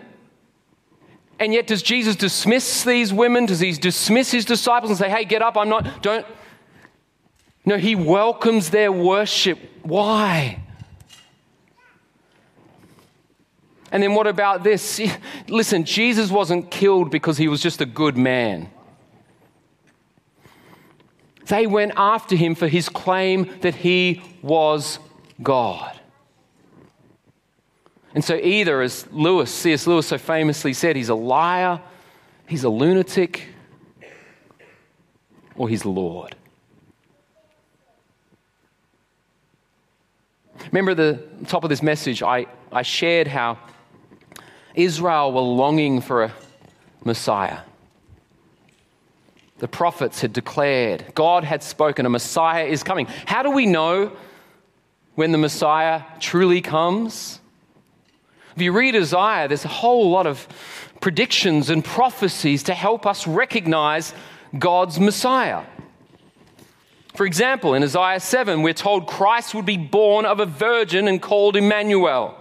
And 1.39 1.53
yet, 1.53 1.67
does 1.67 1.83
Jesus 1.83 2.15
dismiss 2.15 2.83
these 2.83 3.13
women? 3.13 3.45
Does 3.45 3.59
he 3.59 3.73
dismiss 3.73 4.31
his 4.31 4.45
disciples 4.45 4.89
and 4.89 4.97
say, 4.97 5.09
hey, 5.09 5.25
get 5.25 5.41
up, 5.41 5.57
I'm 5.57 5.69
not, 5.69 6.01
don't, 6.01 6.25
no, 7.65 7.77
he 7.77 7.95
welcomes 7.95 8.69
their 8.69 8.91
worship. 8.91 9.59
Why? 9.81 10.61
And 13.91 14.03
then 14.03 14.13
what 14.13 14.27
about 14.27 14.63
this? 14.63 15.01
Listen, 15.47 15.83
Jesus 15.83 16.29
wasn't 16.29 16.69
killed 16.69 17.09
because 17.09 17.37
he 17.37 17.47
was 17.47 17.61
just 17.61 17.81
a 17.81 17.85
good 17.85 18.17
man. 18.17 18.69
They 21.47 21.67
went 21.67 21.93
after 21.95 22.35
him 22.35 22.55
for 22.55 22.67
his 22.67 22.89
claim 22.89 23.51
that 23.61 23.75
he 23.75 24.21
was 24.41 24.99
God. 25.41 25.99
And 28.13 28.23
so, 28.23 28.35
either, 28.35 28.81
as 28.81 29.07
Lewis, 29.11 29.51
C.S. 29.51 29.85
Lewis 29.87 30.07
so 30.07 30.17
famously 30.17 30.73
said, 30.73 30.95
he's 30.95 31.09
a 31.09 31.15
liar, 31.15 31.81
he's 32.47 32.63
a 32.63 32.69
lunatic, 32.69 33.49
or 35.55 35.69
he's 35.69 35.85
Lord. 35.85 36.35
Remember 40.71 40.93
the 40.93 41.23
top 41.47 41.63
of 41.63 41.69
this 41.69 41.81
message, 41.81 42.23
I, 42.23 42.47
I 42.71 42.81
shared 42.81 43.27
how 43.27 43.57
Israel 44.73 45.31
were 45.31 45.41
longing 45.41 46.01
for 46.01 46.23
a 46.23 46.33
Messiah. 47.03 47.59
The 49.59 49.67
prophets 49.67 50.21
had 50.21 50.33
declared, 50.33 51.05
God 51.15 51.43
had 51.43 51.63
spoken, 51.63 52.05
a 52.05 52.09
Messiah 52.09 52.65
is 52.65 52.83
coming. 52.83 53.05
How 53.25 53.41
do 53.41 53.51
we 53.51 53.65
know 53.65 54.11
when 55.15 55.31
the 55.31 55.37
Messiah 55.37 56.01
truly 56.19 56.61
comes? 56.61 57.39
If 58.55 58.61
you 58.61 58.73
read 58.73 58.95
Isaiah, 58.95 59.47
there's 59.47 59.65
a 59.65 59.69
whole 59.69 60.09
lot 60.09 60.27
of 60.27 60.47
predictions 60.99 61.69
and 61.69 61.83
prophecies 61.83 62.63
to 62.63 62.73
help 62.73 63.05
us 63.05 63.27
recognize 63.27 64.13
God's 64.57 64.99
Messiah. 64.99 65.63
For 67.15 67.25
example, 67.25 67.73
in 67.73 67.83
Isaiah 67.83 68.19
7, 68.19 68.61
we're 68.61 68.73
told 68.73 69.07
Christ 69.07 69.55
would 69.55 69.65
be 69.65 69.77
born 69.77 70.25
of 70.25 70.39
a 70.39 70.45
virgin 70.45 71.07
and 71.07 71.21
called 71.21 71.55
Emmanuel. 71.55 72.37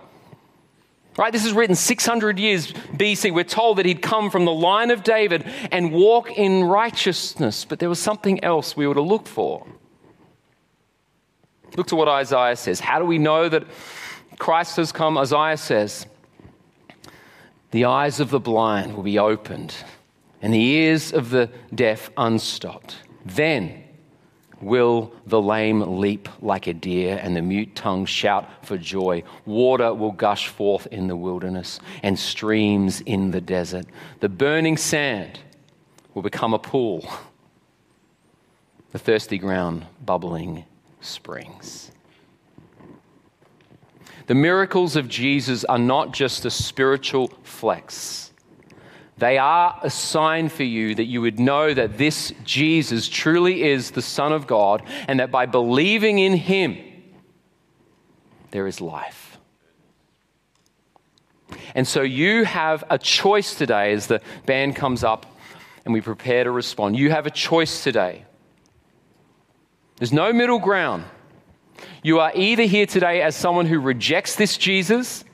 Right? 1.16 1.32
This 1.32 1.44
is 1.44 1.52
written 1.52 1.76
600 1.76 2.40
years 2.40 2.72
BC. 2.72 3.32
We're 3.32 3.44
told 3.44 3.78
that 3.78 3.86
he'd 3.86 4.02
come 4.02 4.30
from 4.30 4.44
the 4.44 4.52
line 4.52 4.90
of 4.90 5.04
David 5.04 5.44
and 5.70 5.92
walk 5.92 6.32
in 6.32 6.64
righteousness, 6.64 7.64
but 7.64 7.78
there 7.78 7.88
was 7.88 8.00
something 8.00 8.42
else 8.42 8.76
we 8.76 8.86
were 8.86 8.94
to 8.94 9.00
look 9.00 9.28
for. 9.28 9.64
Look 11.76 11.86
to 11.88 11.96
what 11.96 12.08
Isaiah 12.08 12.56
says. 12.56 12.80
How 12.80 12.98
do 12.98 13.04
we 13.04 13.18
know 13.18 13.48
that 13.48 13.64
Christ 14.38 14.76
has 14.76 14.90
come? 14.90 15.16
Isaiah 15.16 15.56
says, 15.56 16.06
The 17.70 17.84
eyes 17.84 18.18
of 18.18 18.30
the 18.30 18.40
blind 18.40 18.96
will 18.96 19.04
be 19.04 19.20
opened, 19.20 19.74
and 20.42 20.52
the 20.52 20.62
ears 20.62 21.12
of 21.12 21.30
the 21.30 21.48
deaf 21.72 22.10
unstopped. 22.16 22.96
Then, 23.24 23.83
will 24.60 25.12
the 25.26 25.40
lame 25.40 25.98
leap 26.00 26.28
like 26.40 26.66
a 26.66 26.74
deer, 26.74 27.18
and 27.22 27.36
the 27.36 27.42
mute 27.42 27.74
tongue 27.74 28.06
shout 28.06 28.48
for 28.64 28.78
joy. 28.78 29.22
Water 29.44 29.92
will 29.92 30.12
gush 30.12 30.48
forth 30.48 30.86
in 30.88 31.08
the 31.08 31.16
wilderness, 31.16 31.80
and 32.02 32.18
streams 32.18 33.00
in 33.02 33.30
the 33.30 33.40
desert. 33.40 33.86
The 34.20 34.28
burning 34.28 34.76
sand 34.76 35.38
will 36.14 36.22
become 36.22 36.54
a 36.54 36.58
pool, 36.58 37.08
the 38.92 38.98
thirsty 38.98 39.38
ground, 39.38 39.86
bubbling 40.04 40.64
springs. 41.00 41.90
The 44.26 44.34
miracles 44.34 44.96
of 44.96 45.08
Jesus 45.08 45.64
are 45.64 45.78
not 45.78 46.14
just 46.14 46.46
a 46.46 46.50
spiritual 46.50 47.28
flex 47.42 48.23
they 49.16 49.38
are 49.38 49.78
a 49.82 49.90
sign 49.90 50.48
for 50.48 50.64
you 50.64 50.94
that 50.96 51.04
you 51.04 51.20
would 51.20 51.38
know 51.38 51.72
that 51.72 51.98
this 51.98 52.32
Jesus 52.44 53.08
truly 53.08 53.62
is 53.62 53.92
the 53.92 54.02
Son 54.02 54.32
of 54.32 54.46
God 54.46 54.82
and 55.06 55.20
that 55.20 55.30
by 55.30 55.46
believing 55.46 56.18
in 56.18 56.34
him, 56.34 56.76
there 58.50 58.66
is 58.66 58.80
life. 58.80 59.38
And 61.76 61.86
so 61.86 62.02
you 62.02 62.44
have 62.44 62.84
a 62.90 62.98
choice 62.98 63.54
today 63.54 63.92
as 63.92 64.08
the 64.08 64.20
band 64.46 64.76
comes 64.76 65.04
up 65.04 65.26
and 65.84 65.92
we 65.92 66.00
prepare 66.00 66.44
to 66.44 66.50
respond. 66.50 66.96
You 66.96 67.10
have 67.10 67.26
a 67.26 67.30
choice 67.30 67.84
today. 67.84 68.24
There's 69.96 70.12
no 70.12 70.32
middle 70.32 70.58
ground. 70.58 71.04
You 72.02 72.20
are 72.20 72.32
either 72.34 72.64
here 72.64 72.86
today 72.86 73.22
as 73.22 73.36
someone 73.36 73.66
who 73.66 73.78
rejects 73.78 74.36
this 74.36 74.56
Jesus, 74.56 75.24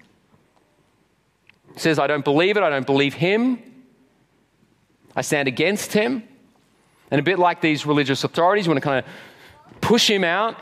says, 1.76 1.99
I 1.99 2.07
don't 2.07 2.24
believe 2.24 2.57
it, 2.57 2.62
I 2.62 2.70
don't 2.70 2.87
believe 2.87 3.14
him, 3.14 3.70
I 5.21 5.23
stand 5.23 5.49
against 5.49 5.93
him. 5.93 6.23
And 7.11 7.18
a 7.18 7.23
bit 7.23 7.39
like 7.39 7.61
these 7.61 7.85
religious 7.85 8.25
authorities, 8.25 8.64
you 8.64 8.71
want 8.71 8.83
to 8.83 8.89
kind 8.89 9.05
of 9.05 9.81
push 9.83 10.09
him 10.09 10.25
out. 10.25 10.57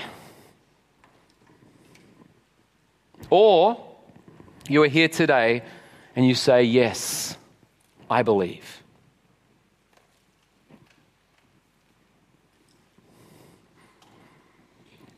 Or 3.31 3.87
you 4.69 4.83
are 4.83 4.89
here 4.89 5.07
today 5.07 5.63
and 6.17 6.27
you 6.27 6.35
say, 6.35 6.65
Yes, 6.65 7.37
I 8.11 8.25
believe. 8.25 8.83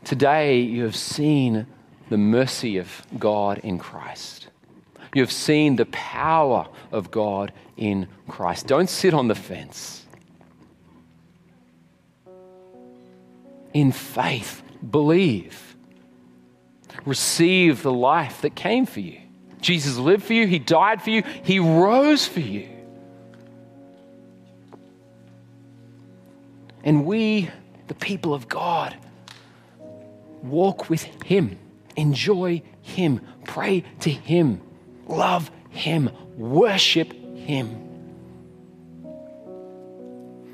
Today, 0.04 0.60
you 0.60 0.82
have 0.82 0.96
seen 0.96 1.66
the 2.10 2.18
mercy 2.18 2.76
of 2.76 3.06
God 3.18 3.56
in 3.60 3.78
Christ. 3.78 4.48
You 5.14 5.22
have 5.22 5.32
seen 5.32 5.76
the 5.76 5.86
power 5.86 6.68
of 6.92 7.10
God 7.10 7.52
in 7.76 8.06
Christ. 8.28 8.66
Don't 8.66 8.88
sit 8.88 9.12
on 9.12 9.28
the 9.28 9.34
fence. 9.34 10.06
In 13.72 13.92
faith, 13.92 14.62
believe. 14.88 15.76
Receive 17.04 17.82
the 17.82 17.92
life 17.92 18.42
that 18.42 18.54
came 18.54 18.86
for 18.86 19.00
you. 19.00 19.20
Jesus 19.60 19.96
lived 19.96 20.24
for 20.24 20.32
you, 20.32 20.46
He 20.46 20.58
died 20.58 21.02
for 21.02 21.10
you, 21.10 21.22
He 21.42 21.58
rose 21.58 22.26
for 22.26 22.40
you. 22.40 22.68
And 26.82 27.04
we, 27.04 27.50
the 27.88 27.94
people 27.94 28.32
of 28.32 28.48
God, 28.48 28.96
walk 30.42 30.88
with 30.88 31.02
Him, 31.24 31.58
enjoy 31.96 32.62
Him, 32.80 33.20
pray 33.44 33.84
to 34.00 34.10
Him, 34.10 34.62
love 35.10 35.50
Him, 35.70 36.10
worship 36.36 37.12
Him. 37.36 37.86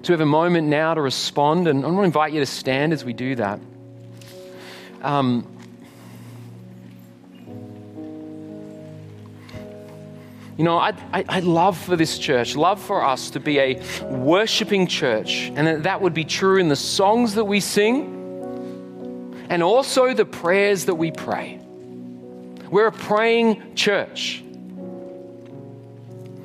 So 0.02 0.12
we 0.12 0.12
have 0.12 0.20
a 0.20 0.26
moment 0.26 0.68
now 0.68 0.94
to 0.94 1.00
respond, 1.00 1.68
and 1.68 1.84
I 1.84 1.88
want 1.88 1.98
to 1.98 2.04
invite 2.04 2.32
you 2.32 2.40
to 2.40 2.46
stand 2.46 2.92
as 2.92 3.04
we 3.04 3.12
do 3.12 3.34
that. 3.36 3.60
Um, 5.02 5.46
You 10.56 10.64
know, 10.64 10.78
I'd, 10.78 10.96
I'd 11.12 11.44
love 11.44 11.76
for 11.76 11.96
this 11.96 12.18
church, 12.18 12.56
love 12.56 12.80
for 12.80 13.04
us 13.04 13.28
to 13.30 13.40
be 13.40 13.58
a 13.58 13.82
worshiping 14.04 14.86
church, 14.86 15.52
and 15.54 15.66
that, 15.66 15.82
that 15.82 16.00
would 16.00 16.14
be 16.14 16.24
true 16.24 16.56
in 16.56 16.68
the 16.68 16.76
songs 16.76 17.34
that 17.34 17.44
we 17.44 17.60
sing 17.60 18.14
and 19.50 19.62
also 19.62 20.14
the 20.14 20.24
prayers 20.24 20.86
that 20.86 20.94
we 20.94 21.10
pray. 21.10 21.60
We're 22.70 22.86
a 22.86 22.92
praying 22.92 23.74
church. 23.74 24.42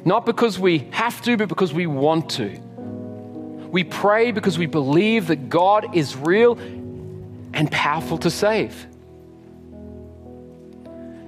Not 0.04 0.26
because 0.26 0.58
we 0.58 0.80
have 0.92 1.22
to, 1.24 1.38
but 1.38 1.48
because 1.48 1.74
we 1.74 1.86
want 1.88 2.30
to. 2.32 2.60
We 3.72 3.84
pray 3.84 4.32
because 4.32 4.58
we 4.58 4.66
believe 4.66 5.28
that 5.28 5.50
God 5.50 5.96
is 5.96 6.16
real 6.16 6.58
and 7.54 7.72
powerful 7.72 8.18
to 8.20 8.30
save. 8.30 8.88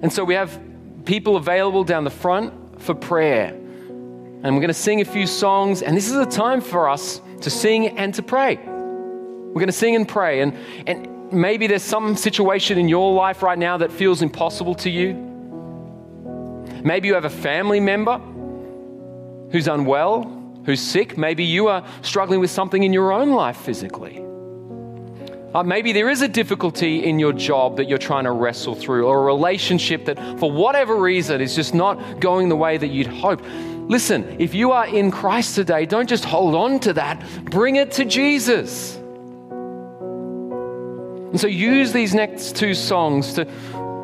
And 0.01 0.11
so 0.11 0.23
we 0.23 0.33
have 0.33 0.59
people 1.05 1.37
available 1.37 1.83
down 1.83 2.03
the 2.03 2.09
front 2.09 2.81
for 2.81 2.93
prayer. 2.93 3.47
And 3.47 4.43
we're 4.43 4.61
going 4.61 4.67
to 4.67 4.73
sing 4.73 4.99
a 4.99 5.05
few 5.05 5.25
songs, 5.25 5.81
and 5.81 5.95
this 5.95 6.09
is 6.09 6.15
a 6.15 6.25
time 6.25 6.59
for 6.59 6.89
us 6.89 7.21
to 7.41 7.49
sing 7.49 7.97
and 7.97 8.13
to 8.15 8.23
pray. 8.23 8.57
We're 8.57 9.53
going 9.53 9.67
to 9.67 9.71
sing 9.71 9.95
and 9.95 10.07
pray. 10.07 10.41
And, 10.41 10.57
and 10.85 11.31
maybe 11.31 11.67
there's 11.67 11.83
some 11.83 12.17
situation 12.17 12.77
in 12.77 12.89
your 12.89 13.13
life 13.13 13.41
right 13.43 13.57
now 13.57 13.77
that 13.77 13.91
feels 13.91 14.21
impossible 14.21 14.75
to 14.75 14.89
you. 14.89 15.13
Maybe 16.83 17.07
you 17.07 17.13
have 17.13 17.23
a 17.23 17.29
family 17.29 17.79
member 17.79 18.19
who's 19.53 19.69
unwell, 19.69 20.23
who's 20.65 20.81
sick. 20.81 21.17
Maybe 21.17 21.45
you 21.45 21.67
are 21.69 21.85
struggling 22.01 22.41
with 22.41 22.51
something 22.51 22.83
in 22.83 22.91
your 22.91 23.13
own 23.13 23.31
life 23.31 23.55
physically. 23.55 24.17
Uh, 25.53 25.61
maybe 25.61 25.93
there 25.93 26.09
is 26.09 26.23
a 26.23 26.27
difficulty 26.27 27.05
in 27.05 27.19
your 27.19 27.31
job 27.31 27.77
that 27.77 27.87
you're 27.87 27.99
trying 27.99 28.23
to 28.23 28.31
wrestle 28.31 28.73
through, 28.73 29.05
or 29.05 29.21
a 29.21 29.23
relationship 29.23 30.05
that, 30.05 30.17
for 30.39 30.51
whatever 30.51 30.95
reason, 30.95 31.39
is 31.39 31.55
just 31.55 31.75
not 31.75 32.19
going 32.19 32.49
the 32.49 32.55
way 32.55 32.75
that 32.75 32.87
you'd 32.87 33.05
hoped. 33.05 33.45
Listen, 33.45 34.35
if 34.39 34.55
you 34.55 34.71
are 34.71 34.87
in 34.87 35.11
Christ 35.11 35.53
today, 35.53 35.85
don't 35.85 36.09
just 36.09 36.25
hold 36.25 36.55
on 36.55 36.79
to 36.79 36.93
that, 36.93 37.23
bring 37.45 37.75
it 37.75 37.91
to 37.91 38.05
Jesus. 38.05 38.95
And 41.29 41.39
so 41.39 41.45
use 41.45 41.93
these 41.93 42.15
next 42.15 42.55
two 42.55 42.73
songs 42.73 43.33
to, 43.33 43.45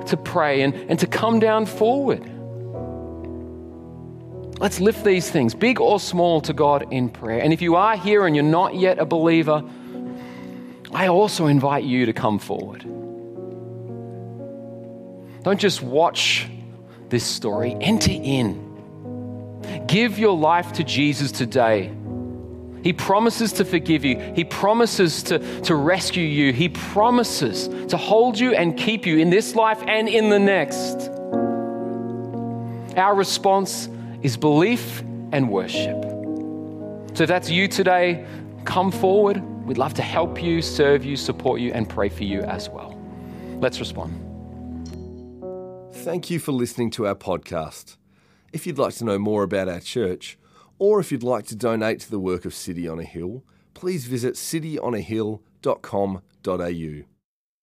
to 0.05 0.17
pray 0.17 0.61
and, 0.61 0.75
and 0.75 0.99
to 0.99 1.07
come 1.07 1.39
down 1.39 1.65
forward. 1.65 2.29
Let's 4.59 4.81
lift 4.81 5.05
these 5.05 5.31
things, 5.31 5.55
big 5.55 5.79
or 5.79 6.01
small, 6.01 6.41
to 6.41 6.51
God 6.51 6.91
in 6.91 7.09
prayer. 7.09 7.39
And 7.41 7.53
if 7.53 7.61
you 7.61 7.77
are 7.77 7.95
here 7.95 8.27
and 8.27 8.35
you're 8.35 8.43
not 8.43 8.75
yet 8.75 8.99
a 8.99 9.05
believer, 9.05 9.63
I 10.91 11.07
also 11.07 11.47
invite 11.47 11.85
you 11.85 12.05
to 12.07 12.13
come 12.13 12.39
forward. 12.39 12.81
Don't 15.43 15.59
just 15.59 15.81
watch 15.81 16.45
this 17.07 17.23
story, 17.23 17.77
enter 17.79 18.11
in. 18.11 18.67
Give 19.87 20.19
your 20.19 20.35
life 20.35 20.73
to 20.73 20.83
Jesus 20.83 21.31
today. 21.31 21.93
He 22.83 22.91
promises 22.91 23.53
to 23.53 23.65
forgive 23.65 24.03
you. 24.03 24.17
He 24.35 24.43
promises 24.43 25.23
to, 25.23 25.39
to 25.61 25.75
rescue 25.75 26.23
you. 26.23 26.51
He 26.51 26.67
promises 26.67 27.69
to 27.87 27.95
hold 27.95 28.37
you 28.37 28.53
and 28.53 28.77
keep 28.77 29.05
you 29.05 29.19
in 29.19 29.29
this 29.29 29.55
life 29.55 29.81
and 29.87 30.09
in 30.09 30.29
the 30.29 30.39
next. 30.39 31.09
Our 32.97 33.15
response 33.15 33.87
is 34.21 34.37
belief 34.37 35.01
and 35.31 35.49
worship. 35.49 36.03
So 37.15 37.23
if 37.23 37.27
that's 37.27 37.49
you 37.49 37.67
today, 37.67 38.25
come 38.65 38.91
forward. 38.91 39.41
We'd 39.65 39.77
love 39.77 39.93
to 39.95 40.01
help 40.01 40.41
you, 40.41 40.61
serve 40.61 41.05
you, 41.05 41.15
support 41.15 41.61
you, 41.61 41.71
and 41.73 41.87
pray 41.87 42.09
for 42.09 42.23
you 42.23 42.41
as 42.41 42.69
well. 42.69 42.99
Let's 43.59 43.79
respond. 43.79 44.25
Thank 45.93 46.29
you 46.29 46.39
for 46.39 46.51
listening 46.51 46.91
to 46.91 47.07
our 47.07 47.15
podcast. 47.15 47.97
If 48.53 48.65
you'd 48.65 48.77
like 48.77 48.95
to 48.95 49.05
know 49.05 49.19
more 49.19 49.43
about 49.43 49.69
our 49.69 49.79
church, 49.79 50.37
or 50.79 50.99
if 50.99 51.11
you'd 51.11 51.23
like 51.23 51.45
to 51.47 51.55
donate 51.55 51.99
to 52.01 52.09
the 52.09 52.19
work 52.19 52.45
of 52.45 52.53
City 52.53 52.87
on 52.87 52.99
a 52.99 53.03
Hill, 53.03 53.43
please 53.73 54.05
visit 54.05 54.35
cityonahill.com.au. 54.35 57.08